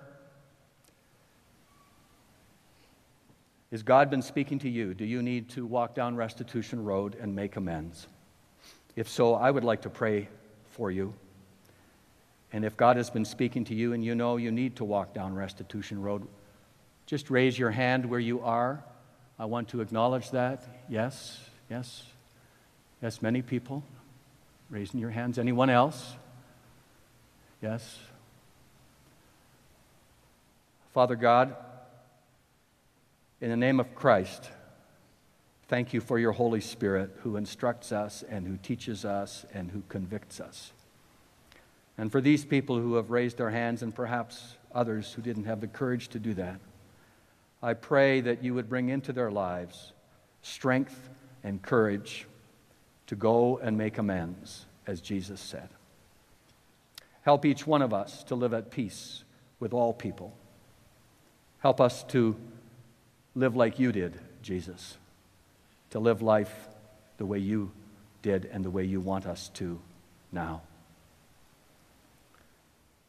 Has 3.70 3.82
God 3.82 4.10
been 4.10 4.20
speaking 4.20 4.58
to 4.58 4.68
you? 4.68 4.92
Do 4.92 5.06
you 5.06 5.22
need 5.22 5.48
to 5.52 5.64
walk 5.64 5.94
down 5.94 6.14
Restitution 6.14 6.84
Road 6.84 7.16
and 7.18 7.34
make 7.34 7.56
amends? 7.56 8.06
If 8.96 9.08
so, 9.08 9.32
I 9.32 9.50
would 9.50 9.64
like 9.64 9.80
to 9.80 9.88
pray 9.88 10.28
for 10.72 10.90
you. 10.90 11.14
And 12.52 12.62
if 12.62 12.76
God 12.76 12.98
has 12.98 13.08
been 13.08 13.24
speaking 13.24 13.64
to 13.64 13.74
you 13.74 13.94
and 13.94 14.04
you 14.04 14.14
know 14.14 14.36
you 14.36 14.50
need 14.50 14.76
to 14.76 14.84
walk 14.84 15.14
down 15.14 15.34
Restitution 15.34 16.02
Road, 16.02 16.28
just 17.06 17.30
raise 17.30 17.58
your 17.58 17.70
hand 17.70 18.04
where 18.04 18.20
you 18.20 18.42
are. 18.42 18.84
I 19.38 19.46
want 19.46 19.68
to 19.68 19.80
acknowledge 19.80 20.32
that. 20.32 20.84
Yes, 20.86 21.40
yes, 21.70 22.02
yes, 23.00 23.22
many 23.22 23.40
people 23.40 23.82
raising 24.70 25.00
your 25.00 25.10
hands. 25.10 25.38
Anyone 25.38 25.70
else? 25.70 26.16
Yes. 27.62 27.98
Father 30.92 31.16
God, 31.16 31.54
in 33.40 33.50
the 33.50 33.56
name 33.56 33.80
of 33.80 33.94
Christ, 33.94 34.50
thank 35.68 35.92
you 35.92 36.00
for 36.00 36.18
your 36.18 36.32
Holy 36.32 36.60
Spirit 36.60 37.16
who 37.22 37.36
instructs 37.36 37.92
us 37.92 38.24
and 38.28 38.46
who 38.46 38.56
teaches 38.56 39.04
us 39.04 39.46
and 39.52 39.70
who 39.70 39.82
convicts 39.88 40.40
us. 40.40 40.72
And 41.96 42.12
for 42.12 42.20
these 42.20 42.44
people 42.44 42.78
who 42.78 42.94
have 42.94 43.10
raised 43.10 43.38
their 43.38 43.50
hands 43.50 43.82
and 43.82 43.94
perhaps 43.94 44.56
others 44.72 45.12
who 45.12 45.22
didn't 45.22 45.44
have 45.44 45.60
the 45.60 45.66
courage 45.66 46.08
to 46.08 46.18
do 46.18 46.34
that, 46.34 46.60
I 47.62 47.74
pray 47.74 48.20
that 48.20 48.44
you 48.44 48.54
would 48.54 48.68
bring 48.68 48.88
into 48.88 49.12
their 49.12 49.30
lives 49.30 49.92
strength 50.42 51.08
and 51.42 51.60
courage 51.60 52.26
to 53.08 53.16
go 53.16 53.58
and 53.58 53.76
make 53.76 53.98
amends, 53.98 54.66
as 54.86 55.00
Jesus 55.00 55.40
said. 55.40 55.68
Help 57.22 57.44
each 57.44 57.66
one 57.66 57.82
of 57.82 57.92
us 57.92 58.22
to 58.24 58.34
live 58.34 58.54
at 58.54 58.70
peace 58.70 59.24
with 59.60 59.72
all 59.72 59.92
people. 59.92 60.34
Help 61.58 61.80
us 61.80 62.04
to 62.04 62.36
live 63.34 63.56
like 63.56 63.78
you 63.78 63.92
did, 63.92 64.18
Jesus, 64.42 64.96
to 65.90 65.98
live 65.98 66.22
life 66.22 66.68
the 67.16 67.26
way 67.26 67.38
you 67.38 67.70
did 68.22 68.48
and 68.52 68.64
the 68.64 68.70
way 68.70 68.84
you 68.84 69.00
want 69.00 69.26
us 69.26 69.48
to 69.54 69.80
now. 70.30 70.62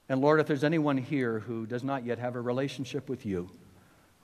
And 0.08 0.22
Lord, 0.22 0.40
if 0.40 0.48
there's 0.48 0.64
anyone 0.64 0.98
here 0.98 1.40
who 1.40 1.66
does 1.66 1.84
not 1.84 2.06
yet 2.06 2.18
have 2.20 2.36
a 2.36 2.42
relationship 2.42 3.10
with 3.10 3.26
you, 3.26 3.50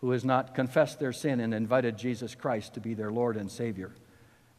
who 0.02 0.12
has 0.12 0.26
not 0.26 0.56
confessed 0.56 1.00
their 1.00 1.14
sin 1.14 1.40
and 1.40 1.54
invited 1.54 1.98
Jesus 1.98 2.34
Christ 2.34 2.74
to 2.74 2.80
be 2.80 2.94
their 2.94 3.12
Lord 3.12 3.38
and 3.38 3.52
Savior, 3.52 3.92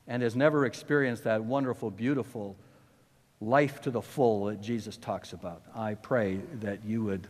and 0.09 0.23
has 0.23 0.37
never 0.37 0.65
experienced 0.65 1.25
that 1.25 1.45
wonderful, 1.45 1.91
beautiful 1.91 2.57
life 3.41 3.81
to 3.83 3.91
the 3.91 4.03
full 4.03 4.47
that 4.47 4.61
Jesus 4.61 4.97
talks 4.97 5.33
about, 5.33 5.63
I 5.75 5.95
pray 5.95 6.41
that 6.61 6.85
you 6.85 7.05
would 7.05 7.27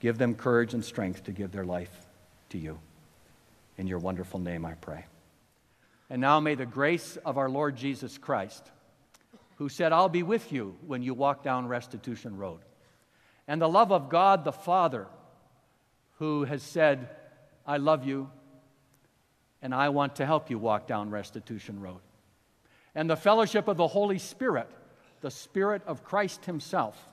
give 0.00 0.18
them 0.18 0.34
courage 0.34 0.74
and 0.74 0.84
strength 0.84 1.24
to 1.24 1.32
give 1.32 1.52
their 1.52 1.64
life 1.64 2.06
to 2.50 2.58
you. 2.58 2.78
In 3.76 3.86
your 3.86 3.98
wonderful 3.98 4.40
name, 4.40 4.64
I 4.64 4.74
pray. 4.74 5.04
And 6.10 6.20
now 6.20 6.40
may 6.40 6.54
the 6.54 6.66
grace 6.66 7.18
of 7.24 7.38
our 7.38 7.48
Lord 7.48 7.76
Jesus 7.76 8.18
Christ, 8.18 8.70
who 9.56 9.68
said, 9.68 9.92
I'll 9.92 10.08
be 10.08 10.22
with 10.22 10.52
you 10.52 10.76
when 10.86 11.02
you 11.02 11.14
walk 11.14 11.42
down 11.42 11.68
Restitution 11.68 12.36
Road 12.36 12.60
and 13.48 13.60
the 13.60 13.68
love 13.68 13.90
of 13.90 14.08
God 14.08 14.44
the 14.44 14.52
Father, 14.52 15.06
who 16.18 16.44
has 16.44 16.62
said, 16.62 17.08
I 17.66 17.78
love 17.78 18.06
you 18.06 18.30
and 19.62 19.74
I 19.74 19.88
want 19.88 20.16
to 20.16 20.26
help 20.26 20.50
you 20.50 20.58
walk 20.58 20.86
down 20.86 21.10
Restitution 21.10 21.80
Road. 21.80 22.00
And 22.94 23.08
the 23.08 23.16
fellowship 23.16 23.68
of 23.68 23.76
the 23.76 23.88
Holy 23.88 24.18
Spirit, 24.18 24.68
the 25.20 25.30
Spirit 25.30 25.82
of 25.86 26.04
Christ 26.04 26.44
Himself, 26.44 27.08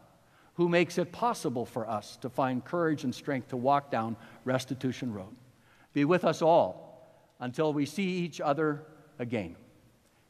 who 0.55 0.69
makes 0.69 0.97
it 0.97 1.11
possible 1.11 1.65
for 1.65 1.89
us 1.89 2.17
to 2.17 2.29
find 2.29 2.63
courage 2.63 3.03
and 3.03 3.13
strength 3.13 3.49
to 3.49 3.57
walk 3.57 3.91
down 3.91 4.15
Restitution 4.45 5.13
Road. 5.13 5.35
Be 5.93 6.05
with 6.05 6.23
us 6.23 6.41
all 6.41 7.07
until 7.39 7.73
we 7.73 7.85
see 7.85 8.03
each 8.03 8.39
other 8.39 8.83
again. 9.19 9.55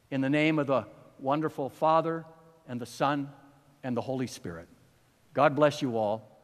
In 0.09 0.21
the 0.21 0.29
name 0.29 0.59
of 0.59 0.67
the 0.67 0.85
wonderful 1.19 1.69
Father, 1.69 2.25
and 2.67 2.79
the 2.79 2.85
Son, 2.85 3.29
and 3.83 3.95
the 3.95 4.01
Holy 4.01 4.27
Spirit. 4.27 4.67
God 5.33 5.55
bless 5.55 5.81
you 5.81 5.97
all. 5.97 6.34